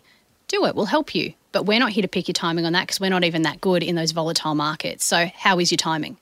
do 0.49 0.65
it. 0.65 0.75
We'll 0.75 0.85
help 0.85 1.15
you. 1.15 1.33
But 1.53 1.65
we're 1.65 1.79
not 1.79 1.91
here 1.91 2.01
to 2.01 2.09
pick 2.09 2.27
your 2.27 2.33
timing 2.33 2.65
on 2.65 2.73
that 2.73 2.87
because 2.87 2.99
we're 2.99 3.09
not 3.09 3.23
even 3.23 3.43
that 3.43 3.61
good 3.61 3.83
in 3.83 3.95
those 3.95 4.11
volatile 4.11 4.53
markets. 4.53 5.05
So 5.05 5.31
how 5.33 5.59
is 5.59 5.71
your 5.71 5.77
timing? 5.77 6.17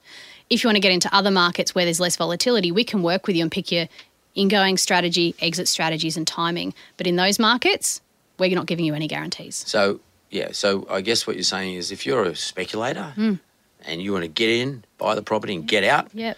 If 0.50 0.64
you 0.64 0.68
want 0.68 0.76
to 0.76 0.82
get 0.82 0.92
into 0.92 1.14
other 1.14 1.32
markets 1.32 1.74
where 1.74 1.86
there's 1.86 2.00
less 2.00 2.16
volatility, 2.16 2.72
we 2.72 2.84
can 2.84 3.02
work 3.02 3.28
with 3.28 3.36
you 3.36 3.42
and 3.42 3.52
pick 3.52 3.72
your 3.72 3.88
ingoing 4.36 4.78
strategy, 4.78 5.34
exit 5.40 5.68
strategies, 5.68 6.18
and 6.18 6.28
timing. 6.28 6.74
But 6.98 7.08
in 7.08 7.16
those 7.16 7.40
markets, 7.40 8.02
we're 8.38 8.54
not 8.54 8.66
giving 8.66 8.86
you 8.86 8.94
any 8.94 9.08
guarantees. 9.08 9.64
So, 9.68 10.00
yeah, 10.30 10.50
so 10.52 10.86
I 10.90 11.02
guess 11.02 11.26
what 11.26 11.36
you're 11.36 11.44
saying 11.44 11.76
is 11.76 11.92
if 11.92 12.06
you're 12.06 12.24
a 12.24 12.36
speculator 12.36 13.14
mm. 13.16 13.40
and 13.86 14.02
you 14.02 14.12
want 14.12 14.24
to 14.24 14.28
get 14.28 14.50
in, 14.50 14.84
buy 14.98 15.16
the 15.16 15.22
property, 15.22 15.56
and 15.56 15.68
get 15.68 15.84
out. 15.84 16.10
Yep. 16.14 16.38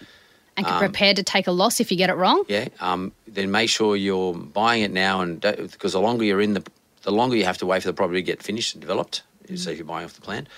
And 0.56 0.66
um, 0.66 0.78
prepared 0.78 1.16
to 1.16 1.22
take 1.22 1.46
a 1.46 1.52
loss 1.52 1.78
if 1.78 1.90
you 1.90 1.96
get 1.96 2.10
it 2.10 2.14
wrong. 2.14 2.44
Yeah. 2.48 2.68
Um, 2.80 3.12
then 3.26 3.50
make 3.50 3.70
sure 3.70 3.94
you're 3.94 4.34
buying 4.34 4.82
it 4.82 4.90
now, 4.90 5.20
and 5.20 5.40
because 5.40 5.92
the 5.92 6.00
longer 6.00 6.24
you're 6.24 6.40
in 6.40 6.54
the, 6.54 6.64
the 7.02 7.12
longer 7.12 7.36
you 7.36 7.44
have 7.44 7.58
to 7.58 7.66
wait 7.66 7.82
for 7.82 7.88
the 7.88 7.94
property 7.94 8.20
to 8.20 8.26
get 8.26 8.42
finished 8.42 8.74
and 8.74 8.80
developed. 8.80 9.22
Mm. 9.46 9.58
So 9.58 9.70
if 9.70 9.78
you're 9.78 9.86
buying 9.86 10.04
off 10.04 10.14
the 10.14 10.20
plan, 10.20 10.48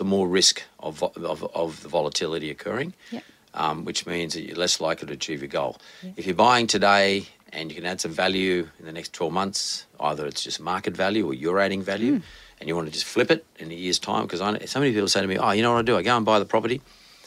the 0.00 0.04
more 0.04 0.26
risk 0.26 0.62
of, 0.78 1.02
of, 1.02 1.44
of 1.54 1.82
the 1.82 1.88
volatility 1.90 2.50
occurring, 2.50 2.94
yep. 3.10 3.22
um, 3.52 3.84
which 3.84 4.06
means 4.06 4.32
that 4.32 4.40
you're 4.46 4.56
less 4.56 4.80
likely 4.80 5.06
to 5.06 5.12
achieve 5.12 5.42
your 5.42 5.48
goal. 5.48 5.76
Yep. 6.02 6.14
If 6.16 6.24
you're 6.24 6.34
buying 6.34 6.66
today 6.66 7.26
and 7.52 7.70
you 7.70 7.76
can 7.76 7.84
add 7.84 8.00
some 8.00 8.10
value 8.10 8.66
in 8.78 8.86
the 8.86 8.92
next 8.92 9.12
12 9.12 9.30
months, 9.30 9.84
either 10.00 10.24
it's 10.24 10.42
just 10.42 10.58
market 10.58 10.96
value 10.96 11.26
or 11.26 11.34
you're 11.34 11.60
adding 11.60 11.82
value, 11.82 12.14
mm. 12.14 12.22
and 12.58 12.66
you 12.66 12.74
want 12.74 12.88
to 12.88 12.94
just 12.94 13.04
flip 13.04 13.30
it 13.30 13.44
in 13.58 13.70
a 13.70 13.74
year's 13.74 13.98
time, 13.98 14.22
because 14.22 14.40
so 14.70 14.80
many 14.80 14.90
people 14.90 15.06
say 15.06 15.20
to 15.20 15.26
me, 15.26 15.36
oh, 15.36 15.50
you 15.50 15.62
know 15.62 15.74
what 15.74 15.80
I 15.80 15.82
do? 15.82 15.98
I 15.98 16.02
go 16.02 16.16
and 16.16 16.24
buy 16.24 16.38
the 16.38 16.46
property, 16.46 16.80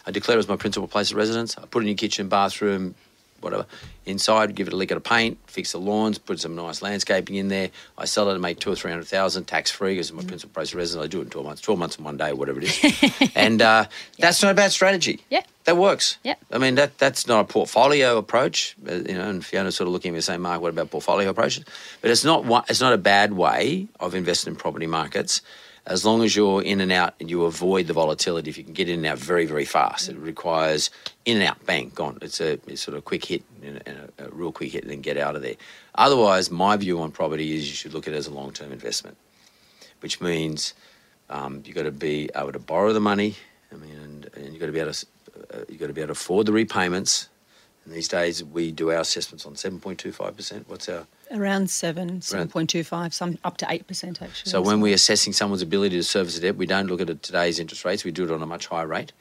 I 0.08 0.10
declare 0.10 0.38
it 0.38 0.40
as 0.40 0.48
my 0.48 0.56
principal 0.56 0.88
place 0.88 1.12
of 1.12 1.18
residence, 1.18 1.56
I 1.60 1.68
put 1.68 1.84
in 1.84 1.88
your 1.90 1.96
kitchen, 1.96 2.28
bathroom, 2.28 2.96
whatever. 3.44 3.66
Inside, 4.06 4.56
give 4.56 4.68
it 4.68 4.74
a 4.74 4.76
lick 4.76 4.92
of 4.92 5.04
paint, 5.04 5.38
fix 5.48 5.72
the 5.72 5.80
lawns, 5.80 6.18
put 6.18 6.40
some 6.40 6.56
nice 6.56 6.82
landscaping 6.82 7.36
in 7.36 7.48
there. 7.48 7.70
I 7.98 8.06
sell 8.06 8.30
it 8.30 8.34
and 8.34 8.42
make 8.42 8.60
two 8.60 8.72
or 8.72 8.76
three 8.76 8.92
hundred 8.92 9.08
thousand 9.08 9.46
tax 9.46 9.72
free 9.72 9.94
because 9.94 10.12
my 10.12 10.24
mm. 10.24 10.28
principal 10.28 10.54
place 10.54 10.72
of 10.72 10.78
residence. 10.78 11.06
I 11.06 11.08
do 11.08 11.20
it 11.20 11.24
in 11.24 11.30
twelve 11.30 11.48
months, 11.48 11.62
twelve 11.62 11.80
months 11.80 11.98
in 11.98 12.04
one 12.04 12.18
day, 12.18 12.34
whatever 12.34 12.60
it 12.62 12.84
is. 12.84 13.32
and 13.36 13.62
uh, 13.62 13.86
that's 14.20 14.42
not 14.44 14.52
a 14.52 14.56
bad 14.56 14.72
strategy. 14.72 15.22
Yeah, 15.30 15.44
that 15.64 15.78
works. 15.78 16.18
Yeah, 16.24 16.36
I 16.52 16.58
mean 16.58 16.76
that 16.76 16.98
that's 16.98 17.28
not 17.28 17.42
a 17.42 17.44
portfolio 17.46 18.18
approach. 18.18 18.76
Uh, 18.88 18.96
you 18.96 19.14
know, 19.14 19.30
and 19.30 19.46
Fiona's 19.46 19.76
sort 19.76 19.88
of 19.88 19.94
looking 19.94 20.10
at 20.10 20.16
me 20.16 20.22
saying, 20.22 20.42
"Mark, 20.42 20.62
what 20.62 20.70
about 20.70 20.92
portfolio 20.92 21.30
approaches?" 21.30 21.64
But 22.02 22.12
it's 22.12 22.26
not 22.26 22.46
one, 22.46 22.64
it's 22.68 22.82
not 22.82 22.94
a 22.94 22.98
bad 22.98 23.34
way 23.34 23.88
of 24.00 24.16
investing 24.16 24.54
in 24.54 24.58
property 24.58 24.88
markets 24.88 25.42
as 25.86 26.06
long 26.06 26.24
as 26.24 26.36
you're 26.36 26.62
in 26.62 26.82
and 26.82 26.92
out 26.92 27.14
and 27.20 27.30
you 27.30 27.46
avoid 27.46 27.88
the 27.88 27.94
volatility, 27.94 28.50
if 28.50 28.58
you 28.58 28.64
can 28.64 28.74
get 28.74 28.88
in 28.88 29.00
and 29.00 29.06
out 29.06 29.18
very, 29.18 29.46
very 29.46 29.66
fast, 29.66 30.10
it 30.10 30.18
requires 30.18 30.90
in 31.26 31.38
and 31.38 31.46
out, 31.46 31.66
bang, 31.66 31.92
gone. 31.94 32.18
It's 32.22 32.40
a 32.40 32.54
it's 32.68 32.82
sort 32.82 32.98
of 32.98 33.04
quick 33.06 33.26
hit 33.26 33.44
and 33.62 33.78
a, 33.88 34.26
a, 34.26 34.30
real 34.30 34.52
quick 34.52 34.72
hit 34.72 34.84
and 34.84 34.92
then 34.92 35.02
get 35.02 35.18
out 35.18 35.36
of 35.36 35.42
there. 35.42 35.56
Otherwise, 35.96 36.50
my 36.52 36.78
view 36.78 37.02
on 37.02 37.12
property 37.12 37.56
is 37.56 37.68
you 37.68 37.76
should 37.76 37.94
look 37.94 38.08
at 38.08 38.14
it 38.14 38.18
as 38.18 38.28
a 38.28 38.34
long 38.34 38.52
term 38.54 38.72
investment, 38.72 39.18
which 40.02 40.22
means 40.22 40.74
Um, 41.30 41.64
you've 41.66 41.76
got 41.76 41.84
to 41.84 41.92
be 41.92 42.30
able 42.36 42.52
to 42.52 42.60
borrow 42.60 42.94
the 42.94 43.00
money. 43.00 43.36
I 43.72 43.76
mean, 43.76 43.98
and, 44.06 44.30
and 44.36 44.46
you've 44.52 44.60
got 44.60 44.68
to 44.68 44.72
be 44.74 44.80
able 44.80 44.94
to 44.94 45.06
uh, 45.54 45.66
you've 45.70 45.80
got 45.80 45.88
to 45.88 45.94
be 45.94 46.02
able 46.02 46.14
to 46.14 46.20
afford 46.20 46.46
the 46.46 46.52
repayments. 46.54 47.30
And 47.86 47.94
these 47.94 48.08
days, 48.08 48.44
we 48.44 48.72
do 48.72 48.92
our 48.92 49.02
assessments 49.02 49.46
on 49.46 49.56
seven 49.56 49.80
point 49.80 50.00
two 50.00 50.12
five 50.12 50.36
percent. 50.36 50.68
What's 50.68 50.88
our 50.90 51.08
Around 51.34 51.72
seven, 51.72 52.22
seven 52.22 52.48
point 52.48 52.70
two 52.70 52.84
five, 52.84 53.12
some 53.12 53.40
up 53.44 53.58
to 53.58 53.66
eight 53.70 53.88
percent 53.88 54.22
actually. 54.22 54.52
so 54.52 54.62
when 54.62 54.82
we're 54.82 54.94
assessing 54.94 55.34
someone's 55.34 55.64
ability 55.64 55.98
to 55.98 56.04
service 56.04 56.36
the 56.36 56.42
debt, 56.42 56.58
we 56.58 56.68
don't 56.68 56.86
look 56.86 57.02
at 57.02 57.10
it 57.10 57.24
today's 57.24 57.58
interest 57.58 57.84
rates. 57.86 58.04
We 58.04 58.12
do 58.12 58.24
it 58.24 58.30
on 58.30 58.44
a 58.44 58.46
much 58.46 58.68
higher 58.68 58.86
rate. 58.86 59.14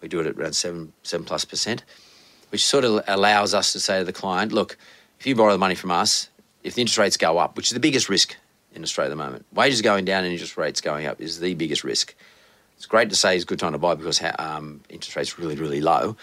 We 0.00 0.06
do 0.06 0.20
it 0.20 0.26
at 0.28 0.36
around 0.36 0.54
seven 0.54 0.92
seven 1.02 1.26
plus 1.26 1.44
percent, 1.44 1.82
which 2.50 2.64
sort 2.64 2.84
of 2.84 3.02
allows 3.08 3.52
us 3.52 3.72
to 3.72 3.80
say 3.80 3.98
to 3.98 4.04
the 4.04 4.12
client, 4.12 4.52
look, 4.52 4.78
if 5.18 5.26
you 5.26 5.34
borrow 5.34 5.50
the 5.50 5.58
money 5.58 5.74
from 5.74 5.90
us, 5.90 6.28
if 6.62 6.74
the 6.74 6.82
interest 6.82 6.98
rates 6.98 7.16
go 7.16 7.36
up, 7.38 7.56
which 7.56 7.66
is 7.66 7.72
the 7.72 7.80
biggest 7.80 8.08
risk 8.08 8.36
in 8.72 8.84
Australia 8.84 9.10
at 9.10 9.16
the 9.16 9.22
moment, 9.24 9.44
wages 9.52 9.82
going 9.82 10.04
down 10.04 10.22
and 10.22 10.32
interest 10.32 10.56
rates 10.56 10.80
going 10.80 11.06
up 11.06 11.20
is 11.20 11.40
the 11.40 11.54
biggest 11.54 11.82
risk. 11.82 12.14
It's 12.76 12.86
great 12.86 13.10
to 13.10 13.16
say 13.16 13.34
it's 13.34 13.42
a 13.42 13.46
good 13.46 13.58
time 13.58 13.72
to 13.72 13.78
buy 13.78 13.96
because 13.96 14.22
um, 14.38 14.82
interest 14.88 15.16
rates 15.16 15.36
are 15.36 15.42
really 15.42 15.56
really 15.56 15.80
low, 15.80 16.16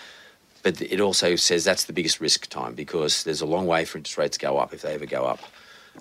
but 0.64 0.82
it 0.82 1.00
also 1.00 1.36
says 1.36 1.64
that's 1.64 1.84
the 1.84 1.94
biggest 1.94 2.20
risk 2.20 2.48
time 2.48 2.74
because 2.74 3.24
there's 3.24 3.42
a 3.42 3.46
long 3.46 3.68
way 3.68 3.86
for 3.86 3.98
interest 3.98 4.18
rates 4.18 4.38
to 4.38 4.46
go 4.46 4.58
up 4.58 4.74
if 4.74 4.82
they 4.82 4.94
ever 4.94 5.06
go 5.06 5.26
up. 5.26 5.40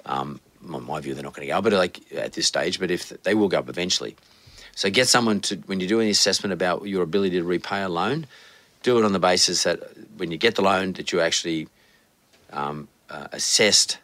Um, 0.07 0.41
in 0.63 0.85
my 0.85 1.01
view, 1.01 1.15
they're 1.15 1.25
not 1.25 1.35
going 1.35 1.47
to 1.47 1.53
go, 1.53 1.61
but 1.61 1.73
like 1.73 2.01
at 2.15 2.33
this 2.33 2.47
stage, 2.47 2.79
but 2.79 2.91
if 2.91 3.09
they 3.25 3.35
will 3.35 3.49
go 3.49 3.59
up 3.59 3.69
eventually. 3.69 4.17
So 4.75 4.89
get 4.89 5.09
someone 5.09 5.41
to 5.41 5.57
when 5.67 5.81
you're 5.81 5.89
doing 5.89 6.07
the 6.07 6.13
assessment 6.13 6.53
about 6.53 6.87
your 6.87 7.03
ability 7.03 7.37
to 7.37 7.45
repay 7.45 7.83
a 7.83 7.89
loan, 7.89 8.27
do 8.83 8.99
it 8.99 9.05
on 9.05 9.13
the 9.13 9.19
basis 9.19 9.65
that 9.65 9.81
when 10.17 10.31
you 10.31 10.39
get 10.39 10.55
the 10.55 10.63
loan, 10.63 10.95
that 10.95 11.13
you 11.13 11.21
actually 11.21 11.69
um, 12.53 12.89
uh, 13.11 13.29
assessed 13.33 13.99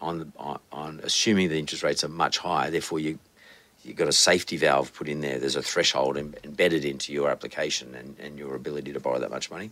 on, 0.00 0.32
on 0.36 0.60
on 0.70 1.00
assuming 1.02 1.48
the 1.48 1.58
interest 1.58 1.82
rates 1.82 2.04
are 2.04 2.08
much 2.08 2.38
higher. 2.38 2.70
Therefore, 2.70 3.00
you 3.00 3.18
you've 3.82 3.96
got 3.96 4.08
a 4.08 4.12
safety 4.12 4.56
valve 4.56 4.92
put 4.94 5.08
in 5.08 5.20
there. 5.20 5.38
There's 5.38 5.56
a 5.56 5.62
threshold 5.62 6.16
em- 6.16 6.34
embedded 6.44 6.84
into 6.84 7.12
your 7.12 7.30
application 7.30 7.94
and, 7.94 8.18
and 8.20 8.38
your 8.38 8.54
ability 8.54 8.92
to 8.92 9.00
borrow 9.00 9.18
that 9.18 9.30
much 9.30 9.50
money. 9.50 9.70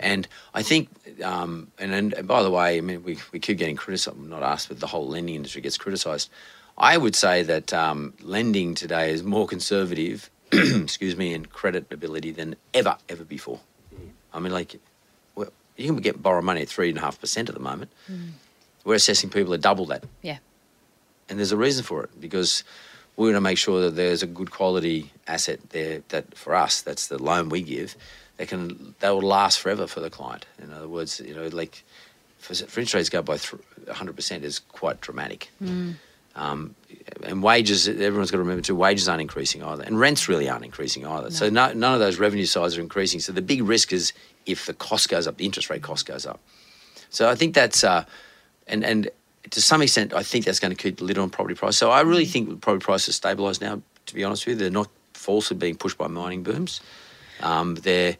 And 0.00 0.28
I 0.54 0.62
think, 0.62 0.88
um, 1.22 1.72
and, 1.78 1.92
and, 1.92 2.12
and 2.12 2.28
by 2.28 2.42
the 2.42 2.50
way, 2.50 2.78
I 2.78 2.80
mean, 2.80 3.02
we, 3.02 3.18
we 3.32 3.40
keep 3.40 3.58
getting 3.58 3.76
criticised, 3.76 4.18
not 4.18 4.42
us, 4.42 4.66
but 4.66 4.80
the 4.80 4.86
whole 4.86 5.08
lending 5.08 5.34
industry 5.34 5.60
gets 5.60 5.76
criticised. 5.76 6.30
I 6.76 6.96
would 6.96 7.16
say 7.16 7.42
that 7.42 7.72
um, 7.72 8.14
lending 8.20 8.74
today 8.74 9.10
is 9.10 9.24
more 9.24 9.46
conservative, 9.48 10.30
excuse 10.52 11.16
me, 11.16 11.34
in 11.34 11.46
credit 11.46 11.92
ability 11.92 12.30
than 12.30 12.54
ever, 12.72 12.96
ever 13.08 13.24
before. 13.24 13.60
I 14.32 14.38
mean, 14.38 14.52
like, 14.52 14.78
well, 15.34 15.48
you 15.76 15.86
can 15.86 15.96
get 15.96 16.22
borrow 16.22 16.42
money 16.42 16.62
at 16.62 16.68
3.5% 16.68 17.48
at 17.48 17.54
the 17.54 17.60
moment. 17.60 17.90
We're 18.84 18.94
assessing 18.94 19.30
people 19.30 19.52
at 19.54 19.60
double 19.60 19.86
that. 19.86 20.04
Yeah. 20.22 20.38
And 21.28 21.38
there's 21.38 21.52
a 21.52 21.56
reason 21.56 21.84
for 21.84 22.04
it 22.04 22.20
because 22.20 22.62
we 23.16 23.26
want 23.26 23.36
to 23.36 23.40
make 23.40 23.58
sure 23.58 23.82
that 23.82 23.96
there's 23.96 24.22
a 24.22 24.26
good 24.26 24.50
quality 24.50 25.12
asset 25.26 25.58
there 25.70 26.02
that 26.10 26.36
for 26.36 26.54
us, 26.54 26.82
that's 26.82 27.08
the 27.08 27.20
loan 27.20 27.48
we 27.48 27.62
give, 27.62 27.96
that 28.38 28.48
can 28.48 28.94
that 29.00 29.10
will 29.10 29.22
last 29.22 29.60
forever 29.60 29.86
for 29.86 30.00
the 30.00 30.10
client. 30.10 30.46
In 30.62 30.72
other 30.72 30.88
words, 30.88 31.20
you 31.20 31.34
know, 31.34 31.48
like 31.48 31.84
for, 32.38 32.54
for 32.54 32.80
interest 32.80 32.94
rates 32.94 33.08
go 33.08 33.18
up 33.18 33.26
by 33.26 33.36
100% 33.36 34.42
is 34.42 34.60
quite 34.60 35.00
dramatic. 35.00 35.50
Um, 36.34 36.76
and 37.24 37.42
wages, 37.42 37.88
everyone's 37.88 38.30
got 38.30 38.36
to 38.36 38.42
remember 38.42 38.62
too, 38.62 38.76
wages 38.76 39.08
aren't 39.08 39.20
increasing 39.20 39.62
either. 39.62 39.82
And 39.82 39.98
rents 39.98 40.28
really 40.28 40.48
aren't 40.48 40.64
increasing 40.64 41.04
either. 41.04 41.32
So 41.32 41.50
no, 41.50 41.72
none 41.72 41.94
of 41.94 42.00
those 42.00 42.20
revenue 42.20 42.46
sides 42.46 42.78
are 42.78 42.80
increasing. 42.80 43.18
So 43.18 43.32
the 43.32 43.42
big 43.42 43.62
risk 43.62 43.92
is 43.92 44.12
if 44.46 44.66
the 44.66 44.74
cost 44.74 45.08
goes 45.08 45.26
up, 45.26 45.36
the 45.36 45.44
interest 45.44 45.68
rate 45.68 45.82
cost 45.82 46.06
goes 46.06 46.26
up. 46.26 46.38
So 47.10 47.28
I 47.28 47.34
think 47.34 47.54
that's, 47.54 47.82
uh, 47.82 48.04
and, 48.68 48.84
and 48.84 49.10
to 49.50 49.60
some 49.60 49.82
extent, 49.82 50.14
I 50.14 50.22
think 50.22 50.44
that's 50.44 50.60
going 50.60 50.74
to 50.74 50.80
keep 50.80 50.98
the 50.98 51.04
lid 51.04 51.18
on 51.18 51.28
property 51.28 51.56
price. 51.56 51.76
So 51.76 51.90
I 51.90 52.02
really 52.02 52.26
think 52.26 52.60
property 52.60 52.84
prices 52.84 53.18
are 53.18 53.20
stabilised 53.20 53.60
now, 53.60 53.82
to 54.06 54.14
be 54.14 54.22
honest 54.22 54.46
with 54.46 54.58
you. 54.58 54.60
They're 54.60 54.70
not 54.70 54.88
falsely 55.14 55.56
being 55.56 55.74
pushed 55.74 55.98
by 55.98 56.06
mining 56.06 56.44
booms. 56.44 56.80
Um, 57.42 57.74
they're, 57.76 58.16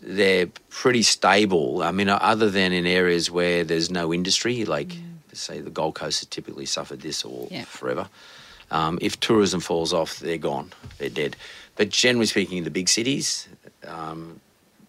they're 0.00 0.46
pretty 0.70 1.02
stable. 1.02 1.82
I 1.82 1.90
mean, 1.90 2.08
other 2.08 2.50
than 2.50 2.72
in 2.72 2.86
areas 2.86 3.30
where 3.30 3.64
there's 3.64 3.90
no 3.90 4.12
industry, 4.14 4.64
like 4.64 4.92
say 5.32 5.60
the 5.60 5.70
Gold 5.70 5.94
Coast 5.94 6.20
has 6.20 6.26
typically 6.28 6.66
suffered 6.66 7.00
this 7.00 7.24
all 7.24 7.48
Yeah. 7.50 7.64
forever. 7.64 8.08
Um, 8.70 8.98
if 9.00 9.18
tourism 9.20 9.60
falls 9.60 9.92
off, 9.92 10.18
they're 10.18 10.36
gone. 10.36 10.72
They're 10.98 11.08
dead. 11.08 11.36
But 11.76 11.90
generally 11.90 12.26
speaking, 12.26 12.58
in 12.58 12.64
the 12.64 12.70
big 12.70 12.88
cities, 12.88 13.48
um, 13.86 14.40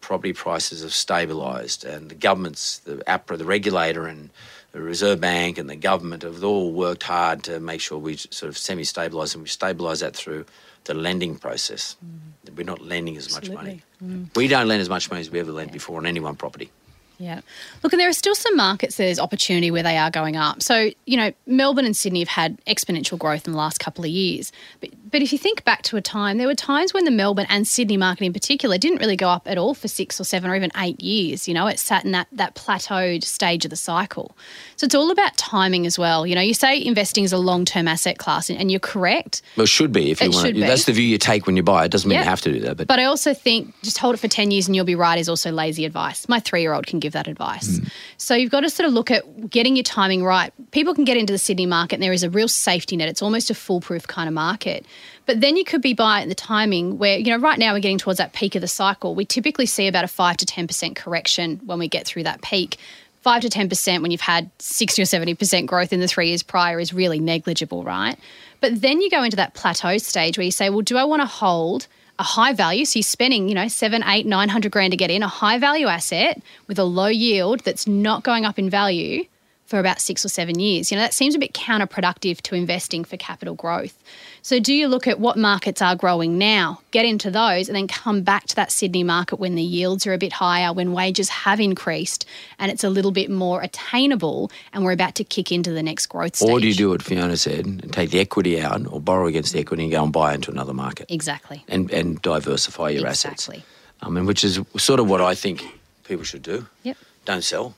property 0.01 0.33
prices 0.33 0.81
have 0.81 0.91
stabilised, 0.91 1.85
and 1.85 2.09
the 2.09 2.15
governments, 2.15 2.79
the 2.79 2.95
APRA, 3.07 3.37
the 3.37 3.45
regulator, 3.45 4.07
and 4.07 4.31
the 4.71 4.81
Reserve 4.81 5.19
Bank 5.19 5.57
and 5.57 5.69
the 5.69 5.75
government 5.75 6.23
have 6.23 6.43
all 6.43 6.71
worked 6.71 7.03
hard 7.03 7.43
to 7.43 7.59
make 7.59 7.81
sure 7.81 7.97
we 7.97 8.17
sort 8.17 8.49
of 8.49 8.57
semi-stabilise, 8.57 9.33
and 9.33 9.43
we 9.43 9.49
stabilise 9.49 10.01
that 10.01 10.15
through 10.15 10.45
the 10.85 10.93
lending 10.93 11.35
process. 11.35 11.97
Mm. 12.05 12.55
We're 12.55 12.65
not 12.65 12.81
lending 12.81 13.17
as 13.17 13.33
much 13.33 13.49
money. 13.49 13.81
Mm. 14.03 14.35
We 14.35 14.47
don't 14.47 14.67
lend 14.67 14.81
as 14.81 14.89
much 14.89 15.09
money 15.09 15.21
as 15.21 15.29
we 15.29 15.39
ever 15.39 15.51
lent 15.51 15.71
before 15.71 15.97
on 15.97 16.05
any 16.05 16.19
one 16.19 16.35
property. 16.35 16.71
Yeah. 17.19 17.41
Look, 17.83 17.91
and 17.91 17.99
there 17.99 18.07
are 18.07 18.13
still 18.13 18.33
some 18.33 18.55
markets 18.55 18.95
that 18.95 19.03
there's 19.03 19.19
opportunity 19.19 19.71
where 19.71 19.83
they 19.83 19.97
are 19.97 20.09
going 20.09 20.37
up. 20.37 20.63
So, 20.63 20.91
you 21.05 21.17
know, 21.17 21.33
Melbourne 21.45 21.83
and 21.85 21.95
Sydney 21.95 22.19
have 22.19 22.29
had 22.29 22.57
exponential 22.65 23.19
growth 23.19 23.45
in 23.45 23.51
the 23.51 23.57
last 23.57 23.77
couple 23.79 24.05
of 24.05 24.09
years. 24.09 24.53
But, 24.79 24.91
but 25.11 25.21
if 25.21 25.33
you 25.33 25.37
think 25.37 25.65
back 25.65 25.81
to 25.83 25.97
a 25.97 26.01
time, 26.01 26.37
there 26.37 26.47
were 26.47 26.55
times 26.55 26.93
when 26.93 27.03
the 27.03 27.11
Melbourne 27.11 27.47
and 27.49 27.67
Sydney 27.67 27.97
market 27.97 28.23
in 28.23 28.31
particular 28.31 28.77
didn't 28.77 28.99
really 28.99 29.17
go 29.17 29.27
up 29.27 29.49
at 29.49 29.57
all 29.57 29.73
for 29.73 29.89
six 29.89 30.17
or 30.21 30.23
seven 30.23 30.49
or 30.49 30.55
even 30.55 30.71
eight 30.77 31.01
years. 31.01 31.45
You 31.45 31.53
know, 31.55 31.67
it 31.67 31.77
sat 31.77 32.05
in 32.05 32.11
that, 32.13 32.27
that 32.31 32.55
plateaued 32.55 33.25
stage 33.25 33.65
of 33.65 33.69
the 33.71 33.75
cycle. 33.75 34.35
So 34.77 34.85
it's 34.85 34.95
all 34.95 35.11
about 35.11 35.35
timing 35.35 35.85
as 35.85 35.99
well. 35.99 36.25
You 36.25 36.35
know, 36.35 36.41
you 36.41 36.53
say 36.53 36.81
investing 36.81 37.25
is 37.25 37.33
a 37.33 37.37
long 37.37 37.65
term 37.65 37.89
asset 37.89 38.17
class, 38.17 38.49
and, 38.49 38.57
and 38.57 38.71
you're 38.71 38.79
correct. 38.79 39.41
Well, 39.57 39.65
it 39.65 39.67
should 39.67 39.91
be 39.91 40.11
if 40.11 40.21
you 40.21 40.27
It 40.29 40.33
want. 40.35 40.53
be. 40.53 40.61
That's 40.61 40.85
the 40.85 40.93
view 40.93 41.03
you 41.05 41.17
take 41.17 41.47
when 41.47 41.57
you 41.57 41.63
buy. 41.63 41.83
It 41.83 41.91
doesn't 41.91 42.07
mean 42.07 42.15
Yeah. 42.15 42.23
you 42.23 42.29
have 42.29 42.41
to 42.41 42.53
do 42.53 42.59
that, 42.61 42.77
but, 42.77 42.87
But 42.87 42.99
I 42.99 43.03
also 43.03 43.33
think 43.33 43.73
just 43.81 43.97
hold 43.97 44.15
it 44.15 44.19
for 44.19 44.29
10 44.29 44.51
years 44.51 44.67
and 44.67 44.75
you'll 44.75 44.85
be 44.85 44.95
right 44.95 45.19
is 45.19 45.27
also 45.27 45.51
lazy 45.51 45.83
advice. 45.83 46.29
My 46.29 46.39
three 46.39 46.61
year 46.61 46.71
old 46.73 46.87
can 46.87 46.99
give 46.99 47.08
that 47.13 47.27
advice. 47.27 47.79
Mm. 47.79 47.91
So 48.17 48.35
you've 48.35 48.51
got 48.51 48.61
to 48.61 48.69
sort 48.69 48.87
of 48.87 48.93
look 48.93 49.11
at 49.11 49.49
getting 49.49 49.75
your 49.75 49.83
timing 49.83 50.23
right. 50.23 50.53
People 50.71 50.93
can 50.93 51.05
get 51.05 51.17
into 51.17 51.33
the 51.33 51.39
Sydney 51.39 51.65
market 51.65 51.95
and 51.95 52.03
there 52.03 52.13
is 52.13 52.23
a 52.23 52.29
real 52.29 52.47
safety 52.47 52.97
net. 52.97 53.09
It's 53.09 53.21
almost 53.21 53.49
a 53.49 53.55
foolproof 53.55 54.07
kind 54.07 54.27
of 54.27 54.33
market. 54.33 54.85
But 55.25 55.41
then 55.41 55.57
you 55.57 55.63
could 55.63 55.81
be 55.81 55.93
buying 55.93 56.23
at 56.23 56.29
the 56.29 56.35
timing 56.35 56.97
where, 56.97 57.17
you 57.17 57.31
know, 57.31 57.37
right 57.37 57.59
now 57.59 57.73
we're 57.73 57.79
getting 57.79 57.97
towards 57.97 58.17
that 58.17 58.33
peak 58.33 58.55
of 58.55 58.61
the 58.61 58.67
cycle. 58.67 59.13
We 59.13 59.25
typically 59.25 59.65
see 59.65 59.87
about 59.87 60.03
a 60.03 60.07
5 60.07 60.37
to 60.37 60.45
10% 60.45 60.95
correction 60.95 61.61
when 61.65 61.79
we 61.79 61.87
get 61.87 62.05
through 62.07 62.23
that 62.23 62.41
peak. 62.41 62.77
5 63.21 63.41
to 63.43 63.49
10% 63.49 64.01
when 64.01 64.11
you've 64.11 64.21
had 64.21 64.49
60 64.59 65.01
or 65.01 65.05
70% 65.05 65.65
growth 65.65 65.91
in 65.93 65.99
the 65.99 66.07
three 66.07 66.29
years 66.29 66.41
prior 66.41 66.79
is 66.79 66.93
really 66.93 67.19
negligible, 67.19 67.83
right? 67.83 68.17
But 68.61 68.81
then 68.81 69.01
you 69.01 69.09
go 69.09 69.23
into 69.23 69.37
that 69.37 69.53
plateau 69.53 69.97
stage 69.97 70.37
where 70.37 70.45
you 70.45 70.51
say, 70.51 70.69
well, 70.69 70.81
do 70.81 70.97
I 70.97 71.03
want 71.03 71.21
to 71.21 71.25
hold 71.25 71.87
a 72.19 72.23
high 72.23 72.53
value? 72.53 72.85
So 72.85 72.99
you're 72.99 73.03
spending, 73.03 73.49
you 73.49 73.55
know, 73.55 73.67
seven, 73.67 74.03
eight, 74.05 74.25
nine 74.25 74.49
hundred 74.49 74.71
grand 74.71 74.91
to 74.91 74.97
get 74.97 75.09
in 75.09 75.23
a 75.23 75.27
high 75.27 75.57
value 75.57 75.87
asset 75.87 76.41
with 76.67 76.77
a 76.77 76.83
low 76.83 77.07
yield 77.07 77.61
that's 77.61 77.87
not 77.87 78.23
going 78.23 78.45
up 78.45 78.59
in 78.59 78.69
value 78.69 79.23
for 79.65 79.79
about 79.79 80.01
six 80.01 80.25
or 80.25 80.29
seven 80.29 80.59
years. 80.59 80.91
You 80.91 80.97
know, 80.97 81.03
that 81.03 81.13
seems 81.13 81.35
a 81.35 81.39
bit 81.39 81.53
counterproductive 81.53 82.41
to 82.41 82.55
investing 82.55 83.03
for 83.03 83.17
capital 83.17 83.55
growth. 83.55 83.97
So, 84.41 84.59
do 84.59 84.73
you 84.73 84.87
look 84.87 85.07
at 85.07 85.19
what 85.19 85.37
markets 85.37 85.81
are 85.81 85.95
growing 85.95 86.37
now, 86.37 86.81
get 86.91 87.05
into 87.05 87.29
those, 87.29 87.67
and 87.67 87.75
then 87.75 87.87
come 87.87 88.21
back 88.21 88.45
to 88.47 88.55
that 88.55 88.71
Sydney 88.71 89.03
market 89.03 89.37
when 89.37 89.55
the 89.55 89.63
yields 89.63 90.07
are 90.07 90.13
a 90.13 90.17
bit 90.17 90.33
higher, 90.33 90.73
when 90.73 90.93
wages 90.93 91.29
have 91.29 91.59
increased, 91.59 92.25
and 92.57 92.71
it's 92.71 92.83
a 92.83 92.89
little 92.89 93.11
bit 93.11 93.29
more 93.29 93.61
attainable, 93.61 94.51
and 94.73 94.83
we're 94.83 94.91
about 94.91 95.15
to 95.15 95.23
kick 95.23 95.51
into 95.51 95.71
the 95.71 95.83
next 95.83 96.07
growth 96.07 96.35
stage? 96.37 96.49
or 96.49 96.59
do 96.59 96.67
you 96.67 96.73
do 96.73 96.89
what 96.89 97.01
Fiona 97.01 97.37
said 97.37 97.65
and 97.65 97.91
take 97.93 98.11
the 98.11 98.19
equity 98.19 98.61
out 98.61 98.85
or 98.87 98.99
borrow 99.01 99.27
against 99.27 99.53
the 99.53 99.59
equity 99.59 99.83
and 99.83 99.91
go 99.91 100.03
and 100.03 100.13
buy 100.13 100.33
into 100.33 100.51
another 100.51 100.73
market 100.73 101.05
Exactly. 101.09 101.63
and, 101.67 101.91
and 101.91 102.21
diversify 102.21 102.89
your 102.89 103.07
assets? 103.07 103.47
Exactly. 103.47 103.63
I 104.01 104.09
mean, 104.09 104.25
which 104.25 104.43
is 104.43 104.61
sort 104.77 104.99
of 104.99 105.09
what 105.09 105.21
I 105.21 105.35
think 105.35 105.63
people 106.05 106.23
should 106.23 106.43
do. 106.43 106.65
Yep. 106.83 106.97
Don't 107.25 107.43
sell. 107.43 107.75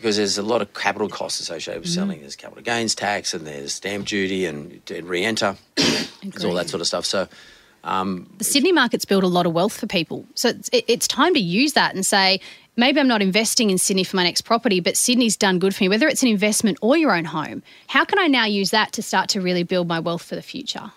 Because 0.00 0.16
there's 0.16 0.38
a 0.38 0.42
lot 0.42 0.62
of 0.62 0.72
capital 0.72 1.08
costs 1.08 1.40
associated 1.40 1.82
with 1.82 1.90
mm-hmm. 1.90 2.00
selling. 2.00 2.20
There's 2.20 2.36
capital 2.36 2.62
gains 2.62 2.94
tax 2.94 3.34
and 3.34 3.46
there's 3.46 3.74
stamp 3.74 4.06
duty 4.06 4.46
and, 4.46 4.80
and 4.90 5.08
re-enter. 5.08 5.56
there's 5.76 6.44
all 6.44 6.54
that 6.54 6.70
sort 6.70 6.80
of 6.80 6.86
stuff. 6.86 7.04
So 7.04 7.28
um, 7.84 8.32
the 8.38 8.44
Sydney 8.44 8.72
market's 8.72 9.04
built 9.04 9.24
a 9.24 9.28
lot 9.28 9.46
of 9.46 9.52
wealth 9.52 9.78
for 9.78 9.86
people. 9.86 10.24
So 10.34 10.48
it's, 10.48 10.70
it, 10.72 10.84
it's 10.88 11.06
time 11.06 11.34
to 11.34 11.40
use 11.40 11.74
that 11.74 11.94
and 11.94 12.06
say, 12.06 12.40
maybe 12.76 12.98
I'm 12.98 13.08
not 13.08 13.20
investing 13.20 13.68
in 13.68 13.76
Sydney 13.76 14.04
for 14.04 14.16
my 14.16 14.24
next 14.24 14.42
property, 14.42 14.80
but 14.80 14.96
Sydney's 14.96 15.36
done 15.36 15.58
good 15.58 15.74
for 15.74 15.84
me, 15.84 15.88
whether 15.88 16.08
it's 16.08 16.22
an 16.22 16.28
investment 16.28 16.78
or 16.80 16.96
your 16.96 17.14
own 17.14 17.26
home. 17.26 17.62
How 17.88 18.06
can 18.06 18.18
I 18.18 18.26
now 18.26 18.46
use 18.46 18.70
that 18.70 18.92
to 18.92 19.02
start 19.02 19.28
to 19.30 19.40
really 19.42 19.64
build 19.64 19.86
my 19.86 20.00
wealth 20.00 20.22
for 20.22 20.34
the 20.34 20.42
future? 20.42 20.92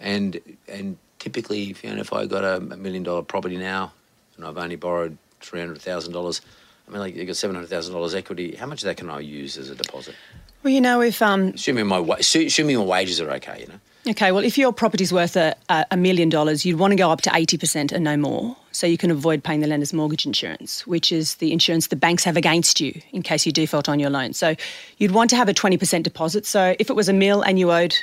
and 0.00 0.40
and 0.68 0.96
typically, 1.18 1.72
Fiona, 1.72 2.00
if 2.00 2.12
I 2.12 2.26
got 2.26 2.44
a, 2.44 2.56
a 2.56 2.76
million 2.76 3.02
dollar 3.02 3.22
property 3.22 3.56
now 3.56 3.92
and 4.36 4.44
I've 4.44 4.58
only 4.58 4.76
borrowed 4.76 5.16
three 5.40 5.60
hundred 5.60 5.80
thousand 5.80 6.12
dollars, 6.12 6.40
I 6.86 6.90
mean, 6.90 7.00
like 7.00 7.16
you 7.16 7.24
got 7.24 7.36
seven 7.36 7.56
hundred 7.56 7.68
thousand 7.68 7.94
dollars 7.94 8.14
equity. 8.14 8.54
How 8.56 8.66
much 8.66 8.82
of 8.82 8.86
that 8.86 8.96
can 8.96 9.10
I 9.10 9.20
use 9.20 9.56
as 9.58 9.70
a 9.70 9.74
deposit? 9.74 10.14
Well, 10.62 10.72
you 10.72 10.80
know, 10.80 11.00
if 11.00 11.20
um, 11.22 11.48
Assuming 11.54 11.86
my 11.86 11.98
wa- 12.00 12.16
assuming 12.18 12.76
my 12.78 12.84
wages 12.84 13.20
are 13.20 13.30
okay, 13.32 13.60
you 13.60 13.66
know. 13.68 13.80
Okay, 14.08 14.30
well, 14.30 14.44
if 14.44 14.56
your 14.56 14.72
property's 14.72 15.12
worth 15.12 15.34
a, 15.34 15.56
a 15.68 15.96
million 15.96 16.28
dollars, 16.28 16.64
you'd 16.64 16.78
want 16.78 16.92
to 16.92 16.96
go 16.96 17.10
up 17.10 17.22
to 17.22 17.30
80% 17.30 17.90
and 17.90 18.04
no 18.04 18.16
more. 18.16 18.56
So 18.70 18.86
you 18.86 18.96
can 18.96 19.10
avoid 19.10 19.42
paying 19.42 19.58
the 19.60 19.66
lender's 19.66 19.92
mortgage 19.92 20.24
insurance, 20.24 20.86
which 20.86 21.10
is 21.10 21.34
the 21.36 21.50
insurance 21.52 21.88
the 21.88 21.96
banks 21.96 22.22
have 22.22 22.36
against 22.36 22.80
you 22.80 23.00
in 23.10 23.22
case 23.22 23.44
you 23.46 23.50
default 23.50 23.88
on 23.88 23.98
your 23.98 24.10
loan. 24.10 24.32
So 24.32 24.54
you'd 24.98 25.10
want 25.10 25.30
to 25.30 25.36
have 25.36 25.48
a 25.48 25.54
20% 25.54 26.04
deposit. 26.04 26.46
So 26.46 26.76
if 26.78 26.88
it 26.88 26.92
was 26.94 27.08
a 27.08 27.12
mil 27.12 27.42
and 27.42 27.58
you 27.58 27.72
owed 27.72 27.96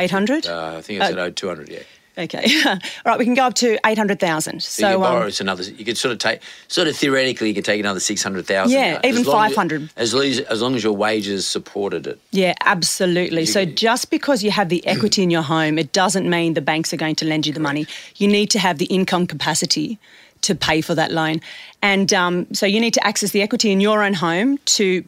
800? 0.00 0.46
Uh, 0.48 0.78
I 0.78 0.82
think 0.82 1.00
I 1.00 1.10
said 1.10 1.18
Uh, 1.18 1.22
oh, 1.22 1.30
200, 1.30 1.68
yeah. 1.68 1.78
Okay. 2.18 2.46
All 2.66 2.78
right, 3.04 3.18
we 3.18 3.24
can 3.26 3.34
go 3.34 3.44
up 3.44 3.54
to 3.56 3.78
800,000. 3.84 4.62
So, 4.62 4.82
So, 4.82 4.88
you 4.88 4.94
can 4.94 5.00
borrow 5.02 5.26
um, 5.26 5.32
another. 5.40 5.62
You 5.64 5.84
could 5.84 5.98
sort 5.98 6.12
of 6.12 6.18
take, 6.18 6.40
sort 6.68 6.88
of 6.88 6.96
theoretically, 6.96 7.48
you 7.48 7.54
could 7.54 7.64
take 7.64 7.78
another 7.80 8.00
six 8.00 8.22
hundred 8.22 8.46
thousand. 8.46 8.72
Yeah, 8.78 9.00
even 9.04 9.22
500. 9.24 9.90
As 9.96 10.14
long 10.14 10.24
as, 10.24 10.40
as 10.40 10.62
long 10.62 10.74
as 10.74 10.82
your 10.82 10.94
wages 10.94 11.46
supported 11.46 12.06
it. 12.06 12.18
yeah, 12.30 12.54
absolutely. 12.62 13.44
So 13.46 13.60
You- 13.60 13.66
just 13.66 14.10
because 14.10 14.42
you 14.42 14.50
have 14.50 14.68
the 14.70 14.86
equity 14.86 15.22
in 15.22 15.30
your 15.30 15.42
home, 15.42 15.78
it 15.78 15.92
doesn't 15.92 16.28
mean 16.28 16.54
the 16.54 16.60
banks 16.62 16.92
are 16.92 16.96
going 16.96 17.16
to 17.16 17.26
lend 17.26 17.46
you 17.46 17.52
the 17.52 17.60
money. 17.60 17.86
You 18.16 18.28
need 18.28 18.50
to 18.50 18.58
have 18.58 18.78
the 18.78 18.86
income 18.86 19.26
capacity 19.26 19.98
to 20.42 20.54
pay 20.54 20.80
for 20.80 20.94
that 20.94 21.10
loan. 21.12 21.40
And 21.82 22.12
um, 22.14 22.46
so 22.54 22.66
you 22.66 22.80
need 22.80 22.94
to 22.94 23.06
access 23.06 23.30
the 23.32 23.42
equity 23.42 23.70
in 23.72 23.80
your 23.80 24.02
own 24.02 24.14
home 24.14 24.58
to 24.76 25.04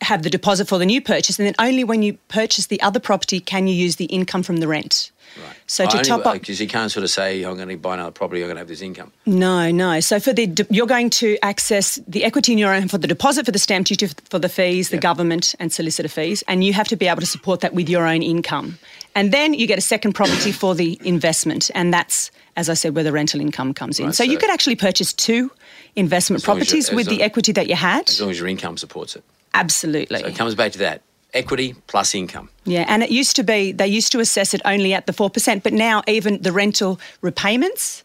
have 0.00 0.22
the 0.22 0.30
deposit 0.30 0.68
for 0.68 0.78
the 0.78 0.86
new 0.86 1.00
purchase. 1.00 1.38
And 1.38 1.46
then 1.46 1.54
only 1.58 1.84
when 1.84 2.02
you 2.02 2.14
purchase 2.28 2.66
the 2.66 2.80
other 2.82 3.00
property 3.00 3.40
can 3.40 3.66
you 3.66 3.74
use 3.74 3.96
the 3.96 4.04
income 4.06 4.42
from 4.42 4.58
the 4.58 4.68
rent. 4.68 5.10
Right. 5.44 5.56
So 5.66 5.86
to 5.86 5.98
top 6.02 6.24
up, 6.24 6.34
because 6.34 6.60
you 6.60 6.68
can't 6.68 6.90
sort 6.90 7.04
of 7.04 7.10
say 7.10 7.42
I'm 7.42 7.56
going 7.56 7.68
to 7.68 7.76
buy 7.76 7.94
another 7.94 8.10
property, 8.12 8.40
I'm 8.42 8.46
going 8.46 8.56
to 8.56 8.60
have 8.60 8.68
this 8.68 8.80
income. 8.80 9.12
No, 9.26 9.70
no. 9.70 10.00
So 10.00 10.18
for 10.18 10.32
the 10.32 10.66
you're 10.70 10.86
going 10.86 11.10
to 11.10 11.36
access 11.42 11.98
the 12.08 12.24
equity 12.24 12.52
in 12.52 12.58
your 12.58 12.72
own 12.72 12.88
for 12.88 12.96
the 12.96 13.08
deposit, 13.08 13.44
for 13.44 13.52
the 13.52 13.58
stamp 13.58 13.86
duty, 13.86 14.06
for 14.30 14.38
the 14.38 14.48
fees, 14.48 14.88
the 14.88 14.96
Yeah. 14.96 15.00
government 15.00 15.54
and 15.58 15.72
solicitor 15.72 16.08
fees, 16.08 16.42
and 16.48 16.64
you 16.64 16.72
have 16.72 16.88
to 16.88 16.96
be 16.96 17.06
able 17.06 17.20
to 17.20 17.26
support 17.26 17.60
that 17.60 17.74
with 17.74 17.88
your 17.88 18.06
own 18.06 18.22
income. 18.22 18.78
And 19.14 19.32
then 19.32 19.52
you 19.52 19.66
get 19.66 19.78
a 19.78 19.82
second 19.82 20.12
property 20.14 20.52
for 20.52 20.74
the 20.74 20.98
investment, 21.04 21.70
and 21.74 21.92
that's, 21.92 22.30
as 22.56 22.70
I 22.70 22.74
said, 22.74 22.94
where 22.94 23.04
the 23.04 23.12
rental 23.12 23.40
income 23.40 23.74
comes 23.74 23.98
in. 23.98 24.06
Right, 24.06 24.14
so, 24.14 24.22
you 24.24 24.38
could 24.38 24.50
actually 24.50 24.76
purchase 24.76 25.12
two 25.12 25.50
investment 25.96 26.42
As 26.42 26.48
long 26.48 26.60
as 26.60 26.72
you- 26.72 26.82
properties 26.82 26.92
with 26.96 27.08
the 27.08 27.22
equity 27.22 27.52
that 27.52 27.66
you 27.68 27.74
had. 27.76 28.08
As 28.08 28.20
long 28.20 28.30
as 28.30 28.38
your 28.38 28.48
income 28.48 28.76
supports 28.78 29.16
it. 29.16 29.24
Absolutely. 29.60 30.20
So 30.20 30.26
it 30.26 30.36
comes 30.36 30.54
back 30.54 30.72
to 30.72 30.78
that 30.78 31.02
equity 31.34 31.74
plus 31.86 32.14
income. 32.14 32.48
Yeah, 32.64 32.84
and 32.88 33.02
it 33.02 33.10
used 33.10 33.36
to 33.36 33.42
be 33.42 33.72
they 33.72 33.86
used 33.86 34.12
to 34.12 34.20
assess 34.20 34.54
it 34.54 34.62
only 34.64 34.94
at 34.94 35.06
the 35.06 35.12
four 35.12 35.30
percent, 35.30 35.62
but 35.62 35.72
now 35.72 36.02
even 36.06 36.40
the 36.42 36.52
rental 36.52 36.98
repayments, 37.20 38.02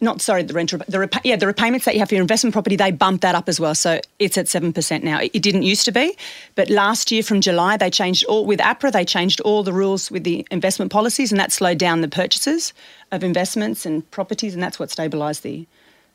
not 0.00 0.20
sorry, 0.20 0.42
the 0.42 0.54
rental, 0.54 0.80
the 0.88 0.98
repa- 0.98 1.20
yeah, 1.24 1.36
the 1.36 1.46
repayments 1.46 1.84
that 1.84 1.94
you 1.94 2.00
have 2.00 2.08
for 2.08 2.14
your 2.14 2.22
investment 2.22 2.52
property, 2.52 2.76
they 2.76 2.90
bump 2.90 3.20
that 3.22 3.34
up 3.34 3.48
as 3.48 3.58
well. 3.60 3.74
So 3.74 4.00
it's 4.18 4.36
at 4.36 4.48
seven 4.48 4.72
percent 4.72 5.04
now. 5.04 5.20
It, 5.20 5.30
it 5.34 5.42
didn't 5.42 5.62
used 5.62 5.84
to 5.86 5.92
be, 5.92 6.16
but 6.54 6.68
last 6.68 7.12
year 7.12 7.22
from 7.22 7.40
July 7.40 7.76
they 7.76 7.90
changed 7.90 8.24
all 8.24 8.44
with 8.44 8.60
APRA. 8.60 8.90
They 8.92 9.04
changed 9.04 9.40
all 9.40 9.62
the 9.62 9.72
rules 9.72 10.10
with 10.10 10.24
the 10.24 10.46
investment 10.50 10.90
policies, 10.90 11.30
and 11.32 11.40
that 11.40 11.52
slowed 11.52 11.78
down 11.78 12.00
the 12.00 12.08
purchases 12.08 12.72
of 13.12 13.22
investments 13.22 13.86
and 13.86 14.08
properties, 14.10 14.54
and 14.54 14.62
that's 14.62 14.78
what 14.78 14.88
stabilised 14.90 15.42
the 15.42 15.66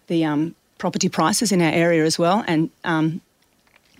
the 0.07 0.25
um, 0.25 0.55
property 0.77 1.09
prices 1.09 1.51
in 1.51 1.61
our 1.61 1.71
area 1.71 2.03
as 2.03 2.19
well. 2.19 2.43
And 2.47 2.69
um, 2.83 3.21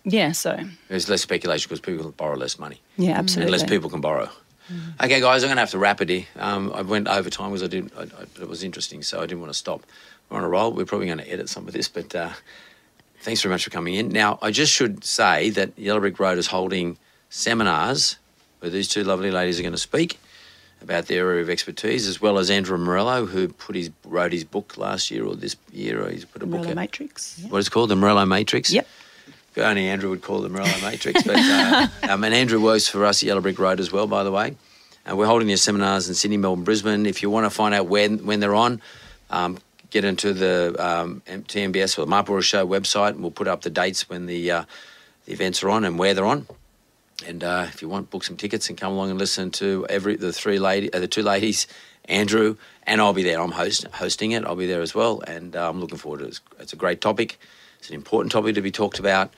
yeah, 0.04 0.32
so 0.32 0.60
There's 0.88 1.10
less 1.10 1.22
speculation 1.22 1.68
because 1.70 1.80
people 1.80 2.10
borrow 2.12 2.36
less 2.36 2.58
money. 2.60 2.82
yeah, 2.98 3.12
absolutely. 3.18 3.54
And 3.54 3.62
less 3.62 3.70
people 3.70 3.90
can 3.90 4.02
borrow. 4.02 4.30
Okay, 5.04 5.20
guys, 5.20 5.44
I'm 5.44 5.50
going 5.50 5.58
to 5.58 5.62
have 5.62 5.72
to 5.72 5.78
wrap 5.80 6.00
it 6.00 6.08
here. 6.08 6.26
Um, 6.38 6.72
I 6.74 6.82
went 6.82 7.10
over 7.10 7.30
time 7.30 7.50
because 7.50 7.64
I 7.64 7.68
did. 7.68 7.92
I, 7.98 8.04
I, 8.04 8.42
it 8.42 8.48
was 8.48 8.64
interesting, 8.64 9.04
so 9.04 9.18
I 9.18 9.26
didn't 9.26 9.42
want 9.42 9.52
to 9.52 9.58
stop. 9.58 9.82
We're 10.30 10.38
on 10.38 10.46
a 10.46 10.50
roll. 10.50 10.72
We're 10.72 10.86
probably 10.86 11.08
going 11.08 11.18
to 11.18 11.30
edit 11.30 11.50
some 11.50 11.68
of 11.68 11.74
this, 11.74 11.90
but 11.90 12.16
uh, 12.16 12.30
thanks 13.20 13.42
very 13.42 13.52
much 13.54 13.66
for 13.66 13.70
coming 13.70 13.96
in. 13.96 14.10
Now, 14.10 14.40
I 14.42 14.52
just 14.52 14.72
should 14.72 15.04
say 15.04 15.50
that 15.50 15.78
Yellow 15.78 16.00
Brick 16.00 16.20
Road 16.20 16.38
is 16.38 16.48
holding 16.48 16.98
seminars 17.30 18.18
where 18.60 18.72
these 18.72 18.88
two 18.88 19.04
lovely 19.04 19.32
ladies 19.32 19.60
are 19.60 19.64
going 19.64 19.74
to 19.74 19.78
speak 19.78 20.20
about 20.82 21.08
their 21.08 21.28
area 21.30 21.42
of 21.42 21.50
expertise, 21.50 22.08
as 22.08 22.22
well 22.22 22.38
as 22.40 22.50
Andrew 22.50 22.78
Morello, 22.78 23.26
who 23.26 23.50
put 23.50 23.76
his 23.76 23.92
wrote 24.06 24.32
his 24.32 24.44
book 24.46 24.78
last 24.78 25.12
year 25.12 25.26
or 25.26 25.36
this 25.36 25.56
year, 25.74 26.02
or 26.02 26.10
he's 26.10 26.26
put 26.26 26.42
a 26.42 26.46
book 26.46 26.60
Morello 26.60 26.70
out. 26.70 26.76
Matrix. 26.76 27.44
What 27.50 27.60
is 27.60 27.68
it 27.68 27.72
called? 27.72 27.90
The 27.90 27.96
Morello 27.98 28.26
Matrix? 28.26 28.72
Yep. 28.72 28.88
Only 29.58 29.88
Andrew 29.88 30.10
would 30.10 30.22
call 30.22 30.42
the 30.42 30.50
Morello 30.50 30.72
Matrix. 30.82 31.24
But, 31.24 31.38
uh, 31.38 31.88
um, 32.10 32.24
and 32.24 32.34
Andrew 32.34 32.62
works 32.62 32.88
for 32.88 33.06
us 33.06 33.22
at 33.22 33.28
Yellow 33.28 33.42
Brick 33.42 33.60
Road 33.60 33.80
as 33.80 33.92
well, 33.92 34.08
by 34.08 34.24
the 34.24 34.32
way. 34.32 34.56
And 35.06 35.18
we're 35.18 35.26
holding 35.26 35.48
these 35.48 35.62
seminars 35.62 36.08
in 36.08 36.16
Sydney, 36.16 36.38
Melbourne, 36.38 36.64
Brisbane. 36.64 37.06
If 37.06 37.22
you 37.22 37.30
want 37.30 37.46
to 37.46 37.50
find 37.50 37.74
out 37.74 37.88
when, 37.88 38.26
when 38.26 38.40
they're 38.40 38.56
on, 38.56 38.82
um, 39.30 39.58
get 39.90 40.06
into 40.06 40.34
the 40.34 40.76
um, 40.80 41.22
TMBS 41.28 41.98
or 41.98 42.02
the 42.02 42.08
Mark 42.08 42.28
Bouris 42.28 42.44
Show 42.44 42.66
website, 42.66 43.10
and 43.10 43.22
we'll 43.22 43.32
put 43.32 43.48
up 43.48 43.62
the 43.62 43.70
dates 43.70 44.10
when 44.10 44.26
the, 44.28 44.52
uh, 44.52 44.64
the 45.26 45.34
events 45.34 45.64
are 45.64 45.70
on 45.70 45.84
and 45.84 46.00
where 46.00 46.14
they're 46.14 46.26
on. 46.26 46.48
And 47.28 47.44
uh, 47.44 47.66
if 47.68 47.82
you 47.82 47.90
want, 47.90 48.10
book 48.10 48.24
some 48.24 48.38
tickets 48.38 48.70
and 48.70 48.78
come 48.78 48.94
along 48.94 49.10
and 49.10 49.20
listen 49.20 49.52
to 49.52 49.86
every 49.90 50.16
the 50.16 50.34
three 50.34 50.60
lady, 50.60 50.92
uh, 50.94 51.00
the 51.00 51.08
two 51.08 51.24
ladies, 51.24 51.68
Andrew, 52.06 52.58
and 52.84 53.00
I'll 53.00 53.14
be 53.14 53.24
there. 53.24 53.40
I'm 53.40 53.52
host, 53.52 53.86
hosting 53.94 54.32
it. 54.32 54.44
I'll 54.46 54.56
be 54.56 54.66
there 54.66 54.82
as 54.82 54.96
well, 54.96 55.22
and 55.28 55.56
uh, 55.56 55.70
I'm 55.70 55.80
looking 55.80 55.98
forward 55.98 56.20
to 56.20 56.26
it. 56.26 56.30
It's, 56.30 56.42
it's 56.60 56.74
a 56.74 56.78
great 56.78 57.02
topic. 57.02 57.40
It's 57.82 57.90
an 57.90 57.96
important 57.96 58.32
topic 58.32 58.54
to 58.54 58.62
be 58.62 58.70
talked 58.70 59.00
about, 59.00 59.34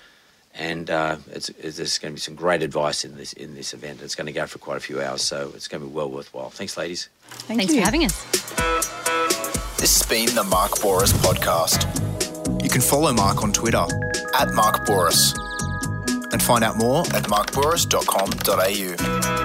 and 0.54 0.90
uh, 0.90 1.16
it's, 1.32 1.48
it's, 1.48 1.78
there's 1.78 1.98
going 1.98 2.12
to 2.12 2.16
be 2.16 2.20
some 2.20 2.36
great 2.36 2.62
advice 2.62 3.06
in 3.06 3.16
this 3.16 3.32
in 3.32 3.56
this 3.56 3.74
event. 3.74 4.02
It's 4.02 4.16
going 4.16 4.28
to 4.28 4.34
go 4.34 4.46
for 4.48 4.60
quite 4.60 4.76
a 4.76 4.82
few 4.82 5.02
hours, 5.02 5.22
so 5.22 5.54
it's 5.56 5.70
going 5.70 5.82
to 5.82 5.88
be 5.88 5.94
well 5.94 6.10
worthwhile. 6.10 6.50
Thanks, 6.50 6.76
ladies. 6.76 7.08
Thank 7.22 7.62
Thanks 7.62 7.74
you. 7.74 7.80
for 7.80 7.86
having 7.86 8.04
us. 8.04 8.22
This 9.80 9.98
has 9.98 10.04
been 10.10 10.36
the 10.36 10.44
Mark 10.44 10.74
Bouris 10.74 11.14
podcast. 11.14 11.86
You 12.62 12.70
can 12.70 12.82
follow 12.82 13.14
Mark 13.14 13.44
on 13.44 13.54
Twitter 13.54 13.86
at 14.38 14.54
Mark 14.54 14.86
Bouris 14.86 15.34
and 16.34 16.44
find 16.44 16.66
out 16.66 16.78
more 16.78 17.04
at 17.16 17.24
markbouris.com.au. 17.24 19.43